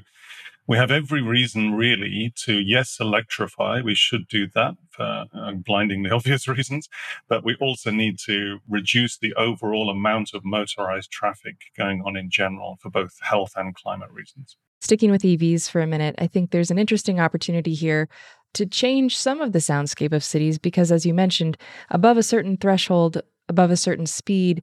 we 0.67 0.79
have 0.79 0.91
every 0.91 1.21
reason, 1.21 1.75
really, 1.75 2.33
to 2.45 2.55
yes, 2.55 2.99
electrify. 2.99 3.83
We 3.83 3.95
should 3.95 4.27
do 4.29 4.47
that 4.55 4.77
for 4.89 5.27
uh, 5.35 5.53
blindingly 5.53 6.11
obvious 6.19 6.49
reasons, 6.49 6.89
but 7.29 7.45
we 7.45 7.57
also 7.57 7.91
need 7.91 8.19
to 8.21 8.61
reduce 8.69 9.19
the 9.19 9.35
overall 9.35 9.91
amount 9.91 10.33
of 10.33 10.45
motorized 10.45 11.11
traffic 11.11 11.57
going 11.77 12.03
on 12.07 12.17
in 12.17 12.31
general 12.31 12.79
for 12.81 12.89
both 12.89 13.19
health 13.21 13.53
and 13.57 13.75
climate 13.75 14.11
reasons. 14.11 14.57
Sticking 14.81 15.11
with 15.11 15.23
EVs 15.23 15.69
for 15.69 15.83
a 15.83 15.87
minute, 15.87 16.15
I 16.17 16.27
think 16.27 16.53
there's 16.53 16.71
an 16.71 16.79
interesting 16.79 17.21
opportunity 17.21 17.75
here 17.75 18.09
to 18.55 18.67
change 18.67 19.17
some 19.17 19.41
of 19.41 19.53
the 19.53 19.59
soundscape 19.59 20.13
of 20.13 20.25
cities 20.25 20.59
because, 20.59 20.91
as 20.91 21.07
you 21.07 21.15
mentioned, 21.15 21.57
above 21.91 22.17
a 22.17 22.23
certain 22.23 22.57
threshold, 22.57 23.23
above 23.49 23.71
a 23.71 23.77
certain 23.77 24.07
speed, 24.07 24.63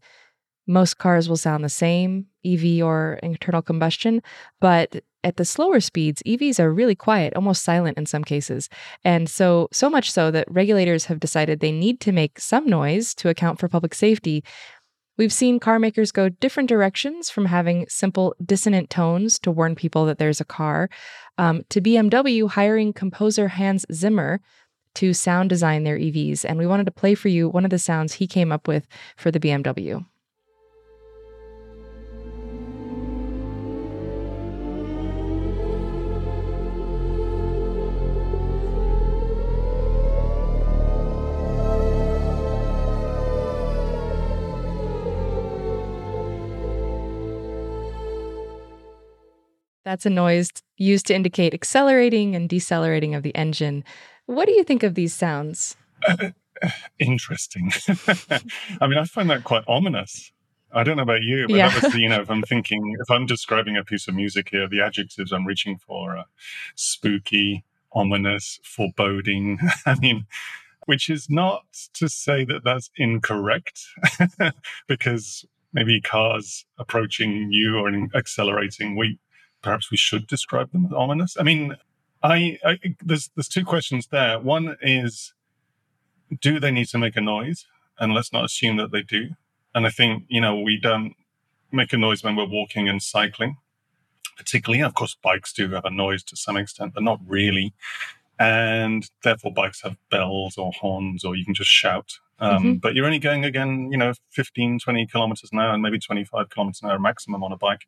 most 0.68 0.98
cars 0.98 1.30
will 1.30 1.38
sound 1.38 1.64
the 1.64 1.70
same, 1.70 2.26
EV 2.46 2.84
or 2.84 3.20
internal 3.24 3.62
combustion. 3.62 4.22
But 4.60 5.02
at 5.24 5.38
the 5.38 5.46
slower 5.46 5.80
speeds, 5.80 6.22
EVs 6.24 6.60
are 6.60 6.72
really 6.72 6.96
quiet, 6.96 7.34
almost 7.36 7.64
silent 7.64 7.98
in 7.98 8.06
some 8.06 8.24
cases. 8.24 8.70
And 9.04 9.30
so, 9.30 9.70
so 9.72 9.90
much 9.90 10.12
so 10.12 10.30
that 10.32 10.50
regulators 10.50 11.06
have 11.06 11.20
decided 11.20 11.60
they 11.60 11.72
need 11.72 12.00
to 12.02 12.12
make 12.12 12.40
some 12.40 12.68
noise 12.68 13.16
to 13.16 13.30
account 13.30 13.60
for 13.60 13.68
public 13.68 13.94
safety. 13.94 14.44
We've 15.18 15.34
seen 15.34 15.60
car 15.60 15.80
makers 15.80 16.12
go 16.12 16.30
different 16.30 16.70
directions 16.70 17.30
from 17.30 17.46
having 17.46 17.88
simple 17.90 18.36
dissonant 18.44 18.90
tones 18.90 19.40
to 19.40 19.52
warn 19.52 19.76
people 19.76 20.06
that 20.06 20.20
there's 20.20 20.40
a 20.40 20.46
car, 20.46 20.90
um, 21.38 21.64
to 21.70 21.82
BMW 21.82 22.48
hiring 22.50 22.94
composer 22.94 23.48
Hans 23.48 23.86
Zimmer 23.92 24.42
to 24.96 25.14
sound 25.14 25.50
design 25.50 25.84
their 25.84 25.98
EVs. 25.98 26.46
And 26.46 26.58
we 26.58 26.68
wanted 26.68 26.86
to 26.86 26.92
play 26.92 27.16
for 27.16 27.30
you 27.30 27.50
one 27.50 27.66
of 27.66 27.72
the 27.72 27.80
sounds 27.80 28.14
he 28.14 28.28
came 28.28 28.52
up 28.52 28.68
with 28.68 28.88
for 29.16 29.32
the 29.32 29.40
BMW. 29.40 30.06
That's 49.88 50.06
a 50.06 50.10
noise 50.10 50.50
used 50.76 51.06
to 51.06 51.16
indicate 51.16 51.54
accelerating 51.54 52.36
and 52.36 52.50
decelerating 52.50 53.16
of 53.16 53.24
the 53.24 53.34
engine. 53.34 53.86
What 54.26 54.46
do 54.46 54.52
you 54.52 54.66
think 54.66 54.84
of 54.84 54.96
these 54.96 55.14
sounds? 55.14 55.78
Uh, 56.06 56.32
interesting. 57.00 57.72
I 58.82 58.88
mean, 58.88 58.98
I 58.98 59.06
find 59.06 59.30
that 59.30 59.46
quite 59.46 59.64
ominous. 59.66 60.34
I 60.74 60.84
don't 60.84 60.98
know 60.98 61.04
about 61.04 61.22
you, 61.22 61.48
but 61.48 61.56
yeah. 61.56 61.68
obviously, 61.68 62.02
you 62.02 62.10
know, 62.10 62.20
if 62.20 62.30
I'm 62.30 62.42
thinking, 62.50 62.98
if 63.00 63.10
I'm 63.10 63.26
describing 63.26 63.78
a 63.78 63.84
piece 63.86 64.10
of 64.10 64.14
music 64.16 64.50
here, 64.50 64.68
the 64.68 64.82
adjectives 64.82 65.32
I'm 65.32 65.46
reaching 65.46 65.78
for 65.78 66.18
are 66.18 66.26
spooky, 66.76 67.64
ominous, 67.94 68.60
foreboding. 68.66 69.58
I 69.86 69.96
mean, 70.00 70.26
which 70.86 71.10
is 71.10 71.30
not 71.30 71.64
to 71.94 72.10
say 72.10 72.44
that 72.44 72.66
that's 72.66 72.92
incorrect, 72.98 73.86
because 74.90 75.46
maybe 75.72 76.02
cars 76.02 76.66
approaching 76.78 77.54
you 77.54 77.78
or 77.78 77.90
accelerating, 78.14 78.98
we 78.98 79.18
perhaps 79.68 79.92
we 79.92 79.98
should 79.98 80.26
describe 80.28 80.72
them 80.72 80.86
as 80.86 80.94
ominous. 80.94 81.36
I 81.38 81.44
mean, 81.44 81.76
I, 82.24 82.58
I 82.64 82.80
there's 83.04 83.30
there's 83.36 83.50
two 83.50 83.66
questions 83.66 84.08
there. 84.08 84.40
One 84.40 84.78
is, 84.82 85.34
do 86.40 86.58
they 86.58 86.72
need 86.72 86.88
to 86.88 86.98
make 86.98 87.18
a 87.18 87.22
noise? 87.22 87.66
And 88.00 88.14
let's 88.14 88.32
not 88.32 88.46
assume 88.46 88.78
that 88.78 88.92
they 88.94 89.02
do. 89.02 89.32
And 89.76 89.86
I 89.86 89.90
think 89.90 90.24
you 90.30 90.40
know 90.40 90.58
we 90.58 90.80
don't 90.80 91.16
make 91.70 91.92
a 91.92 91.98
noise 91.98 92.24
when 92.24 92.38
we're 92.38 92.48
walking 92.48 92.88
and 92.88 93.04
cycling, 93.04 93.58
particularly. 94.38 94.82
Of 94.82 94.94
course, 94.94 95.18
bikes 95.22 95.52
do 95.52 95.70
have 95.72 95.84
a 95.84 95.92
noise 95.92 96.24
to 96.24 96.38
some 96.38 96.56
extent, 96.56 96.94
but 96.94 97.04
not 97.04 97.20
really. 97.28 97.74
And 98.40 99.10
therefore, 99.24 99.52
bikes 99.52 99.82
have 99.82 99.98
bells 100.10 100.58
or 100.58 100.72
horns, 100.72 101.26
or 101.26 101.36
you 101.36 101.44
can 101.44 101.56
just 101.56 101.72
shout 101.72 102.20
um, 102.40 102.58
mm-hmm. 102.58 102.74
But 102.76 102.94
you're 102.94 103.06
only 103.06 103.20
going 103.20 103.46
again, 103.46 103.90
you 103.92 103.98
know, 103.98 104.14
15, 104.32 104.80
20 104.80 105.08
kilometers 105.08 105.50
an 105.52 105.60
hour 105.60 105.74
and 105.74 105.82
maybe 105.82 106.00
25 106.00 106.50
kilometers 106.50 106.82
an 106.82 106.90
hour 106.90 107.00
maximum 107.00 107.44
on 107.44 107.52
a 107.52 107.58
bike. 107.58 107.88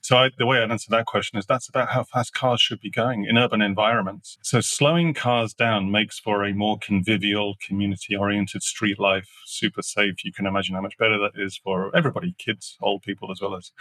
So 0.00 0.16
I, 0.16 0.30
the 0.38 0.46
way 0.46 0.62
I'd 0.62 0.70
answer 0.70 0.88
that 0.90 1.06
question 1.06 1.38
is 1.38 1.46
that's 1.46 1.68
about 1.68 1.90
how 1.90 2.04
fast 2.04 2.32
cars 2.32 2.60
should 2.60 2.80
be 2.80 2.90
going 2.90 3.24
in 3.24 3.36
urban 3.36 3.60
environments. 3.60 4.38
So 4.42 4.60
slowing 4.60 5.12
cars 5.12 5.52
down 5.52 5.90
makes 5.90 6.18
for 6.18 6.44
a 6.44 6.54
more 6.54 6.78
convivial, 6.78 7.56
community 7.66 8.16
oriented 8.16 8.62
street 8.62 8.98
life, 8.98 9.28
super 9.44 9.82
safe. 9.82 10.24
You 10.24 10.32
can 10.32 10.46
imagine 10.46 10.74
how 10.74 10.80
much 10.80 10.96
better 10.96 11.18
that 11.18 11.32
is 11.40 11.56
for 11.56 11.94
everybody, 11.94 12.34
kids, 12.38 12.78
old 12.80 13.02
people, 13.02 13.30
as 13.30 13.40
well 13.40 13.54
as 13.54 13.72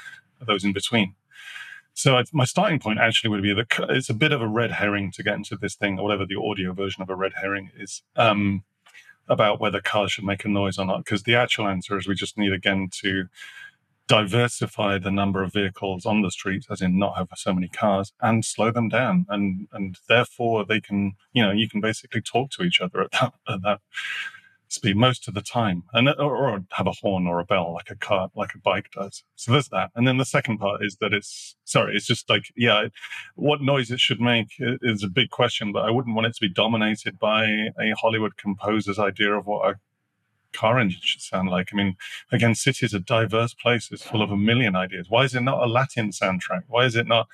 those 0.45 0.63
in 0.63 0.73
between. 0.73 1.15
So 1.93 2.17
I, 2.17 2.23
my 2.31 2.45
starting 2.45 2.79
point 2.79 2.99
actually 2.99 3.29
would 3.31 3.43
be 3.43 3.53
that 3.53 3.67
it's 3.89 4.09
a 4.09 4.13
bit 4.13 4.31
of 4.31 4.41
a 4.41 4.47
red 4.47 4.71
herring 4.71 5.11
to 5.13 5.23
get 5.23 5.35
into 5.35 5.57
this 5.57 5.75
thing, 5.75 5.99
or 5.99 6.03
whatever 6.03 6.25
the 6.25 6.39
audio 6.39 6.73
version 6.73 7.01
of 7.01 7.09
a 7.09 7.15
red 7.15 7.33
herring 7.35 7.71
is. 7.77 8.03
Um, 8.15 8.63
about 9.29 9.59
whether 9.61 9.79
cars 9.81 10.11
should 10.11 10.25
make 10.25 10.43
a 10.43 10.49
noise 10.49 10.77
or 10.77 10.85
not, 10.85 11.05
because 11.05 11.23
the 11.23 11.35
actual 11.35 11.67
answer 11.67 11.97
is 11.97 12.07
we 12.07 12.15
just 12.15 12.37
need 12.37 12.51
again 12.51 12.89
to 13.01 13.27
diversify 14.07 14.97
the 14.97 15.11
number 15.11 15.43
of 15.43 15.53
vehicles 15.53 16.03
on 16.05 16.23
the 16.23 16.31
streets, 16.31 16.65
as 16.71 16.81
in 16.81 16.97
not 16.97 17.15
have 17.15 17.27
so 17.35 17.53
many 17.53 17.67
cars, 17.67 18.11
and 18.21 18.43
slow 18.43 18.71
them 18.71 18.89
down, 18.89 19.25
and 19.29 19.67
and 19.71 19.97
therefore 20.09 20.65
they 20.65 20.81
can, 20.81 21.13
you 21.31 21.43
know, 21.43 21.51
you 21.51 21.69
can 21.69 21.79
basically 21.79 22.21
talk 22.21 22.49
to 22.49 22.63
each 22.63 22.81
other 22.81 23.01
at 23.01 23.11
that 23.11 23.33
at 23.47 23.61
that 23.61 23.79
speed 24.69 24.95
most 24.95 25.27
of 25.27 25.33
the 25.33 25.41
time, 25.41 25.83
and 25.93 26.07
or, 26.07 26.37
or, 26.37 26.63
have 26.71 26.87
a 26.87 26.91
horn 26.91 27.27
or 27.27 27.39
a 27.39 27.45
bell 27.45 27.73
like 27.73 27.89
a 27.89 27.95
car, 27.95 28.29
like 28.35 28.53
a 28.53 28.59
bike 28.59 28.89
does. 28.91 29.23
So 29.35 29.51
there's 29.51 29.69
that. 29.69 29.91
And 29.95 30.07
then 30.07 30.17
the 30.17 30.25
second 30.25 30.59
part 30.59 30.83
is 30.83 30.97
that 31.01 31.13
it's 31.13 31.55
sorry, 31.65 31.95
it's 31.95 32.05
just 32.05 32.29
like 32.29 32.45
yeah, 32.55 32.87
what 33.35 33.61
noise 33.61 33.91
it 33.91 33.99
should 33.99 34.21
make 34.21 34.53
is 34.59 35.03
a 35.03 35.09
big 35.09 35.31
question, 35.31 35.71
but 35.73 35.85
I 35.85 35.91
wouldn't 35.91 36.15
want 36.15 36.27
it 36.27 36.35
to 36.35 36.41
be 36.41 36.49
dominated 36.49 37.19
by 37.19 37.45
a 37.45 37.93
Hollywood 37.99 38.37
composer's 38.37 38.99
idea 38.99 39.33
of 39.33 39.45
what 39.47 39.69
a 39.69 39.79
car 40.53 40.79
engine 40.79 41.01
should 41.03 41.21
sound 41.21 41.49
like. 41.49 41.69
I 41.73 41.75
mean, 41.75 41.95
again, 42.31 42.55
cities 42.55 42.93
are 42.93 42.99
diverse 42.99 43.53
places 43.53 44.03
full 44.03 44.21
of 44.21 44.31
a 44.31 44.37
million 44.37 44.75
ideas. 44.75 45.07
Why 45.09 45.23
is 45.23 45.35
it 45.35 45.41
not 45.41 45.63
a 45.63 45.67
Latin 45.67 46.11
soundtrack? 46.11 46.63
Why 46.67 46.85
is 46.85 46.95
it 46.95 47.07
not 47.07 47.27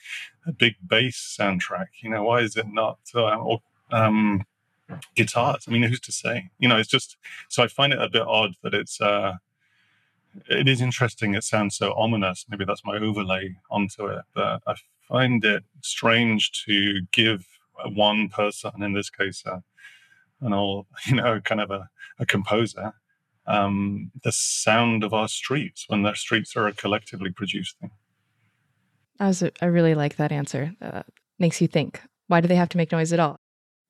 a 0.48 0.52
big 0.52 0.76
bass 0.86 1.36
soundtrack? 1.40 1.88
You 2.02 2.10
know, 2.12 2.24
why 2.24 2.40
is 2.40 2.56
it 2.56 2.68
not 2.68 3.00
uh, 3.14 3.38
or, 3.38 3.62
um, 3.92 4.46
guitars. 5.16 5.66
I 5.68 5.72
mean, 5.72 5.84
who's 5.84 6.00
to 6.02 6.12
say? 6.12 6.50
You 6.60 6.68
know, 6.68 6.78
it's 6.78 6.90
just 6.90 7.18
so 7.50 7.64
I 7.64 7.68
find 7.68 7.94
it 7.94 8.02
a 8.02 8.10
bit 8.10 8.22
odd 8.22 8.56
that 8.64 8.74
it's 8.74 9.02
uh 9.02 9.36
it 10.50 10.68
is 10.68 10.82
interesting. 10.82 11.34
It 11.34 11.44
sounds 11.44 11.76
so 11.76 11.94
ominous. 11.94 12.46
Maybe 12.50 12.66
that's 12.66 12.86
my 12.86 12.98
overlay 12.98 13.56
onto 13.70 14.08
it, 14.08 14.24
but 14.34 14.62
I 14.68 14.76
find 15.08 15.44
it 15.44 15.64
strange 15.82 16.52
to 16.66 17.02
give 17.12 17.46
one 17.86 18.30
person, 18.30 18.84
in 18.84 18.94
this 18.94 19.10
case, 19.10 19.44
uh, 19.46 19.60
an 20.42 20.54
old, 20.54 20.88
you 21.06 21.16
know, 21.16 21.40
kind 21.42 21.62
of 21.62 21.72
a, 21.72 21.90
a 22.20 22.26
composer, 22.26 22.94
um, 23.48 24.12
the 24.24 24.32
sound 24.32 25.04
of 25.04 25.14
our 25.14 25.28
streets 25.28 25.86
when 25.88 26.04
their 26.04 26.16
streets 26.16 26.56
are 26.56 26.68
a 26.68 26.74
collectively 26.74 27.32
produced 27.32 27.78
thing. 27.80 27.92
I 29.20 29.28
was, 29.28 29.44
I 29.62 29.66
really 29.66 29.96
like 29.96 30.18
that 30.18 30.32
answer. 30.32 30.74
Uh, 30.82 31.04
makes 31.40 31.62
you 31.62 31.68
think. 31.68 32.02
Why 32.28 32.42
do 32.42 32.48
they 32.48 32.56
have 32.56 32.70
to 32.70 32.78
make 32.78 32.92
noise 32.92 33.14
at 33.14 33.20
all? 33.20 33.40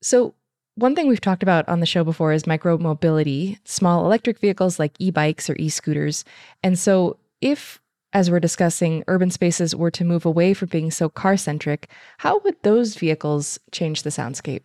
So, 0.02 0.36
one 0.76 0.94
thing 0.94 1.08
we've 1.08 1.22
talked 1.22 1.44
about 1.44 1.68
on 1.70 1.80
the 1.80 1.86
show 1.86 2.04
before 2.04 2.34
is 2.34 2.44
micromobility, 2.44 3.58
small 3.64 4.06
electric 4.06 4.40
vehicles 4.40 4.78
like 4.78 4.94
e 5.00 5.10
bikes 5.10 5.50
or 5.50 5.56
e 5.58 5.70
scooters. 5.70 6.26
And 6.64 6.78
so, 6.78 7.18
if, 7.42 7.82
as 8.14 8.30
we're 8.30 8.40
discussing, 8.40 9.04
urban 9.08 9.32
spaces 9.32 9.76
were 9.76 9.92
to 9.92 10.04
move 10.04 10.26
away 10.26 10.54
from 10.54 10.70
being 10.70 10.92
so 10.92 11.10
car 11.10 11.38
centric, 11.38 11.90
how 12.18 12.40
would 12.40 12.62
those 12.64 12.96
vehicles 12.96 13.60
change 13.72 14.04
the 14.04 14.10
soundscape? 14.10 14.64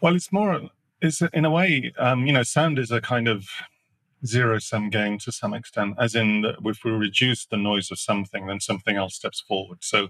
Well, 0.00 0.14
it's 0.14 0.32
more, 0.32 0.70
it's 1.00 1.20
in 1.32 1.44
a 1.44 1.50
way, 1.50 1.92
um, 1.98 2.26
you 2.26 2.32
know, 2.32 2.42
sound 2.42 2.78
is 2.78 2.90
a 2.90 3.00
kind 3.00 3.26
of 3.26 3.46
zero 4.24 4.58
sum 4.58 4.88
game 4.88 5.18
to 5.18 5.32
some 5.32 5.52
extent, 5.52 5.96
as 5.98 6.14
in 6.14 6.44
if 6.64 6.84
we 6.84 6.90
reduce 6.92 7.44
the 7.44 7.56
noise 7.56 7.90
of 7.90 7.98
something, 7.98 8.46
then 8.46 8.60
something 8.60 8.96
else 8.96 9.16
steps 9.16 9.40
forward. 9.40 9.78
So, 9.80 10.08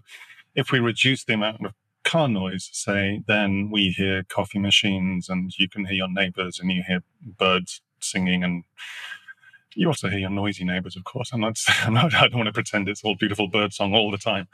if 0.54 0.70
we 0.70 0.80
reduce 0.80 1.24
the 1.24 1.34
amount 1.34 1.64
of 1.64 1.72
car 2.14 2.28
noise, 2.28 2.70
say, 2.72 3.24
then 3.26 3.70
we 3.72 3.88
hear 3.88 4.22
coffee 4.22 4.60
machines 4.60 5.28
and 5.28 5.52
you 5.58 5.68
can 5.68 5.84
hear 5.84 5.96
your 5.96 6.08
neighbors 6.08 6.60
and 6.60 6.70
you 6.70 6.80
hear 6.86 7.02
birds 7.24 7.80
singing 7.98 8.44
and 8.44 8.62
you 9.74 9.88
also 9.88 10.08
hear 10.08 10.20
your 10.20 10.30
noisy 10.30 10.62
neighbors, 10.62 10.94
of 10.94 11.02
course. 11.02 11.32
I'm 11.32 11.40
not, 11.40 11.58
I'm 11.82 11.92
not, 11.92 12.14
I 12.14 12.28
don't 12.28 12.36
want 12.36 12.46
to 12.46 12.52
pretend 12.52 12.88
it's 12.88 13.02
all 13.02 13.16
beautiful 13.16 13.48
bird 13.48 13.72
song 13.72 13.94
all 13.94 14.12
the 14.12 14.16
time. 14.16 14.46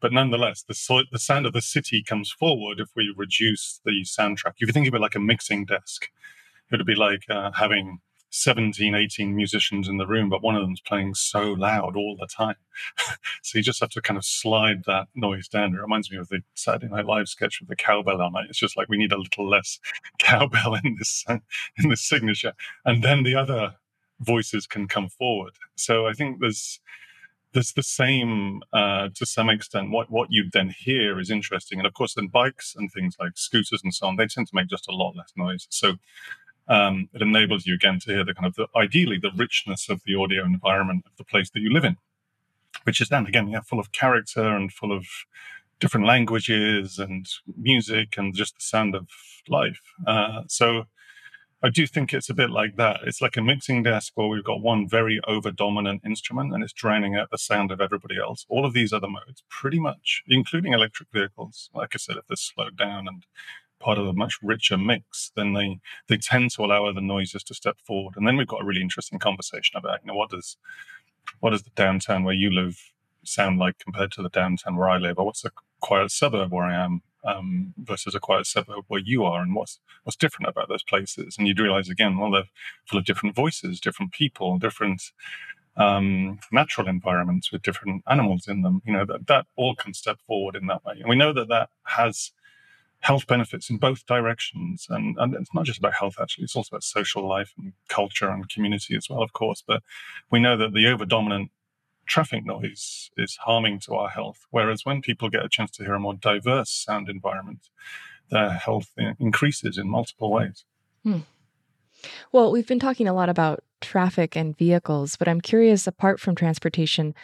But 0.00 0.12
nonetheless, 0.12 0.64
the, 0.66 0.74
so, 0.74 1.02
the 1.12 1.20
sound 1.20 1.46
of 1.46 1.52
the 1.52 1.62
city 1.62 2.02
comes 2.02 2.32
forward 2.32 2.80
if 2.80 2.88
we 2.96 3.14
reduce 3.16 3.80
the 3.84 4.02
soundtrack. 4.02 4.54
If 4.58 4.66
you 4.66 4.72
think 4.72 4.88
of 4.88 4.94
it 4.94 5.00
like 5.00 5.14
a 5.14 5.20
mixing 5.20 5.66
desk, 5.66 6.08
it 6.72 6.78
would 6.78 6.84
be 6.86 6.96
like 6.96 7.22
uh, 7.30 7.52
having 7.52 8.00
17, 8.34 8.96
18 8.96 9.36
musicians 9.36 9.88
in 9.88 9.96
the 9.96 10.08
room, 10.08 10.28
but 10.28 10.42
one 10.42 10.56
of 10.56 10.62
them's 10.62 10.80
playing 10.80 11.14
so 11.14 11.52
loud 11.52 11.96
all 11.96 12.16
the 12.18 12.26
time. 12.26 12.56
so 13.42 13.56
you 13.56 13.62
just 13.62 13.78
have 13.78 13.90
to 13.90 14.02
kind 14.02 14.18
of 14.18 14.24
slide 14.24 14.82
that 14.86 15.06
noise 15.14 15.46
down. 15.46 15.72
It 15.72 15.80
reminds 15.80 16.10
me 16.10 16.18
of 16.18 16.28
the 16.28 16.40
Saturday 16.54 16.92
Night 16.92 17.06
Live 17.06 17.28
sketch 17.28 17.60
with 17.60 17.68
the 17.68 17.76
cowbell 17.76 18.20
on 18.20 18.34
it. 18.36 18.46
It's 18.48 18.58
just 18.58 18.76
like 18.76 18.88
we 18.88 18.98
need 18.98 19.12
a 19.12 19.18
little 19.18 19.48
less 19.48 19.78
cowbell 20.18 20.74
in 20.74 20.96
this 20.98 21.24
in 21.28 21.90
this 21.90 22.02
signature, 22.02 22.54
and 22.84 23.04
then 23.04 23.22
the 23.22 23.36
other 23.36 23.76
voices 24.18 24.66
can 24.66 24.88
come 24.88 25.08
forward. 25.08 25.52
So 25.76 26.08
I 26.08 26.12
think 26.12 26.40
there's 26.40 26.80
there's 27.52 27.72
the 27.72 27.84
same 27.84 28.62
uh, 28.72 29.10
to 29.14 29.24
some 29.24 29.48
extent. 29.48 29.92
What 29.92 30.10
what 30.10 30.32
you 30.32 30.50
then 30.52 30.74
hear 30.76 31.20
is 31.20 31.30
interesting, 31.30 31.78
and 31.78 31.86
of 31.86 31.94
course, 31.94 32.14
then 32.14 32.26
bikes 32.26 32.74
and 32.76 32.90
things 32.90 33.14
like 33.20 33.36
scooters 33.36 33.80
and 33.84 33.94
so 33.94 34.08
on, 34.08 34.16
they 34.16 34.26
tend 34.26 34.48
to 34.48 34.54
make 34.56 34.66
just 34.66 34.88
a 34.88 34.92
lot 34.92 35.14
less 35.14 35.32
noise. 35.36 35.68
So 35.70 35.94
um, 36.68 37.08
it 37.12 37.22
enables 37.22 37.66
you 37.66 37.74
again 37.74 37.98
to 38.00 38.12
hear 38.12 38.24
the 38.24 38.34
kind 38.34 38.46
of 38.46 38.54
the, 38.54 38.66
ideally 38.76 39.18
the 39.18 39.32
richness 39.36 39.88
of 39.88 40.02
the 40.04 40.14
audio 40.14 40.44
environment 40.44 41.04
of 41.06 41.16
the 41.16 41.24
place 41.24 41.50
that 41.50 41.60
you 41.60 41.72
live 41.72 41.84
in, 41.84 41.96
which 42.84 43.00
is 43.00 43.08
then 43.08 43.26
again 43.26 43.48
yeah 43.48 43.60
full 43.60 43.80
of 43.80 43.92
character 43.92 44.56
and 44.56 44.72
full 44.72 44.92
of 44.92 45.06
different 45.80 46.06
languages 46.06 46.98
and 46.98 47.26
music 47.56 48.14
and 48.16 48.34
just 48.34 48.54
the 48.54 48.62
sound 48.62 48.94
of 48.94 49.08
life. 49.48 49.80
Uh, 50.06 50.42
so 50.46 50.84
I 51.62 51.70
do 51.70 51.86
think 51.86 52.12
it's 52.12 52.28
a 52.28 52.34
bit 52.34 52.50
like 52.50 52.76
that. 52.76 53.00
It's 53.06 53.22
like 53.22 53.38
a 53.38 53.42
mixing 53.42 53.82
desk 53.82 54.12
where 54.16 54.28
we've 54.28 54.44
got 54.44 54.60
one 54.60 54.86
very 54.86 55.18
over 55.26 55.50
dominant 55.50 56.02
instrument 56.04 56.52
and 56.52 56.62
it's 56.62 56.74
drowning 56.74 57.16
out 57.16 57.30
the 57.30 57.38
sound 57.38 57.72
of 57.72 57.80
everybody 57.80 58.18
else. 58.18 58.44
All 58.50 58.66
of 58.66 58.74
these 58.74 58.92
other 58.92 59.08
modes, 59.08 59.42
pretty 59.48 59.80
much, 59.80 60.22
including 60.28 60.74
electric 60.74 61.08
vehicles, 61.10 61.70
like 61.74 61.94
I 61.94 61.98
said, 61.98 62.16
if 62.16 62.26
they're 62.26 62.36
slowed 62.36 62.76
down 62.76 63.08
and 63.08 63.24
part 63.84 63.98
of 63.98 64.06
a 64.06 64.14
much 64.14 64.38
richer 64.42 64.78
mix, 64.78 65.30
then 65.36 65.52
they 65.52 65.78
they 66.08 66.16
tend 66.16 66.50
to 66.52 66.64
allow 66.64 66.86
other 66.86 67.00
noises 67.00 67.44
to 67.44 67.54
step 67.54 67.76
forward. 67.86 68.14
And 68.16 68.26
then 68.26 68.36
we've 68.36 68.54
got 68.54 68.62
a 68.62 68.64
really 68.64 68.80
interesting 68.80 69.18
conversation 69.18 69.76
about 69.76 70.00
you 70.02 70.08
know 70.08 70.16
what 70.16 70.30
does 70.30 70.56
what 71.40 71.50
does 71.50 71.62
the 71.62 71.70
downtown 71.76 72.24
where 72.24 72.34
you 72.34 72.50
live 72.50 72.76
sound 73.24 73.58
like 73.58 73.78
compared 73.78 74.12
to 74.12 74.22
the 74.22 74.28
downtown 74.28 74.76
where 74.76 74.88
I 74.88 74.98
live, 74.98 75.18
or 75.18 75.26
what's 75.26 75.44
a 75.44 75.50
quiet 75.80 76.10
suburb 76.10 76.52
where 76.52 76.64
I 76.64 76.74
am 76.84 77.02
um, 77.24 77.74
versus 77.78 78.14
a 78.14 78.20
quiet 78.20 78.46
suburb 78.46 78.84
where 78.88 79.00
you 79.00 79.24
are, 79.24 79.42
and 79.42 79.54
what's 79.54 79.78
what's 80.04 80.16
different 80.16 80.48
about 80.48 80.68
those 80.68 80.82
places? 80.82 81.36
And 81.36 81.46
you'd 81.46 81.60
realize 81.60 81.88
again, 81.90 82.18
well, 82.18 82.30
they're 82.30 82.50
full 82.86 82.98
of 82.98 83.04
different 83.04 83.34
voices, 83.34 83.80
different 83.80 84.12
people, 84.12 84.58
different 84.58 85.02
um, 85.76 86.38
natural 86.52 86.88
environments 86.88 87.50
with 87.52 87.62
different 87.62 88.02
animals 88.08 88.46
in 88.48 88.62
them. 88.62 88.80
You 88.86 88.94
know 88.94 89.04
that 89.04 89.26
that 89.26 89.46
all 89.56 89.74
can 89.74 89.92
step 89.92 90.18
forward 90.26 90.56
in 90.56 90.66
that 90.68 90.84
way, 90.84 90.94
and 91.00 91.08
we 91.08 91.16
know 91.16 91.34
that 91.34 91.48
that 91.48 91.68
has 91.84 92.32
health 93.04 93.26
benefits 93.26 93.68
in 93.68 93.76
both 93.76 94.06
directions. 94.06 94.86
And, 94.88 95.16
and 95.18 95.34
it's 95.34 95.52
not 95.52 95.66
just 95.66 95.78
about 95.78 95.92
health, 95.92 96.16
actually, 96.18 96.44
it's 96.44 96.56
also 96.56 96.70
about 96.72 96.82
social 96.82 97.28
life 97.28 97.52
and 97.58 97.74
culture 97.88 98.30
and 98.30 98.48
community 98.48 98.96
as 98.96 99.10
well, 99.10 99.22
of 99.22 99.34
course. 99.34 99.62
But 99.64 99.82
we 100.30 100.40
know 100.40 100.56
that 100.56 100.72
the 100.72 100.86
over 100.86 101.04
dominant 101.04 101.50
traffic 102.06 102.46
noise 102.46 103.10
is 103.18 103.36
harming 103.36 103.80
to 103.80 103.94
our 103.94 104.08
health. 104.08 104.46
Whereas 104.50 104.86
when 104.86 105.02
people 105.02 105.28
get 105.28 105.44
a 105.44 105.50
chance 105.50 105.70
to 105.72 105.84
hear 105.84 105.92
a 105.92 106.00
more 106.00 106.14
diverse 106.14 106.70
sound 106.70 107.10
environment, 107.10 107.68
their 108.30 108.50
health 108.50 108.88
increases 109.18 109.76
in 109.76 109.86
multiple 109.86 110.32
ways. 110.32 110.64
Hmm. 111.02 111.20
Well, 112.32 112.50
we've 112.50 112.66
been 112.66 112.80
talking 112.80 113.06
a 113.06 113.14
lot 113.14 113.28
about 113.28 113.64
traffic 113.82 114.34
and 114.34 114.56
vehicles, 114.56 115.16
but 115.16 115.28
I'm 115.28 115.42
curious, 115.42 115.86
apart 115.86 116.20
from 116.20 116.34
transportation, 116.34 117.14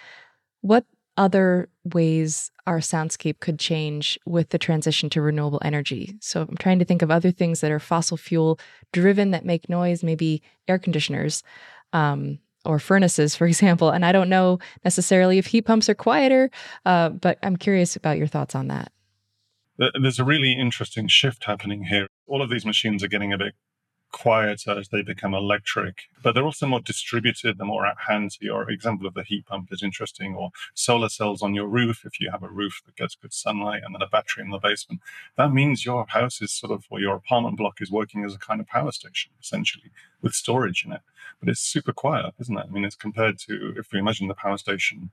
what 0.61 0.85
other 1.17 1.71
ways 1.95 2.51
our 2.67 2.79
soundscape 2.79 3.41
could 3.41 3.59
change 3.59 4.19
with 4.27 4.51
the 4.51 4.59
transition 4.59 5.11
to 5.11 5.23
renewable 5.23 5.61
energy. 5.65 6.17
So 6.21 6.43
I'm 6.43 6.57
trying 6.57 6.79
to 6.79 6.85
think 6.85 7.03
of 7.03 7.11
other 7.11 7.31
things 7.31 7.61
that 7.61 7.71
are 7.71 7.79
fossil 7.79 8.17
fuel 8.17 8.59
driven 8.93 9.31
that 9.31 9.45
make 9.45 9.69
noise, 9.69 10.03
maybe 10.03 10.43
air 10.69 10.79
conditioners. 10.79 11.43
Um, 11.93 12.39
or 12.67 12.79
furnaces, 12.79 13.35
for 13.35 13.47
example. 13.49 13.89
And 13.89 14.05
I 14.05 14.13
don't 14.13 14.29
know 14.29 14.59
necessarily 14.85 15.39
if 15.39 15.47
heat 15.47 15.63
pumps 15.63 15.89
are 15.89 15.95
quieter, 15.95 16.51
uh, 16.85 17.09
but 17.09 17.39
I'm 17.43 17.57
curious 17.57 17.97
about 17.97 18.19
your 18.19 18.27
thoughts 18.27 18.55
on 18.55 18.69
that. 18.69 18.93
There's 19.79 20.19
a 20.19 20.25
really 20.25 20.53
interesting 20.53 21.09
shift 21.09 21.45
happening 21.45 21.85
here. 21.85 22.07
All 22.27 22.43
of 22.43 22.51
these 22.51 22.67
machines 22.67 23.03
are 23.03 23.09
getting 23.09 23.33
a 23.33 23.39
bit 23.39 23.55
quieter 24.13 24.79
as 24.79 24.89
they 24.89 25.03
become 25.03 25.35
electric, 25.35 26.09
but 26.23 26.35
they're 26.35 26.45
also 26.45 26.67
more 26.67 26.81
distributed, 26.81 27.59
they're 27.59 27.67
more 27.67 27.87
at 27.87 27.97
hand. 28.09 28.37
Your 28.41 28.71
example 28.71 29.07
of 29.07 29.15
the 29.15 29.23
heat 29.23 29.47
pump 29.47 29.73
is 29.73 29.83
interesting, 29.83 30.35
or 30.35 30.51
solar 30.75 31.09
cells 31.09 31.43
on 31.43 31.55
your 31.55 31.67
roof 31.67 32.05
if 32.05 32.21
you 32.21 32.31
have 32.31 32.43
a 32.43 32.49
roof 32.49 32.83
that 32.87 32.97
gets 32.97 33.15
good 33.15 33.33
sunlight 33.33 33.83
and 33.85 33.95
then 33.95 34.03
a 34.03 34.09
battery 34.09 34.45
in 34.45 34.51
the 34.51 34.59
basement. 34.59 35.01
That 35.37 35.53
means 35.53 35.85
your 35.85 36.07
house 36.07 36.43
is 36.43 36.53
sort 36.53 36.73
of, 36.73 36.85
or 36.91 37.01
your 37.01 37.17
apartment 37.17 37.57
block 37.57 37.81
is 37.81 37.91
working 37.91 38.25
as 38.25 38.35
a 38.35 38.39
kind 38.39 38.61
of 38.61 38.67
power 38.67 38.93
station, 38.93 39.33
essentially, 39.41 39.91
with 40.23 40.35
storage 40.35 40.85
in 40.85 40.93
it. 40.93 41.01
But 41.39 41.49
it's 41.49 41.61
super 41.61 41.93
quiet, 41.93 42.35
isn't 42.39 42.57
it? 42.57 42.67
I 42.69 42.71
mean, 42.71 42.85
it's 42.85 42.97
compared 42.97 43.39
to 43.41 43.75
if 43.77 43.93
we 43.93 43.99
imagine 43.99 44.29
the 44.29 44.35
power 44.35 44.59
station 44.59 45.11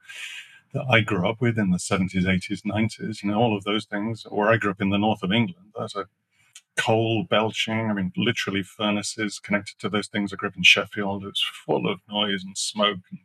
that 0.74 0.86
I 0.90 1.00
grew 1.00 1.28
up 1.28 1.40
with 1.40 1.58
in 1.58 1.72
the 1.72 1.78
70s, 1.78 2.26
80s, 2.26 2.64
90s, 2.64 3.24
you 3.24 3.32
know, 3.32 3.40
all 3.40 3.56
of 3.56 3.64
those 3.64 3.86
things, 3.86 4.26
or 4.26 4.50
I 4.50 4.58
grew 4.58 4.72
up 4.72 4.82
in 4.82 4.90
the 4.90 4.98
north 4.98 5.24
of 5.24 5.32
England. 5.32 5.72
There's 5.76 5.96
a 5.96 6.08
coal 6.78 7.24
belching. 7.24 7.90
I 7.90 7.94
mean, 7.94 8.14
literally 8.16 8.64
furnaces 8.64 9.40
connected 9.40 9.80
to 9.80 9.90
those 9.90 10.08
things. 10.08 10.32
I 10.32 10.38
grew 10.38 10.50
up 10.50 10.58
in 10.58 10.64
Sheffield. 10.64 11.26
It's 11.26 11.44
full 11.66 11.90
of 11.90 12.00
noise 12.10 12.44
and 12.44 12.58
smoke 12.58 13.00
and 13.10 13.20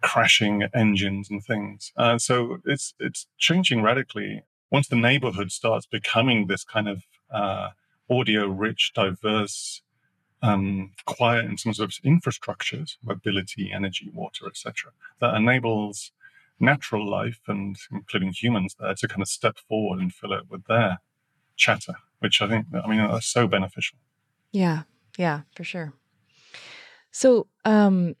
crashing 0.00 0.62
engines 0.74 1.28
and 1.30 1.44
things. 1.44 1.92
Uh, 1.96 2.18
so 2.18 2.58
it's 2.64 2.94
it's 2.98 3.26
changing 3.38 3.82
radically. 3.82 4.42
Once 4.70 4.88
the 4.88 4.96
neighborhood 4.96 5.50
starts 5.50 5.86
becoming 5.86 6.46
this 6.46 6.62
kind 6.62 6.88
of 6.88 7.02
uh, 7.30 7.70
audio-rich, 8.10 8.92
diverse, 8.94 9.82
um, 10.42 10.92
quiet 11.06 11.46
in 11.46 11.56
terms 11.56 11.80
of 11.80 11.90
infrastructures, 12.04 12.96
mobility, 13.02 13.72
energy, 13.72 14.10
water, 14.12 14.46
etc., 14.46 14.92
that 15.20 15.34
enables 15.34 16.12
natural 16.60 17.08
life 17.08 17.40
and 17.48 17.76
including 17.90 18.32
humans 18.32 18.76
there 18.78 18.94
to 18.94 19.08
kind 19.08 19.22
of 19.22 19.28
step 19.28 19.56
forward 19.68 20.00
and 20.00 20.12
fill 20.12 20.32
it 20.32 20.50
with 20.50 20.64
their 20.66 20.98
chatter 21.58 21.94
which 22.20 22.42
I 22.42 22.48
think, 22.48 22.66
I 22.72 22.88
mean, 22.88 23.00
are 23.00 23.20
so 23.20 23.46
beneficial. 23.46 23.98
Yeah, 24.52 24.82
yeah, 25.16 25.42
for 25.54 25.64
sure. 25.64 25.92
So, 27.10 27.46
um, 27.64 28.14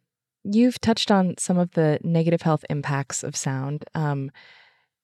you've 0.44 0.80
touched 0.80 1.10
on 1.10 1.34
some 1.38 1.58
of 1.58 1.72
the 1.72 1.98
negative 2.02 2.42
health 2.42 2.64
impacts 2.70 3.22
of 3.22 3.36
sound. 3.36 3.84
Um, 3.94 4.30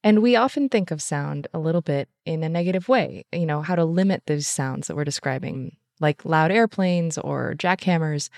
and 0.02 0.22
we 0.22 0.36
often 0.36 0.68
think 0.68 0.90
of 0.90 1.02
sound 1.02 1.48
a 1.52 1.58
little 1.58 1.80
bit 1.80 2.08
in 2.24 2.42
a 2.42 2.48
negative 2.48 2.88
way, 2.88 3.24
you 3.32 3.46
know, 3.46 3.62
how 3.62 3.74
to 3.74 3.84
limit 3.84 4.22
those 4.26 4.46
sounds 4.46 4.86
that 4.86 4.96
we're 4.96 5.04
describing, 5.04 5.76
like 6.00 6.24
loud 6.24 6.50
airplanes 6.50 7.18
or 7.18 7.54
jackhammers. 7.56 8.28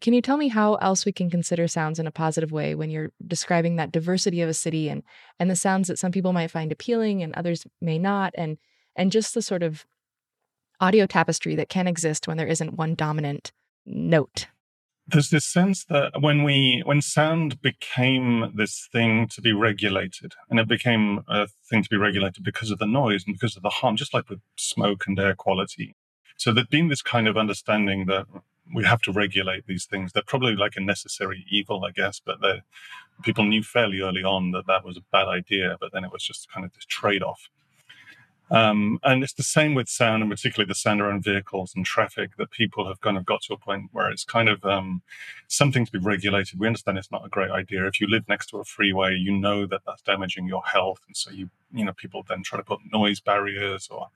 Can 0.00 0.12
you 0.12 0.22
tell 0.22 0.36
me 0.36 0.48
how 0.48 0.74
else 0.76 1.04
we 1.04 1.12
can 1.12 1.30
consider 1.30 1.68
sounds 1.68 1.98
in 1.98 2.06
a 2.06 2.12
positive 2.12 2.50
way 2.50 2.74
when 2.74 2.90
you're 2.90 3.12
describing 3.26 3.76
that 3.76 3.92
diversity 3.92 4.40
of 4.42 4.48
a 4.48 4.54
city 4.54 4.88
and 4.88 5.02
and 5.38 5.50
the 5.50 5.56
sounds 5.56 5.88
that 5.88 5.98
some 5.98 6.12
people 6.12 6.32
might 6.32 6.50
find 6.50 6.72
appealing 6.72 7.22
and 7.22 7.34
others 7.34 7.64
may 7.80 7.98
not 7.98 8.34
and 8.36 8.58
and 8.96 9.12
just 9.12 9.34
the 9.34 9.42
sort 9.42 9.62
of 9.62 9.84
audio 10.80 11.06
tapestry 11.06 11.54
that 11.54 11.68
can 11.68 11.86
exist 11.86 12.26
when 12.26 12.36
there 12.36 12.46
isn't 12.46 12.74
one 12.74 12.94
dominant 12.94 13.52
note? 13.86 14.46
There's 15.06 15.30
this 15.30 15.44
sense 15.44 15.84
that 15.86 16.22
when 16.22 16.44
we 16.44 16.82
when 16.84 17.02
sound 17.02 17.60
became 17.60 18.52
this 18.54 18.88
thing 18.92 19.26
to 19.28 19.40
be 19.40 19.52
regulated, 19.52 20.34
and 20.48 20.60
it 20.60 20.68
became 20.68 21.24
a 21.28 21.48
thing 21.68 21.82
to 21.82 21.90
be 21.90 21.96
regulated 21.96 22.44
because 22.44 22.70
of 22.70 22.78
the 22.78 22.86
noise 22.86 23.24
and 23.26 23.34
because 23.34 23.56
of 23.56 23.62
the 23.62 23.68
harm, 23.68 23.96
just 23.96 24.14
like 24.14 24.30
with 24.30 24.40
smoke 24.56 25.04
and 25.06 25.18
air 25.18 25.34
quality. 25.34 25.96
So 26.36 26.52
there'd 26.52 26.70
been 26.70 26.88
this 26.88 27.02
kind 27.02 27.26
of 27.26 27.36
understanding 27.36 28.06
that 28.06 28.26
we 28.74 28.84
have 28.84 29.02
to 29.02 29.12
regulate 29.12 29.66
these 29.66 29.86
things. 29.86 30.12
They're 30.12 30.22
probably 30.24 30.54
like 30.54 30.76
a 30.76 30.80
necessary 30.80 31.44
evil, 31.50 31.84
I 31.84 31.90
guess, 31.90 32.20
but 32.24 32.38
people 33.22 33.44
knew 33.44 33.62
fairly 33.62 34.00
early 34.00 34.22
on 34.22 34.52
that 34.52 34.66
that 34.68 34.84
was 34.84 34.96
a 34.96 35.04
bad 35.10 35.26
idea. 35.26 35.76
But 35.80 35.92
then 35.92 36.04
it 36.04 36.12
was 36.12 36.22
just 36.22 36.50
kind 36.50 36.64
of 36.64 36.72
this 36.72 36.84
trade 36.84 37.22
off. 37.24 37.50
Um, 38.52 38.98
and 39.02 39.22
it's 39.22 39.32
the 39.32 39.42
same 39.42 39.74
with 39.74 39.88
sound, 39.88 40.22
and 40.22 40.30
particularly 40.30 40.68
the 40.68 40.74
sound 40.74 41.00
around 41.00 41.24
vehicles 41.24 41.72
and 41.74 41.86
traffic, 41.86 42.36
that 42.36 42.50
people 42.50 42.86
have 42.86 43.00
kind 43.00 43.16
of 43.16 43.24
got 43.24 43.40
to 43.44 43.54
a 43.54 43.56
point 43.56 43.88
where 43.92 44.10
it's 44.10 44.24
kind 44.24 44.50
of 44.50 44.62
um, 44.62 45.00
something 45.48 45.86
to 45.86 45.90
be 45.90 45.98
regulated. 45.98 46.60
We 46.60 46.66
understand 46.66 46.98
it's 46.98 47.10
not 47.10 47.24
a 47.24 47.30
great 47.30 47.50
idea. 47.50 47.86
If 47.86 47.98
you 47.98 48.08
live 48.08 48.28
next 48.28 48.48
to 48.48 48.58
a 48.58 48.64
freeway, 48.64 49.14
you 49.14 49.32
know 49.32 49.64
that 49.66 49.80
that's 49.86 50.02
damaging 50.02 50.48
your 50.48 50.62
health, 50.64 51.00
and 51.06 51.16
so 51.16 51.30
you, 51.30 51.48
you 51.72 51.82
know, 51.82 51.94
people 51.94 52.24
then 52.28 52.42
try 52.42 52.58
to 52.58 52.64
put 52.64 52.80
noise 52.92 53.20
barriers, 53.20 53.88
or 53.90 54.08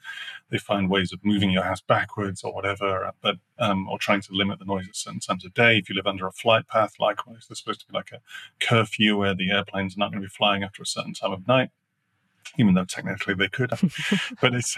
they 0.50 0.58
find 0.58 0.90
ways 0.90 1.14
of 1.14 1.24
moving 1.24 1.50
your 1.50 1.64
house 1.64 1.80
backwards, 1.80 2.44
or 2.44 2.52
whatever. 2.52 3.10
But 3.22 3.36
um, 3.58 3.88
or 3.88 3.98
trying 3.98 4.20
to 4.20 4.34
limit 4.34 4.58
the 4.58 4.66
noise 4.66 4.86
at 4.86 4.96
certain 4.96 5.20
times 5.20 5.46
of 5.46 5.54
day. 5.54 5.78
If 5.78 5.88
you 5.88 5.94
live 5.94 6.06
under 6.06 6.26
a 6.26 6.32
flight 6.32 6.68
path, 6.68 6.92
likewise, 7.00 7.46
there's 7.48 7.60
supposed 7.60 7.80
to 7.80 7.86
be 7.86 7.94
like 7.94 8.12
a 8.12 8.20
curfew 8.60 9.16
where 9.16 9.34
the 9.34 9.50
airplanes 9.50 9.96
are 9.96 10.00
not 10.00 10.10
going 10.10 10.20
to 10.20 10.28
be 10.28 10.30
flying 10.30 10.62
after 10.62 10.82
a 10.82 10.86
certain 10.86 11.14
time 11.14 11.32
of 11.32 11.48
night 11.48 11.70
even 12.58 12.74
though 12.74 12.84
technically 12.84 13.34
they 13.34 13.48
could. 13.48 13.70
but 14.40 14.54
it's, 14.54 14.76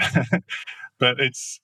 but 0.99 1.21
it's, 1.21 1.61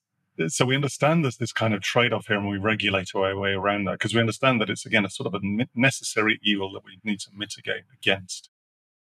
so 0.48 0.64
we 0.64 0.74
understand 0.74 1.24
there's 1.24 1.36
this 1.36 1.52
kind 1.52 1.74
of 1.74 1.80
trade-off 1.80 2.26
here 2.26 2.36
and 2.36 2.48
we 2.48 2.58
regulate 2.58 3.14
our 3.14 3.36
way 3.36 3.52
around 3.52 3.84
that 3.84 3.92
because 3.92 4.14
we 4.14 4.20
understand 4.20 4.60
that 4.60 4.70
it's 4.70 4.84
again 4.84 5.04
a 5.04 5.10
sort 5.10 5.32
of 5.32 5.34
a 5.34 5.66
necessary 5.74 6.40
evil 6.42 6.72
that 6.72 6.84
we 6.84 6.98
need 7.04 7.20
to 7.20 7.30
mitigate 7.36 7.84
against. 7.92 8.50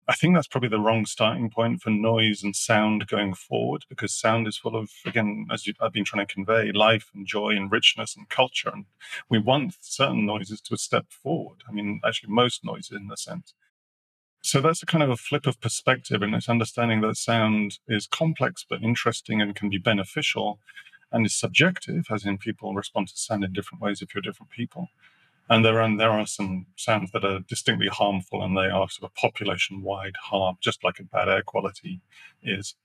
I 0.08 0.14
think 0.14 0.34
that's 0.34 0.48
probably 0.48 0.70
the 0.70 0.80
wrong 0.80 1.06
starting 1.06 1.50
point 1.50 1.82
for 1.82 1.90
noise 1.90 2.42
and 2.42 2.56
sound 2.56 3.06
going 3.06 3.32
forward 3.32 3.84
because 3.88 4.12
sound 4.12 4.48
is 4.48 4.56
full 4.56 4.74
of 4.74 4.90
again 5.06 5.46
as 5.52 5.68
you, 5.68 5.74
i've 5.80 5.92
been 5.92 6.04
trying 6.04 6.26
to 6.26 6.34
convey 6.34 6.72
life 6.72 7.10
and 7.14 7.28
joy 7.28 7.50
and 7.50 7.70
richness 7.70 8.16
and 8.16 8.28
culture 8.28 8.70
and 8.70 8.86
we 9.28 9.38
want 9.38 9.76
certain 9.80 10.26
noises 10.26 10.60
to 10.62 10.76
step 10.76 11.06
forward. 11.10 11.62
I 11.68 11.72
mean 11.72 12.00
actually 12.04 12.32
most 12.32 12.64
noises 12.64 12.90
in 12.90 13.08
a 13.12 13.16
sense 13.16 13.54
so 14.42 14.60
that's 14.60 14.82
a 14.82 14.86
kind 14.86 15.02
of 15.02 15.10
a 15.10 15.16
flip 15.16 15.46
of 15.46 15.60
perspective, 15.60 16.22
and 16.22 16.34
it's 16.34 16.48
understanding 16.48 17.00
that 17.02 17.16
sound 17.16 17.78
is 17.88 18.06
complex 18.06 18.64
but 18.68 18.82
interesting 18.82 19.40
and 19.40 19.54
can 19.54 19.68
be 19.70 19.78
beneficial, 19.78 20.58
and 21.12 21.26
is 21.26 21.34
subjective, 21.34 22.06
as 22.10 22.24
in 22.24 22.38
people 22.38 22.74
respond 22.74 23.08
to 23.08 23.16
sound 23.16 23.44
in 23.44 23.52
different 23.52 23.82
ways 23.82 24.00
if 24.00 24.14
you're 24.14 24.22
different 24.22 24.50
people. 24.50 24.88
And 25.48 25.64
there 25.64 25.80
are 25.80 25.96
there 25.96 26.10
are 26.10 26.26
some 26.26 26.66
sounds 26.76 27.10
that 27.10 27.24
are 27.24 27.40
distinctly 27.40 27.88
harmful, 27.88 28.42
and 28.44 28.56
they 28.56 28.70
are 28.70 28.88
sort 28.88 29.10
of 29.10 29.14
population-wide 29.16 30.14
harm, 30.30 30.56
just 30.60 30.84
like 30.84 31.00
a 31.00 31.04
bad 31.04 31.28
air 31.28 31.42
quality 31.42 32.00
is. 32.42 32.76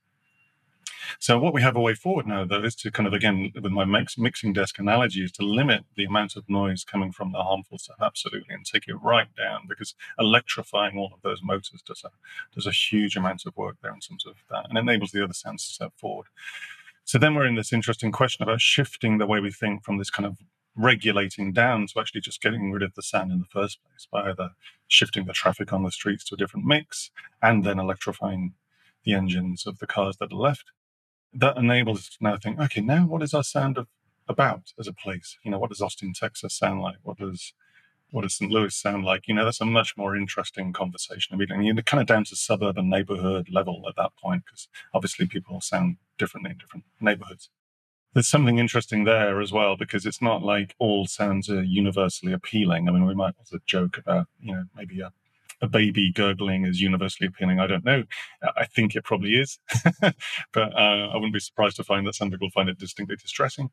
So 1.20 1.39
what 1.39 1.53
we 1.53 1.62
have 1.62 1.76
a 1.76 1.82
way 1.82 1.93
forward 1.93 2.28
now, 2.28 2.45
though, 2.45 2.64
is 2.64 2.76
to 2.78 2.91
kind 2.91 3.08
of 3.08 3.14
again, 3.14 3.51
with 3.53 3.72
my 3.72 3.86
mix, 3.86 4.18
mixing 4.18 4.53
desk 4.53 4.80
analogy, 4.80 5.24
is 5.24 5.32
to 5.34 5.45
limit 5.45 5.86
the 5.95 6.06
amount 6.06 6.36
of 6.36 6.49
noise 6.49 6.84
coming 6.84 7.12
from 7.12 7.32
the 7.32 7.43
harmful 7.43 7.78
stuff 7.78 7.97
absolutely, 8.01 8.53
and 8.53 8.66
take 8.66 8.88
it 8.88 8.95
right 8.95 9.28
down 9.36 9.62
because 9.68 9.95
electrifying 10.20 10.97
all 10.97 11.12
of 11.14 11.22
those 11.22 11.41
motors 11.43 11.82
does 11.86 12.03
a 12.03 12.10
does 12.53 12.68
a 12.68 12.72
huge 12.72 13.16
amount 13.16 13.45
of 13.45 13.56
work 13.58 13.78
there 13.82 13.93
in 13.93 13.99
terms 13.99 14.26
of 14.26 14.36
that, 14.49 14.68
and 14.70 14.78
enables 14.78 15.12
the 15.12 15.24
other 15.24 15.34
sounds 15.34 15.66
to 15.68 15.74
step 15.74 15.93
forward. 15.97 16.28
So 17.03 17.20
then 17.20 17.36
we're 17.36 17.45
in 17.45 17.56
this 17.56 17.72
interesting 17.72 18.12
question 18.12 18.43
about 18.43 18.62
shifting 18.62 19.20
the 19.20 19.28
way 19.28 19.39
we 19.39 19.51
think 19.51 19.84
from 19.84 19.99
this 19.99 20.10
kind 20.10 20.26
of 20.26 20.38
regulating 20.76 21.53
down 21.53 21.88
to 21.88 21.99
actually 21.99 22.22
just 22.22 22.41
getting 22.41 22.72
rid 22.72 22.84
of 22.84 22.95
the 22.95 23.01
sound 23.01 23.32
in 23.32 23.39
the 23.39 23.45
first 23.45 23.80
place 23.84 24.08
by 24.12 24.30
either 24.30 24.49
shifting 24.88 25.26
the 25.26 25.34
traffic 25.34 25.72
on 25.72 25.84
the 25.84 25.91
streets 25.91 26.24
to 26.26 26.36
a 26.36 26.38
different 26.38 26.66
mix 26.66 27.12
and 27.41 27.64
then 27.64 27.80
electrifying 27.80 28.53
the 29.03 29.14
engines 29.14 29.66
of 29.66 29.80
the 29.80 29.88
cars 29.88 30.18
that 30.18 30.34
are 30.34 30.36
left 30.36 30.72
that 31.36 31.57
enables 31.57 31.99
us 31.99 32.09
to 32.09 32.17
now 32.21 32.38
think, 32.38 32.59
okay, 32.59 32.81
now 32.81 33.05
what 33.05 33.21
is 33.21 33.33
our 33.33 33.43
sound 33.43 33.77
of, 33.77 33.88
about 34.27 34.71
as 34.79 34.88
a 34.88 34.93
place? 34.93 35.38
You 35.43 35.51
know, 35.51 35.59
what 35.59 35.69
does 35.69 35.81
Austin, 35.81 36.13
Texas 36.13 36.57
sound 36.57 36.81
like? 36.81 36.97
What 37.03 37.17
does 37.17 37.53
what 38.11 38.21
does 38.21 38.38
St. 38.38 38.51
Louis 38.51 38.73
sound 38.73 39.03
like? 39.03 39.27
You 39.27 39.33
know, 39.33 39.43
that's 39.43 39.59
a 39.59 39.65
much 39.65 39.97
more 39.97 40.15
interesting 40.15 40.71
conversation. 40.71 41.33
I 41.33 41.38
mean, 41.38 41.63
you're 41.63 41.75
kind 41.83 41.99
of 41.99 42.07
down 42.07 42.23
to 42.25 42.36
suburban 42.36 42.89
neighborhood 42.89 43.49
level 43.51 43.83
at 43.89 43.95
that 43.97 44.11
point, 44.15 44.45
because 44.45 44.69
obviously 44.93 45.27
people 45.27 45.59
sound 45.59 45.97
differently 46.17 46.51
in 46.51 46.57
different 46.57 46.86
neighborhoods. 47.01 47.49
There's 48.13 48.29
something 48.29 48.57
interesting 48.57 49.03
there 49.03 49.41
as 49.41 49.51
well, 49.51 49.75
because 49.75 50.05
it's 50.05 50.21
not 50.21 50.43
like 50.43 50.75
all 50.79 51.07
sounds 51.07 51.49
are 51.49 51.63
universally 51.63 52.31
appealing. 52.31 52.88
I 52.88 52.93
mean, 52.93 53.05
we 53.05 53.15
might 53.15 53.36
also 53.38 53.57
joke 53.65 53.97
about, 53.97 54.27
you 54.39 54.53
know, 54.53 54.63
maybe 54.75 55.01
a 55.01 55.11
a 55.66 55.70
baby 55.70 56.11
gurgling 56.11 56.66
is 56.66 56.80
universally 56.80 57.28
appealing. 57.28 57.59
I 57.59 57.68
don't 57.68 57.86
know. 57.86 58.03
I 58.55 58.66
think 58.66 58.95
it 58.95 59.03
probably 59.03 59.32
is, 59.32 59.59
but 60.01 60.74
uh, 60.74 61.09
I 61.11 61.16
wouldn't 61.16 61.34
be 61.34 61.39
surprised 61.39 61.76
to 61.78 61.84
find 61.84 62.05
that 62.07 62.16
some 62.16 62.32
people 62.32 62.49
find 62.49 62.70
it 62.70 62.80
distinctly 62.80 63.16
distressing 63.16 63.72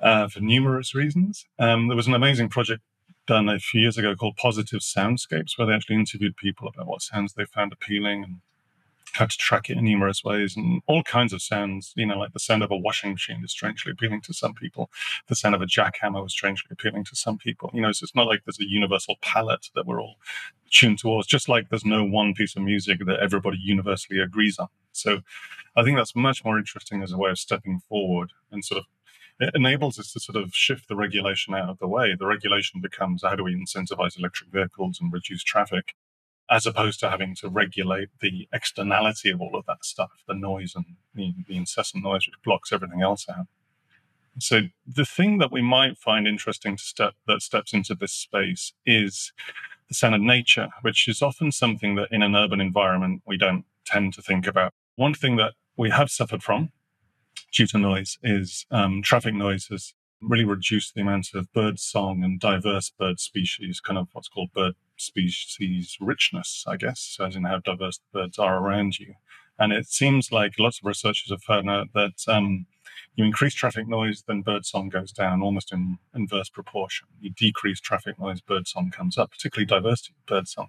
uh, 0.00 0.28
for 0.28 0.40
numerous 0.40 0.94
reasons. 0.94 1.46
Um, 1.58 1.88
there 1.88 1.96
was 1.96 2.06
an 2.06 2.14
amazing 2.14 2.48
project 2.48 2.82
done 3.26 3.48
a 3.48 3.58
few 3.58 3.80
years 3.80 3.98
ago 3.98 4.14
called 4.14 4.36
Positive 4.36 4.80
Soundscapes, 4.80 5.56
where 5.56 5.66
they 5.66 5.74
actually 5.74 5.96
interviewed 5.96 6.36
people 6.36 6.68
about 6.68 6.86
what 6.86 7.02
sounds 7.02 7.32
they 7.32 7.44
found 7.44 7.72
appealing 7.72 8.24
and 8.24 8.36
how 9.14 9.26
to 9.26 9.36
track 9.36 9.70
it 9.70 9.76
in 9.76 9.84
numerous 9.84 10.24
ways 10.24 10.56
and 10.56 10.82
all 10.86 11.02
kinds 11.02 11.32
of 11.32 11.42
sounds. 11.42 11.92
You 11.96 12.06
know, 12.06 12.18
like 12.18 12.32
the 12.32 12.38
sound 12.38 12.62
of 12.62 12.70
a 12.70 12.76
washing 12.76 13.12
machine 13.12 13.42
is 13.44 13.50
strangely 13.50 13.92
appealing 13.92 14.22
to 14.22 14.34
some 14.34 14.54
people. 14.54 14.90
The 15.28 15.36
sound 15.36 15.54
of 15.54 15.62
a 15.62 15.66
jackhammer 15.66 16.22
was 16.22 16.32
strangely 16.32 16.68
appealing 16.72 17.04
to 17.04 17.16
some 17.16 17.38
people. 17.38 17.70
You 17.72 17.82
know, 17.82 17.92
so 17.92 18.04
it's 18.04 18.14
not 18.14 18.26
like 18.26 18.42
there's 18.44 18.60
a 18.60 18.68
universal 18.68 19.16
palette 19.22 19.68
that 19.74 19.86
we're 19.86 20.00
all 20.00 20.16
tuned 20.70 20.98
towards, 20.98 21.26
just 21.26 21.48
like 21.48 21.68
there's 21.68 21.84
no 21.84 22.04
one 22.04 22.34
piece 22.34 22.56
of 22.56 22.62
music 22.62 23.00
that 23.06 23.20
everybody 23.20 23.58
universally 23.60 24.20
agrees 24.20 24.58
on. 24.58 24.68
So 24.92 25.20
I 25.76 25.82
think 25.82 25.96
that's 25.96 26.16
much 26.16 26.44
more 26.44 26.58
interesting 26.58 27.02
as 27.02 27.12
a 27.12 27.18
way 27.18 27.30
of 27.30 27.38
stepping 27.38 27.80
forward 27.88 28.32
and 28.50 28.64
sort 28.64 28.78
of 28.78 28.84
it 29.40 29.54
enables 29.54 29.98
us 29.98 30.12
to 30.12 30.20
sort 30.20 30.36
of 30.36 30.54
shift 30.54 30.86
the 30.88 30.96
regulation 30.96 31.54
out 31.54 31.70
of 31.70 31.78
the 31.78 31.88
way. 31.88 32.14
The 32.14 32.26
regulation 32.26 32.82
becomes 32.82 33.22
how 33.22 33.34
do 33.34 33.44
we 33.44 33.54
incentivize 33.54 34.18
electric 34.18 34.50
vehicles 34.50 34.98
and 35.00 35.10
reduce 35.10 35.42
traffic? 35.42 35.94
As 36.50 36.66
opposed 36.66 36.98
to 37.00 37.08
having 37.08 37.34
to 37.36 37.48
regulate 37.48 38.08
the 38.20 38.48
externality 38.52 39.30
of 39.30 39.40
all 39.40 39.54
of 39.54 39.64
that 39.66 39.84
stuff, 39.84 40.10
the 40.26 40.34
noise 40.34 40.74
and 40.74 40.84
the, 41.14 41.32
the, 41.46 41.56
incessant 41.56 42.02
noise 42.02 42.26
which 42.26 42.42
blocks 42.44 42.72
everything 42.72 43.02
else 43.02 43.26
out. 43.28 43.46
So 44.38 44.62
the 44.86 45.04
thing 45.04 45.38
that 45.38 45.52
we 45.52 45.62
might 45.62 45.96
find 45.96 46.26
interesting 46.26 46.76
to 46.76 46.82
step 46.82 47.14
that 47.26 47.42
steps 47.42 47.72
into 47.72 47.94
this 47.94 48.12
space 48.12 48.72
is 48.84 49.32
the 49.88 49.94
sound 49.94 50.14
of 50.14 50.20
nature, 50.20 50.68
which 50.82 51.06
is 51.06 51.22
often 51.22 51.52
something 51.52 51.94
that 51.96 52.08
in 52.10 52.22
an 52.22 52.34
urban 52.34 52.60
environment 52.60 53.22
we 53.26 53.36
don't 53.36 53.64
tend 53.86 54.14
to 54.14 54.22
think 54.22 54.46
about. 54.46 54.72
One 54.96 55.14
thing 55.14 55.36
that 55.36 55.54
we 55.76 55.90
have 55.90 56.10
suffered 56.10 56.42
from 56.42 56.70
due 57.52 57.66
to 57.68 57.78
noise 57.78 58.18
is 58.22 58.66
um, 58.70 59.02
traffic 59.02 59.34
noise 59.34 59.66
has 59.70 59.94
really 60.20 60.44
reduced 60.44 60.94
the 60.94 61.00
amount 61.00 61.28
of 61.34 61.52
bird 61.52 61.78
song 61.78 62.22
and 62.22 62.38
diverse 62.38 62.90
bird 62.90 63.18
species, 63.20 63.80
kind 63.80 63.98
of 63.98 64.08
what's 64.12 64.28
called 64.28 64.52
bird 64.52 64.74
species 65.00 65.96
richness, 66.00 66.64
I 66.66 66.76
guess, 66.76 67.16
as 67.20 67.36
in 67.36 67.44
how 67.44 67.58
diverse 67.58 67.98
the 67.98 68.20
birds 68.20 68.38
are 68.38 68.58
around 68.58 68.98
you. 68.98 69.14
And 69.58 69.72
it 69.72 69.86
seems 69.86 70.32
like 70.32 70.58
lots 70.58 70.78
of 70.78 70.86
researchers 70.86 71.30
have 71.30 71.42
found 71.42 71.68
out 71.68 71.88
that 71.94 72.14
um, 72.28 72.66
you 73.14 73.24
increase 73.24 73.54
traffic 73.54 73.86
noise, 73.86 74.24
then 74.26 74.40
birdsong 74.42 74.88
goes 74.88 75.12
down 75.12 75.42
almost 75.42 75.72
in 75.72 75.98
inverse 76.14 76.48
proportion. 76.48 77.08
You 77.20 77.30
decrease 77.30 77.80
traffic 77.80 78.18
noise, 78.18 78.40
birdsong 78.40 78.90
comes 78.90 79.18
up, 79.18 79.30
particularly 79.30 79.66
diversity 79.66 80.14
birdsong. 80.26 80.68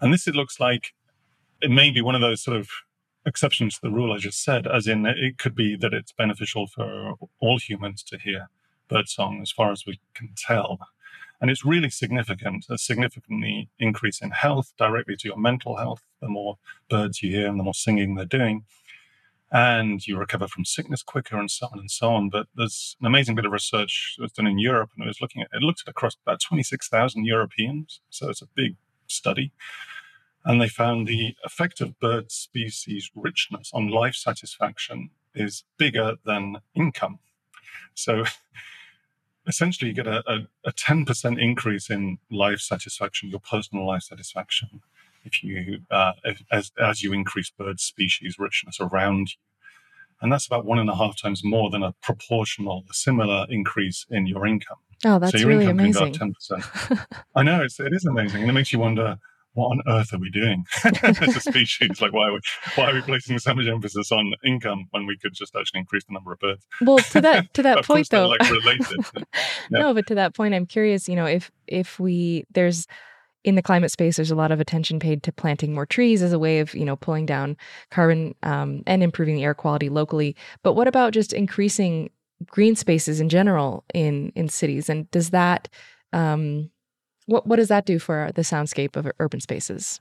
And 0.00 0.12
this, 0.12 0.28
it 0.28 0.34
looks 0.34 0.60
like 0.60 0.92
it 1.62 1.70
may 1.70 1.90
be 1.90 2.02
one 2.02 2.14
of 2.14 2.20
those 2.20 2.42
sort 2.42 2.56
of 2.56 2.68
exceptions 3.24 3.74
to 3.74 3.80
the 3.82 3.90
rule 3.90 4.12
I 4.12 4.18
just 4.18 4.42
said, 4.42 4.66
as 4.66 4.86
in 4.86 5.06
it 5.06 5.38
could 5.38 5.54
be 5.54 5.76
that 5.76 5.94
it's 5.94 6.12
beneficial 6.12 6.66
for 6.66 7.14
all 7.40 7.58
humans 7.58 8.02
to 8.04 8.18
hear 8.18 8.48
birdsong 8.88 9.40
as 9.42 9.50
far 9.50 9.72
as 9.72 9.84
we 9.86 10.00
can 10.14 10.30
tell. 10.36 10.78
And 11.40 11.50
it's 11.50 11.64
really 11.64 11.90
significant, 11.90 12.66
a 12.70 12.78
significantly 12.78 13.70
increase 13.78 14.20
in 14.20 14.30
health 14.30 14.72
directly 14.78 15.16
to 15.18 15.28
your 15.28 15.38
mental 15.38 15.76
health. 15.76 16.02
The 16.20 16.28
more 16.28 16.58
birds 16.90 17.22
you 17.22 17.30
hear 17.30 17.48
and 17.48 17.58
the 17.60 17.64
more 17.64 17.74
singing 17.74 18.14
they're 18.16 18.24
doing. 18.26 18.64
and 19.50 20.06
you 20.06 20.18
recover 20.18 20.46
from 20.48 20.64
sickness 20.64 21.02
quicker 21.02 21.38
and 21.38 21.50
so 21.50 21.68
on 21.72 21.78
and 21.78 21.90
so 21.90 22.10
on. 22.10 22.28
But 22.30 22.46
there's 22.54 22.96
an 23.00 23.06
amazing 23.06 23.34
bit 23.34 23.46
of 23.46 23.52
research 23.52 24.14
that 24.18 24.24
was 24.24 24.32
done 24.32 24.46
in 24.46 24.58
Europe, 24.58 24.90
and 24.94 25.04
it 25.04 25.08
was 25.08 25.20
looking 25.20 25.42
at 25.42 25.48
it 25.52 25.62
looked 25.62 25.82
at 25.86 25.90
across 25.90 26.16
about 26.26 26.40
26,000 26.40 27.24
Europeans, 27.24 28.00
so 28.10 28.28
it's 28.28 28.42
a 28.42 28.48
big 28.54 28.76
study. 29.06 29.52
And 30.44 30.60
they 30.60 30.68
found 30.68 31.06
the 31.06 31.34
effect 31.44 31.80
of 31.80 31.98
bird 32.00 32.30
species 32.32 33.10
richness 33.14 33.70
on 33.74 33.88
life 33.88 34.14
satisfaction 34.14 35.10
is 35.34 35.64
bigger 35.78 36.16
than 36.24 36.58
income. 36.74 37.18
So 37.94 38.24
essentially, 39.48 39.88
you 39.88 39.94
get 39.94 40.06
a, 40.06 40.22
a, 40.30 40.46
a 40.66 40.72
10% 40.72 41.40
increase 41.40 41.90
in 41.90 42.18
life 42.30 42.60
satisfaction, 42.60 43.30
your 43.30 43.40
personal 43.40 43.86
life 43.86 44.02
satisfaction, 44.02 44.82
if 45.24 45.42
you 45.42 45.80
uh, 45.90 46.12
as 46.52 46.70
as 46.78 47.02
you 47.02 47.12
increase 47.12 47.50
bird 47.50 47.80
species 47.80 48.36
richness 48.38 48.78
around 48.80 49.30
you, 49.30 49.40
and 50.20 50.32
that's 50.32 50.46
about 50.46 50.64
one 50.64 50.78
and 50.78 50.88
a 50.88 50.94
half 50.94 51.20
times 51.20 51.42
more 51.44 51.70
than 51.70 51.82
a 51.82 51.92
proportional, 52.02 52.84
a 52.90 52.94
similar 52.94 53.46
increase 53.48 54.06
in 54.10 54.26
your 54.26 54.46
income. 54.46 54.78
Oh, 55.04 55.18
that's 55.18 55.32
so 55.32 55.38
your 55.38 55.48
really 55.48 55.64
income 55.64 55.80
amazing. 55.80 56.12
can 56.12 56.34
go 56.48 56.56
up 56.56 56.98
10%. 56.98 57.06
I 57.36 57.42
know 57.42 57.62
it's, 57.62 57.78
it 57.78 57.92
is 57.92 58.04
amazing, 58.04 58.42
and 58.42 58.50
it 58.50 58.54
makes 58.54 58.72
you 58.72 58.78
wonder 58.78 59.18
what 59.54 59.68
on 59.68 59.82
earth 59.88 60.12
are 60.12 60.18
we 60.18 60.30
doing 60.30 60.64
as 60.84 61.36
a 61.36 61.40
species? 61.40 62.00
Like, 62.00 62.12
why 62.12 62.28
are 62.28 62.32
we 62.32 62.40
why 62.76 62.90
are 62.90 62.94
we 62.94 63.00
placing 63.00 63.38
so 63.38 63.54
much 63.54 63.66
emphasis 63.66 64.12
on 64.12 64.32
income 64.44 64.86
when 64.90 65.06
we 65.06 65.16
could 65.18 65.34
just 65.34 65.54
actually 65.56 65.80
increase 65.80 66.04
the 66.04 66.14
number 66.14 66.32
of 66.32 66.38
birds? 66.38 66.66
well, 66.80 66.98
to 66.98 67.20
that 67.20 67.52
to 67.54 67.62
that 67.62 67.84
point 67.84 68.08
though. 68.10 68.28
like 68.28 68.50
related. 68.50 69.04
Yeah. 69.70 69.80
No, 69.80 69.94
but 69.94 70.06
to 70.06 70.14
that 70.14 70.34
point, 70.34 70.54
I'm 70.54 70.64
curious. 70.64 71.08
You 71.08 71.16
know, 71.16 71.26
if 71.26 71.50
if 71.66 72.00
we 72.00 72.44
there's 72.52 72.86
in 73.44 73.54
the 73.54 73.62
climate 73.62 73.90
space, 73.90 74.16
there's 74.16 74.30
a 74.30 74.36
lot 74.36 74.50
of 74.50 74.60
attention 74.60 74.98
paid 74.98 75.22
to 75.24 75.32
planting 75.32 75.74
more 75.74 75.86
trees 75.86 76.22
as 76.22 76.32
a 76.32 76.38
way 76.38 76.60
of 76.60 76.74
you 76.74 76.84
know 76.84 76.96
pulling 76.96 77.26
down 77.26 77.56
carbon 77.90 78.34
um, 78.42 78.82
and 78.86 79.02
improving 79.02 79.36
the 79.36 79.44
air 79.44 79.54
quality 79.54 79.88
locally. 79.88 80.36
But 80.62 80.72
what 80.74 80.88
about 80.88 81.12
just 81.12 81.32
increasing 81.32 82.10
green 82.46 82.76
spaces 82.76 83.20
in 83.20 83.28
general 83.28 83.84
in 83.92 84.32
in 84.34 84.48
cities? 84.48 84.88
And 84.88 85.10
does 85.10 85.30
that 85.30 85.68
um, 86.12 86.70
what 87.28 87.46
what 87.46 87.56
does 87.56 87.68
that 87.68 87.84
do 87.84 87.98
for 87.98 88.30
the 88.34 88.42
soundscape 88.42 88.96
of 88.96 89.10
urban 89.20 89.40
spaces? 89.40 90.00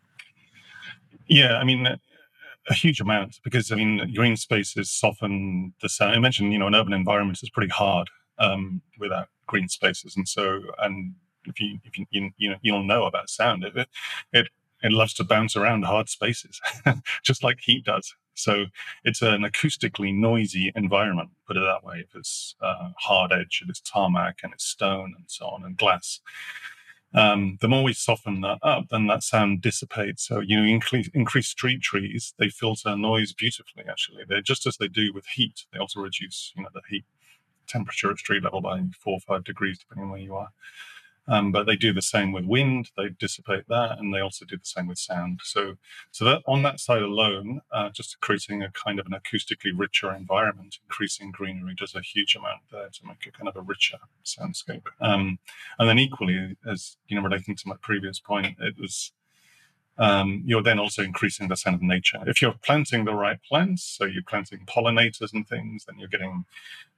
Yeah, 1.27 1.57
I 1.57 1.65
mean, 1.65 1.85
a, 1.85 2.73
huge 2.73 3.01
amount 3.01 3.41
because 3.43 3.69
I 3.71 3.75
mean, 3.75 4.13
green 4.15 4.37
spaces 4.37 4.89
soften 4.89 5.73
the 5.81 5.89
sound. 5.89 6.15
I 6.15 6.19
mentioned, 6.19 6.53
you 6.53 6.59
know, 6.59 6.67
an 6.67 6.75
urban 6.75 6.93
environment 6.93 7.39
is 7.43 7.49
pretty 7.49 7.69
hard 7.69 8.09
um, 8.39 8.81
without 8.97 9.27
green 9.45 9.67
spaces, 9.67 10.15
and 10.15 10.27
so 10.27 10.61
and 10.79 11.15
if 11.45 11.59
you 11.59 11.79
if 11.83 11.97
you 11.97 12.05
you, 12.11 12.31
you 12.37 12.49
know 12.49 12.55
you'll 12.61 12.83
know 12.83 13.05
about 13.05 13.29
sound, 13.29 13.65
it 13.65 13.87
it 14.31 14.47
it 14.81 14.91
loves 14.93 15.13
to 15.15 15.25
bounce 15.25 15.57
around 15.57 15.83
hard 15.83 16.07
spaces, 16.07 16.61
just 17.23 17.43
like 17.43 17.59
heat 17.61 17.83
does. 17.83 18.15
So 18.35 18.67
it's 19.03 19.21
an 19.21 19.41
acoustically 19.41 20.13
noisy 20.13 20.71
environment, 20.75 21.31
put 21.45 21.57
it 21.57 21.61
that 21.61 21.83
way. 21.83 22.05
If 22.07 22.15
it's 22.15 22.55
uh, 22.61 22.91
hard 22.99 23.33
edge, 23.33 23.59
if 23.61 23.67
it 23.67 23.71
is 23.71 23.81
tarmac 23.81 24.39
and 24.43 24.53
it's 24.53 24.63
stone 24.63 25.13
and 25.17 25.25
so 25.27 25.47
on 25.47 25.65
and 25.65 25.75
glass 25.75 26.21
um, 27.13 27.57
the 27.61 27.67
more 27.67 27.83
we 27.83 27.93
soften 27.93 28.41
that 28.41 28.59
up, 28.61 28.85
then 28.89 29.07
that 29.07 29.23
sound 29.23 29.61
dissipates. 29.61 30.27
So 30.27 30.39
you 30.39 30.63
increase, 30.63 31.09
increase 31.13 31.47
street 31.47 31.81
trees, 31.81 32.33
they 32.37 32.49
filter 32.49 32.95
noise 32.95 33.33
beautifully. 33.33 33.85
Actually, 33.89 34.23
they're 34.27 34.41
just 34.41 34.67
as 34.67 34.77
they 34.77 34.87
do 34.87 35.13
with 35.13 35.25
heat. 35.27 35.65
They 35.71 35.79
also 35.79 36.01
reduce, 36.01 36.53
you 36.55 36.63
know, 36.63 36.69
the 36.73 36.81
heat 36.89 37.05
temperature 37.67 38.11
at 38.11 38.17
street 38.17 38.43
level 38.43 38.61
by 38.61 38.81
four 38.99 39.13
or 39.13 39.19
five 39.19 39.43
degrees, 39.43 39.79
depending 39.79 40.05
on 40.05 40.11
where 40.11 40.19
you 40.19 40.35
are. 40.35 40.49
Um, 41.27 41.51
but 41.51 41.65
they 41.65 41.75
do 41.75 41.93
the 41.93 42.01
same 42.01 42.31
with 42.31 42.45
wind. 42.45 42.91
They 42.95 43.09
dissipate 43.09 43.65
that, 43.67 43.99
and 43.99 44.13
they 44.13 44.19
also 44.19 44.45
do 44.45 44.57
the 44.57 44.65
same 44.65 44.87
with 44.87 44.97
sound. 44.97 45.41
So, 45.43 45.75
so 46.11 46.25
that 46.25 46.41
on 46.47 46.63
that 46.63 46.79
side 46.79 47.01
alone, 47.01 47.61
uh, 47.71 47.89
just 47.89 48.19
creating 48.21 48.63
a 48.63 48.71
kind 48.71 48.99
of 48.99 49.07
an 49.07 49.13
acoustically 49.13 49.71
richer 49.75 50.13
environment, 50.13 50.77
increasing 50.83 51.31
greenery 51.31 51.75
does 51.75 51.95
a 51.95 52.01
huge 52.01 52.35
amount 52.35 52.61
there 52.71 52.89
to 52.89 53.05
make 53.05 53.25
a 53.27 53.31
kind 53.31 53.47
of 53.47 53.55
a 53.55 53.61
richer 53.61 53.97
soundscape. 54.25 54.83
Um, 55.01 55.39
and 55.79 55.89
then 55.89 55.99
equally, 55.99 56.55
as 56.67 56.97
you 57.07 57.17
know, 57.17 57.23
relating 57.23 57.55
to 57.55 57.67
my 57.67 57.75
previous 57.81 58.19
point, 58.19 58.57
it 58.59 58.75
was 58.79 59.11
um, 59.99 60.43
you're 60.45 60.63
then 60.63 60.79
also 60.79 61.01
increasing 61.01 61.47
the 61.47 61.55
sound 61.55 61.75
of 61.75 61.81
nature. 61.81 62.19
If 62.27 62.41
you're 62.41 62.55
planting 62.63 63.05
the 63.05 63.13
right 63.13 63.41
plants, 63.43 63.83
so 63.83 64.05
you're 64.05 64.23
planting 64.23 64.59
pollinators 64.65 65.33
and 65.33 65.47
things, 65.47 65.85
then 65.85 65.97
you're 65.97 66.07
getting 66.07 66.45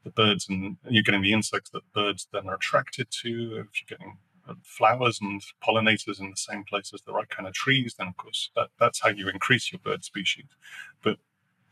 the 0.03 0.09
birds 0.09 0.47
and 0.49 0.77
you're 0.87 1.03
getting 1.03 1.21
the 1.21 1.33
insects 1.33 1.69
that 1.71 1.81
birds 1.93 2.27
then 2.33 2.47
are 2.47 2.55
attracted 2.55 3.07
to. 3.21 3.65
If 3.65 3.81
you're 3.81 3.97
getting 3.97 4.17
uh, 4.47 4.55
flowers 4.63 5.19
and 5.21 5.41
pollinators 5.65 6.19
in 6.19 6.29
the 6.29 6.37
same 6.37 6.63
place 6.63 6.91
as 6.93 7.01
the 7.03 7.13
right 7.13 7.29
kind 7.29 7.47
of 7.47 7.53
trees, 7.53 7.95
then 7.97 8.07
of 8.07 8.17
course 8.17 8.51
that, 8.55 8.69
that's 8.79 9.01
how 9.01 9.09
you 9.09 9.29
increase 9.29 9.71
your 9.71 9.79
bird 9.79 10.03
species. 10.03 10.45
But 11.01 11.17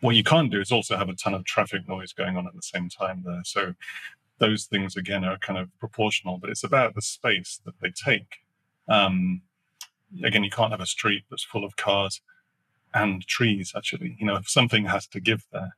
what 0.01 0.15
you 0.15 0.23
can't 0.23 0.51
do 0.51 0.61
is 0.61 0.71
also 0.71 0.95
have 0.95 1.09
a 1.09 1.15
ton 1.15 1.33
of 1.33 1.43
traffic 1.45 1.87
noise 1.87 2.13
going 2.13 2.37
on 2.37 2.47
at 2.47 2.53
the 2.53 2.61
same 2.61 2.87
time 2.89 3.23
there. 3.25 3.41
So 3.43 3.73
those 4.39 4.65
things 4.65 4.95
again 4.95 5.25
are 5.25 5.37
kind 5.39 5.59
of 5.59 5.69
proportional, 5.79 6.37
but 6.37 6.49
it's 6.49 6.63
about 6.63 6.95
the 6.95 7.01
space 7.01 7.59
that 7.65 7.73
they 7.81 7.89
take. 7.89 8.37
Um, 8.87 9.41
again, 10.23 10.43
you 10.43 10.49
can't 10.49 10.71
have 10.71 10.81
a 10.81 10.85
street 10.85 11.23
that's 11.29 11.43
full 11.43 11.63
of 11.63 11.75
cars 11.75 12.21
and 12.93 13.25
trees. 13.27 13.73
Actually, 13.75 14.15
you 14.19 14.25
know, 14.25 14.39
something 14.45 14.85
has 14.85 15.07
to 15.07 15.19
give 15.19 15.45
there. 15.51 15.75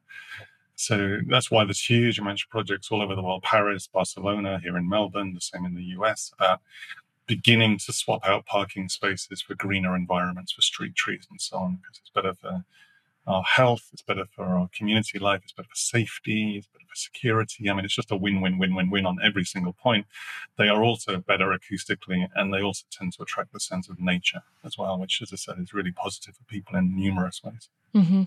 So 0.75 1.17
that's 1.27 1.51
why 1.51 1.65
there's 1.65 1.84
huge 1.84 2.19
amounts 2.19 2.43
of 2.43 2.49
projects 2.49 2.89
all 2.89 3.01
over 3.01 3.15
the 3.15 3.21
world 3.21 3.43
Paris, 3.43 3.88
Barcelona, 3.88 4.59
here 4.63 4.77
in 4.77 4.88
Melbourne, 4.88 5.34
the 5.34 5.41
same 5.41 5.65
in 5.65 5.75
the 5.75 5.84
US 5.97 6.32
about 6.38 6.61
beginning 7.27 7.77
to 7.80 7.93
swap 7.93 8.25
out 8.25 8.45
parking 8.45 8.88
spaces 8.89 9.41
for 9.41 9.55
greener 9.55 9.95
environments 9.95 10.53
for 10.53 10.61
street 10.61 10.95
trees 10.95 11.27
and 11.30 11.39
so 11.39 11.57
on, 11.57 11.75
because 11.75 11.99
it's 11.99 12.09
better 12.09 12.34
for 12.34 12.63
our 13.30 13.43
health, 13.43 13.88
it's 13.93 14.01
better 14.01 14.25
for 14.36 14.43
our 14.43 14.69
community 14.75 15.19
life, 15.19 15.41
it's 15.43 15.53
better 15.53 15.69
for 15.69 15.75
safety, 15.75 16.57
it's 16.57 16.67
better 16.67 16.86
for 16.89 16.95
security. 16.95 17.69
I 17.69 17.73
mean, 17.73 17.86
it's 17.86 17.95
just 17.95 18.11
a 18.11 18.17
win 18.17 18.41
win 18.41 18.57
win 18.57 18.75
win 18.75 18.89
win 18.89 19.05
on 19.05 19.19
every 19.23 19.45
single 19.45 19.73
point. 19.73 20.07
They 20.57 20.67
are 20.67 20.84
also 20.84 21.19
better 21.19 21.55
acoustically, 21.55 22.27
and 22.36 22.53
they 22.53 22.61
also 22.61 22.86
tend 22.91 23.13
to 23.13 23.23
attract 23.23 23.53
the 23.53 23.59
sense 23.59 23.88
of 23.88 23.99
nature 23.99 24.41
as 24.65 24.77
well, 24.77 24.99
which, 24.99 25.21
as 25.21 25.32
I 25.32 25.36
said, 25.36 25.59
is 25.59 25.73
really 25.73 25.91
positive 25.91 26.36
for 26.36 26.43
people 26.45 26.75
in 26.75 26.95
numerous 26.95 27.41
ways. 27.43 27.69
Mm-hmm. 27.95 28.23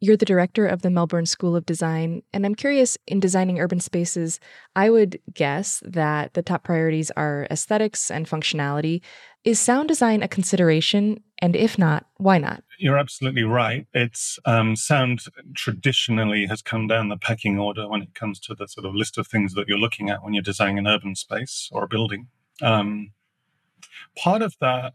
You're 0.00 0.16
the 0.18 0.26
director 0.26 0.66
of 0.66 0.82
the 0.82 0.90
Melbourne 0.90 1.24
School 1.24 1.56
of 1.56 1.64
Design, 1.64 2.22
and 2.32 2.44
I'm 2.44 2.54
curious 2.54 2.98
in 3.06 3.20
designing 3.20 3.58
urban 3.58 3.80
spaces, 3.80 4.38
I 4.76 4.90
would 4.90 5.18
guess 5.32 5.82
that 5.86 6.34
the 6.34 6.42
top 6.42 6.64
priorities 6.64 7.10
are 7.12 7.46
aesthetics 7.50 8.10
and 8.10 8.26
functionality. 8.28 9.00
Is 9.44 9.60
sound 9.60 9.88
design 9.88 10.22
a 10.22 10.28
consideration? 10.28 11.22
And 11.44 11.54
if 11.54 11.76
not, 11.76 12.06
why 12.16 12.38
not? 12.38 12.64
You're 12.78 12.96
absolutely 12.96 13.42
right. 13.42 13.86
It's 13.92 14.38
um, 14.46 14.76
sound 14.76 15.20
traditionally 15.54 16.46
has 16.46 16.62
come 16.62 16.86
down 16.86 17.10
the 17.10 17.18
pecking 17.18 17.58
order 17.58 17.86
when 17.86 18.00
it 18.00 18.14
comes 18.14 18.40
to 18.40 18.54
the 18.54 18.66
sort 18.66 18.86
of 18.86 18.94
list 18.94 19.18
of 19.18 19.26
things 19.26 19.52
that 19.52 19.68
you're 19.68 19.76
looking 19.76 20.08
at 20.08 20.24
when 20.24 20.32
you're 20.32 20.42
designing 20.42 20.78
an 20.78 20.86
urban 20.86 21.14
space 21.14 21.68
or 21.70 21.84
a 21.84 21.86
building. 21.86 22.28
Um, 22.62 23.12
part 24.16 24.40
of 24.40 24.54
that 24.62 24.94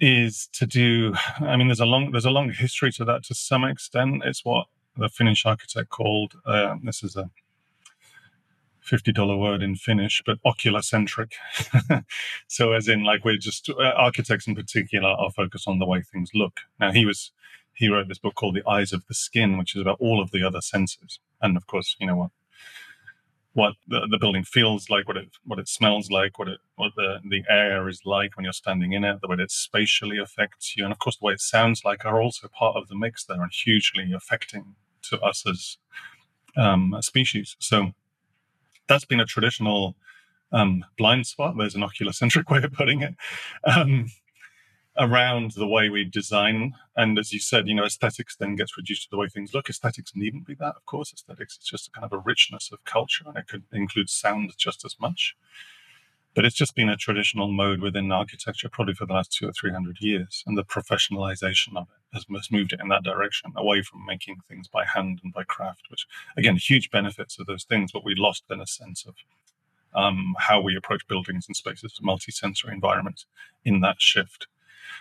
is 0.00 0.48
to 0.52 0.64
do 0.64 1.12
i 1.40 1.56
mean 1.56 1.66
there's 1.66 1.80
a 1.80 1.84
long 1.84 2.12
there's 2.12 2.24
a 2.24 2.30
long 2.30 2.52
history 2.52 2.92
to 2.92 3.04
that 3.04 3.24
to 3.24 3.34
some 3.34 3.64
extent 3.64 4.22
it's 4.24 4.44
what 4.44 4.68
the 4.96 5.08
finnish 5.08 5.44
architect 5.44 5.88
called 5.88 6.34
uh, 6.46 6.76
this 6.84 7.02
is 7.02 7.16
a 7.16 7.28
$50 8.88 9.38
word 9.38 9.62
in 9.62 9.76
finnish 9.76 10.22
but 10.24 10.38
ocular 10.44 10.82
centric. 10.82 11.34
so 12.48 12.72
as 12.72 12.88
in 12.88 13.04
like 13.04 13.24
we're 13.24 13.36
just 13.36 13.68
uh, 13.68 13.92
architects 13.96 14.46
in 14.46 14.54
particular 14.54 15.08
are 15.08 15.30
focused 15.30 15.68
on 15.68 15.78
the 15.78 15.86
way 15.86 16.02
things 16.02 16.30
look 16.34 16.60
now 16.80 16.92
he 16.92 17.04
was 17.04 17.32
he 17.72 17.88
wrote 17.88 18.08
this 18.08 18.18
book 18.18 18.34
called 18.34 18.56
the 18.56 18.68
eyes 18.68 18.92
of 18.92 19.06
the 19.06 19.14
skin 19.14 19.58
which 19.58 19.74
is 19.76 19.82
about 19.82 20.00
all 20.00 20.20
of 20.20 20.30
the 20.30 20.42
other 20.42 20.60
senses 20.60 21.20
and 21.40 21.56
of 21.56 21.66
course 21.66 21.96
you 22.00 22.06
know 22.06 22.16
what 22.16 22.30
what 23.58 23.74
the, 23.88 24.06
the 24.08 24.18
building 24.18 24.44
feels 24.44 24.88
like, 24.88 25.08
what 25.08 25.16
it 25.16 25.30
what 25.44 25.58
it 25.58 25.68
smells 25.68 26.10
like, 26.10 26.38
what 26.38 26.48
it 26.48 26.60
what 26.76 26.92
the, 26.96 27.18
the 27.28 27.42
air 27.50 27.88
is 27.88 28.02
like 28.04 28.36
when 28.36 28.44
you're 28.44 28.52
standing 28.52 28.92
in 28.92 29.04
it, 29.04 29.20
the 29.20 29.26
way 29.26 29.36
it 29.38 29.50
spatially 29.50 30.16
affects 30.16 30.76
you, 30.76 30.84
and 30.84 30.92
of 30.92 30.98
course 31.00 31.16
the 31.16 31.26
way 31.26 31.32
it 31.32 31.40
sounds 31.40 31.84
like 31.84 32.04
are 32.04 32.22
also 32.22 32.46
part 32.48 32.76
of 32.76 32.86
the 32.88 32.94
mix 32.94 33.24
there 33.24 33.42
and 33.42 33.52
hugely 33.52 34.12
affecting 34.12 34.76
to 35.02 35.20
us 35.20 35.44
as 35.46 35.78
um, 36.56 36.94
a 36.94 37.02
species. 37.02 37.56
So 37.58 37.92
that's 38.88 39.04
been 39.04 39.20
a 39.20 39.26
traditional 39.26 39.96
um, 40.52 40.84
blind 40.96 41.26
spot. 41.26 41.54
There's 41.56 41.74
an 41.74 41.82
oculocentric 41.82 42.50
way 42.50 42.62
of 42.62 42.72
putting 42.72 43.02
it. 43.02 43.14
Um, 43.64 44.08
around 44.98 45.52
the 45.52 45.66
way 45.66 45.88
we 45.88 46.04
design. 46.04 46.74
And 46.96 47.18
as 47.18 47.32
you 47.32 47.38
said, 47.38 47.68
you 47.68 47.74
know, 47.74 47.84
aesthetics 47.84 48.36
then 48.36 48.56
gets 48.56 48.76
reduced 48.76 49.04
to 49.04 49.10
the 49.10 49.16
way 49.16 49.28
things 49.28 49.54
look. 49.54 49.70
Aesthetics 49.70 50.12
needn't 50.14 50.46
be 50.46 50.54
that, 50.54 50.74
of 50.76 50.84
course. 50.86 51.12
Aesthetics 51.12 51.58
is 51.58 51.64
just 51.64 51.88
a 51.88 51.90
kind 51.92 52.04
of 52.04 52.12
a 52.12 52.18
richness 52.18 52.70
of 52.72 52.84
culture, 52.84 53.24
and 53.26 53.36
it 53.36 53.46
could 53.46 53.62
include 53.72 54.10
sound 54.10 54.52
just 54.56 54.84
as 54.84 54.96
much. 55.00 55.36
But 56.38 56.44
it's 56.44 56.54
just 56.54 56.76
been 56.76 56.88
a 56.88 56.96
traditional 56.96 57.50
mode 57.50 57.80
within 57.80 58.12
architecture, 58.12 58.68
probably 58.68 58.94
for 58.94 59.06
the 59.06 59.12
last 59.12 59.32
two 59.32 59.48
or 59.48 59.52
three 59.52 59.72
hundred 59.72 59.96
years, 60.00 60.44
and 60.46 60.56
the 60.56 60.62
professionalization 60.62 61.76
of 61.76 61.88
it 61.90 62.16
has, 62.16 62.26
moved 62.52 62.72
it 62.72 62.78
in 62.80 62.86
that 62.90 63.02
direction, 63.02 63.50
away 63.56 63.82
from 63.82 64.06
making 64.06 64.36
things 64.48 64.68
by 64.68 64.84
hand 64.84 65.18
and 65.24 65.32
by 65.32 65.42
craft. 65.42 65.86
Which, 65.90 66.06
again, 66.36 66.54
huge 66.54 66.92
benefits 66.92 67.40
of 67.40 67.46
those 67.46 67.64
things, 67.64 67.90
but 67.90 68.04
we 68.04 68.14
lost 68.14 68.44
then 68.48 68.60
a 68.60 68.68
sense 68.68 69.04
of 69.04 69.16
um, 70.00 70.36
how 70.38 70.60
we 70.60 70.76
approach 70.76 71.08
buildings 71.08 71.48
and 71.48 71.56
spaces, 71.56 71.98
multi-sensory 72.00 72.72
environments 72.72 73.26
in 73.64 73.80
that 73.80 74.00
shift. 74.00 74.46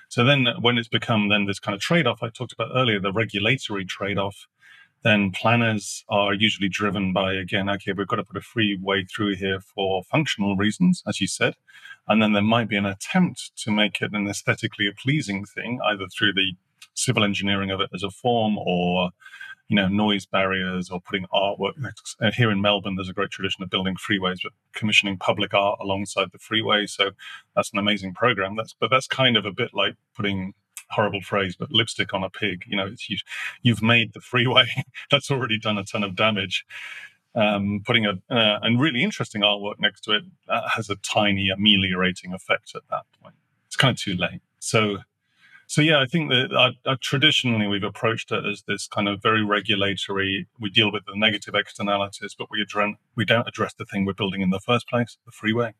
So 0.09 0.23
then 0.23 0.47
when 0.59 0.79
it's 0.79 0.87
become 0.87 1.29
then 1.29 1.45
this 1.45 1.59
kind 1.59 1.75
of 1.75 1.81
trade-off 1.81 2.23
I 2.23 2.29
talked 2.29 2.53
about 2.53 2.71
earlier, 2.73 2.99
the 2.99 3.13
regulatory 3.13 3.85
trade-off, 3.85 4.47
then 5.03 5.31
planners 5.31 6.03
are 6.09 6.33
usually 6.33 6.69
driven 6.69 7.13
by 7.13 7.33
again, 7.33 7.69
okay, 7.69 7.93
we've 7.93 8.07
got 8.07 8.17
to 8.17 8.23
put 8.23 8.37
a 8.37 8.41
freeway 8.41 9.05
through 9.05 9.35
here 9.35 9.59
for 9.59 10.03
functional 10.03 10.55
reasons, 10.55 11.03
as 11.07 11.21
you 11.21 11.27
said. 11.27 11.55
And 12.07 12.21
then 12.21 12.33
there 12.33 12.41
might 12.41 12.69
be 12.69 12.77
an 12.77 12.85
attempt 12.85 13.51
to 13.57 13.71
make 13.71 14.01
it 14.01 14.13
an 14.13 14.27
aesthetically 14.27 14.89
pleasing 15.01 15.45
thing, 15.45 15.79
either 15.85 16.07
through 16.07 16.33
the 16.33 16.53
civil 16.93 17.23
engineering 17.23 17.69
of 17.69 17.79
it 17.79 17.89
as 17.93 18.03
a 18.03 18.09
form 18.09 18.57
or 18.57 19.11
you 19.67 19.75
know, 19.75 19.87
noise 19.87 20.25
barriers 20.25 20.89
or 20.89 21.01
putting 21.01 21.25
artwork. 21.33 21.73
Here 22.33 22.51
in 22.51 22.61
Melbourne, 22.61 22.95
there's 22.95 23.09
a 23.09 23.13
great 23.13 23.31
tradition 23.31 23.63
of 23.63 23.69
building 23.69 23.95
freeways, 23.95 24.39
but 24.41 24.53
commissioning 24.73 25.17
public 25.17 25.53
art 25.53 25.79
alongside 25.81 26.31
the 26.31 26.39
freeway. 26.39 26.85
So 26.85 27.11
that's 27.55 27.71
an 27.73 27.79
amazing 27.79 28.13
program. 28.13 28.55
That's 28.55 28.73
but 28.79 28.89
that's 28.89 29.07
kind 29.07 29.35
of 29.35 29.45
a 29.45 29.51
bit 29.51 29.71
like 29.73 29.95
putting 30.15 30.53
horrible 30.89 31.21
phrase, 31.21 31.55
but 31.55 31.71
lipstick 31.71 32.13
on 32.13 32.23
a 32.23 32.29
pig. 32.29 32.63
You 32.67 32.77
know, 32.77 32.87
it's 32.87 33.09
you, 33.09 33.17
you've 33.61 33.81
made 33.81 34.13
the 34.13 34.21
freeway 34.21 34.67
that's 35.11 35.31
already 35.31 35.59
done 35.59 35.77
a 35.77 35.83
ton 35.83 36.03
of 36.03 36.15
damage. 36.15 36.65
Um, 37.35 37.83
putting 37.85 38.05
a 38.07 38.13
uh, 38.31 38.59
and 38.63 38.79
really 38.79 39.03
interesting 39.03 39.43
artwork 39.43 39.75
next 39.79 40.01
to 40.05 40.13
it 40.13 40.23
has 40.75 40.89
a 40.89 40.95
tiny 40.95 41.49
ameliorating 41.49 42.33
effect 42.33 42.71
at 42.75 42.81
that 42.89 43.03
point. 43.21 43.35
It's 43.67 43.75
kind 43.75 43.95
of 43.95 44.01
too 44.01 44.15
late. 44.15 44.41
So 44.59 44.99
so 45.67 45.81
yeah, 45.81 45.99
I 45.99 46.05
think 46.05 46.31
that 46.31 46.51
uh, 46.53 46.71
uh, 46.85 46.95
traditionally 47.01 47.67
we've 47.67 47.83
approached 47.83 48.31
it 48.31 48.45
as 48.45 48.63
this 48.63 48.87
kind 48.87 49.09
of 49.09 49.21
very 49.21 49.43
regulatory. 49.43 50.47
We 50.59 50.69
deal 50.69 50.91
with 50.91 51.05
the 51.05 51.13
negative 51.15 51.55
externalities, 51.55 52.33
but 52.37 52.49
we 52.49 52.61
address, 52.61 52.95
we 53.15 53.25
don't 53.25 53.47
address 53.47 53.73
the 53.73 53.83
thing 53.83 54.05
we're 54.05 54.13
building 54.13 54.41
in 54.41 54.49
the 54.49 54.61
first 54.61 54.87
place, 54.87 55.17
the 55.25 55.31
freeway, 55.31 55.73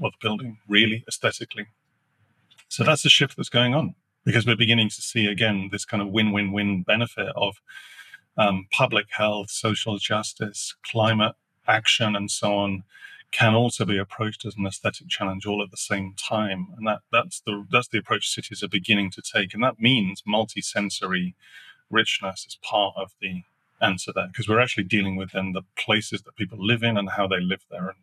or 0.00 0.12
the 0.12 0.16
building 0.20 0.58
really 0.68 1.04
aesthetically. 1.08 1.66
So 2.68 2.84
that's 2.84 3.02
the 3.02 3.08
shift 3.08 3.36
that's 3.36 3.48
going 3.48 3.74
on 3.74 3.96
because 4.30 4.46
we're 4.46 4.54
beginning 4.54 4.88
to 4.88 5.02
see 5.02 5.26
again 5.26 5.70
this 5.72 5.84
kind 5.84 6.00
of 6.00 6.08
win-win-win 6.08 6.84
benefit 6.84 7.32
of 7.34 7.60
um, 8.38 8.68
public 8.70 9.06
health, 9.10 9.50
social 9.50 9.98
justice, 9.98 10.76
climate 10.84 11.34
action, 11.66 12.14
and 12.14 12.30
so 12.30 12.54
on 12.54 12.84
can 13.32 13.54
also 13.54 13.84
be 13.84 13.98
approached 13.98 14.44
as 14.44 14.54
an 14.56 14.66
aesthetic 14.66 15.08
challenge 15.08 15.46
all 15.46 15.60
at 15.62 15.72
the 15.72 15.76
same 15.76 16.14
time. 16.14 16.68
And 16.76 16.86
that, 16.86 17.00
that's 17.10 17.40
the 17.40 17.66
that's 17.72 17.88
the 17.88 17.98
approach 17.98 18.28
cities 18.28 18.62
are 18.62 18.68
beginning 18.68 19.10
to 19.12 19.22
take. 19.22 19.52
And 19.52 19.64
that 19.64 19.80
means 19.80 20.22
multi-sensory 20.24 21.34
richness 21.90 22.46
is 22.46 22.56
part 22.62 22.94
of 22.96 23.10
the 23.20 23.42
answer 23.82 24.12
there 24.14 24.28
because 24.28 24.48
we're 24.48 24.60
actually 24.60 24.84
dealing 24.84 25.16
with 25.16 25.32
then 25.32 25.52
the 25.52 25.62
places 25.76 26.22
that 26.22 26.36
people 26.36 26.58
live 26.64 26.84
in 26.84 26.96
and 26.96 27.10
how 27.10 27.26
they 27.26 27.40
live 27.40 27.64
there 27.68 27.88
and 27.88 27.98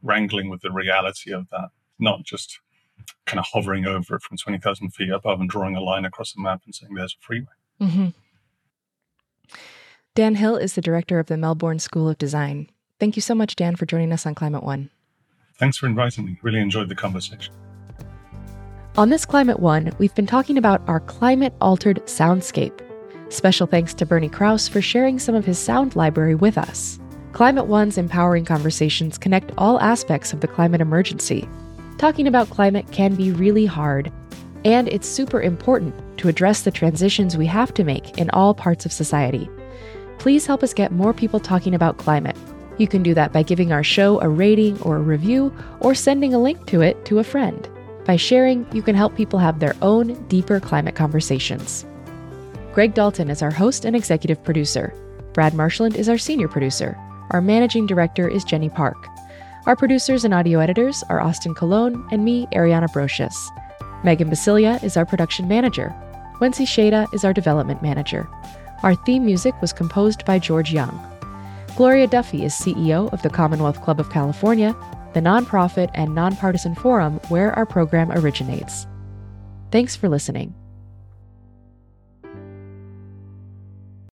wrangling 0.00 0.48
with 0.48 0.60
the 0.62 0.70
reality 0.70 1.32
of 1.32 1.48
that, 1.50 1.70
not 1.98 2.22
just 2.22 2.60
kind 3.26 3.38
of 3.38 3.46
hovering 3.52 3.86
over 3.86 4.16
it 4.16 4.22
from 4.22 4.36
20,000 4.36 4.90
feet 4.90 5.10
above 5.10 5.40
and 5.40 5.48
drawing 5.48 5.76
a 5.76 5.80
line 5.80 6.04
across 6.04 6.32
the 6.32 6.42
map 6.42 6.62
and 6.64 6.74
saying 6.74 6.94
there's 6.94 7.16
a 7.20 7.24
freeway. 7.24 7.46
Mm-hmm. 7.80 8.08
Dan 10.14 10.34
Hill 10.34 10.56
is 10.56 10.74
the 10.74 10.80
director 10.80 11.18
of 11.18 11.26
the 11.26 11.36
Melbourne 11.36 11.78
School 11.78 12.08
of 12.08 12.18
Design. 12.18 12.68
Thank 13.00 13.16
you 13.16 13.22
so 13.22 13.34
much, 13.34 13.56
Dan, 13.56 13.76
for 13.76 13.86
joining 13.86 14.12
us 14.12 14.26
on 14.26 14.34
Climate 14.34 14.62
One. 14.62 14.90
Thanks 15.58 15.78
for 15.78 15.86
inviting 15.86 16.26
me. 16.26 16.38
Really 16.42 16.60
enjoyed 16.60 16.88
the 16.88 16.94
conversation. 16.94 17.54
On 18.96 19.08
this 19.08 19.24
Climate 19.24 19.60
One, 19.60 19.90
we've 19.98 20.14
been 20.14 20.26
talking 20.26 20.58
about 20.58 20.86
our 20.86 21.00
climate 21.00 21.54
altered 21.62 22.04
soundscape. 22.04 22.78
Special 23.32 23.66
thanks 23.66 23.94
to 23.94 24.04
Bernie 24.04 24.28
Krause 24.28 24.68
for 24.68 24.82
sharing 24.82 25.18
some 25.18 25.34
of 25.34 25.46
his 25.46 25.58
sound 25.58 25.96
library 25.96 26.34
with 26.34 26.58
us. 26.58 27.00
Climate 27.32 27.66
One's 27.66 27.96
empowering 27.96 28.44
conversations 28.44 29.16
connect 29.16 29.52
all 29.56 29.80
aspects 29.80 30.34
of 30.34 30.40
the 30.40 30.48
climate 30.48 30.82
emergency. 30.82 31.48
Talking 31.98 32.26
about 32.26 32.50
climate 32.50 32.86
can 32.90 33.14
be 33.14 33.30
really 33.32 33.66
hard, 33.66 34.12
and 34.64 34.88
it's 34.88 35.08
super 35.08 35.40
important 35.40 35.94
to 36.18 36.28
address 36.28 36.62
the 36.62 36.70
transitions 36.70 37.36
we 37.36 37.46
have 37.46 37.72
to 37.74 37.84
make 37.84 38.18
in 38.18 38.30
all 38.30 38.54
parts 38.54 38.84
of 38.86 38.92
society. 38.92 39.48
Please 40.18 40.46
help 40.46 40.62
us 40.62 40.74
get 40.74 40.92
more 40.92 41.12
people 41.12 41.40
talking 41.40 41.74
about 41.74 41.98
climate 41.98 42.36
you 42.78 42.88
can 42.88 43.02
do 43.02 43.14
that 43.14 43.32
by 43.32 43.42
giving 43.42 43.72
our 43.72 43.84
show 43.84 44.20
a 44.20 44.28
rating 44.28 44.80
or 44.82 44.96
a 44.96 45.00
review 45.02 45.54
or 45.80 45.94
sending 45.94 46.34
a 46.34 46.38
link 46.38 46.66
to 46.66 46.80
it 46.80 47.04
to 47.04 47.18
a 47.18 47.24
friend. 47.24 47.68
By 48.04 48.16
sharing, 48.16 48.66
you 48.72 48.82
can 48.82 48.96
help 48.96 49.14
people 49.14 49.38
have 49.38 49.60
their 49.60 49.76
own 49.82 50.20
deeper 50.26 50.58
climate 50.58 50.96
conversations. 50.96 51.86
Greg 52.72 52.94
Dalton 52.94 53.30
is 53.30 53.42
our 53.42 53.50
host 53.50 53.84
and 53.84 53.94
executive 53.94 54.42
producer. 54.42 54.92
Brad 55.32 55.54
Marshland 55.54 55.96
is 55.96 56.08
our 56.08 56.18
senior 56.18 56.48
producer. 56.48 56.98
Our 57.30 57.40
managing 57.40 57.86
director 57.86 58.28
is 58.28 58.44
Jenny 58.44 58.68
Park. 58.68 59.06
Our 59.64 59.76
producers 59.76 60.24
and 60.24 60.34
audio 60.34 60.58
editors 60.58 61.04
are 61.08 61.20
Austin 61.20 61.54
Colon 61.54 62.04
and 62.10 62.24
me, 62.24 62.46
Ariana 62.46 62.88
Brocious. 62.88 63.36
Megan 64.02 64.28
Biscieglia 64.28 64.82
is 64.82 64.96
our 64.96 65.06
production 65.06 65.46
manager. 65.46 65.94
Wency 66.40 66.66
Shada 66.66 67.06
is 67.14 67.24
our 67.24 67.32
development 67.32 67.80
manager. 67.80 68.28
Our 68.82 68.96
theme 68.96 69.24
music 69.24 69.54
was 69.60 69.72
composed 69.72 70.24
by 70.24 70.40
George 70.40 70.72
Young. 70.72 71.00
Gloria 71.76 72.08
Duffy 72.08 72.44
is 72.44 72.52
CEO 72.52 73.12
of 73.12 73.22
the 73.22 73.30
Commonwealth 73.30 73.80
Club 73.82 74.00
of 74.00 74.10
California, 74.10 74.74
the 75.14 75.20
nonprofit 75.20 75.92
and 75.94 76.12
nonpartisan 76.12 76.74
forum 76.74 77.20
where 77.28 77.52
our 77.52 77.64
program 77.64 78.10
originates. 78.10 78.88
Thanks 79.70 79.94
for 79.94 80.08
listening. 80.08 80.56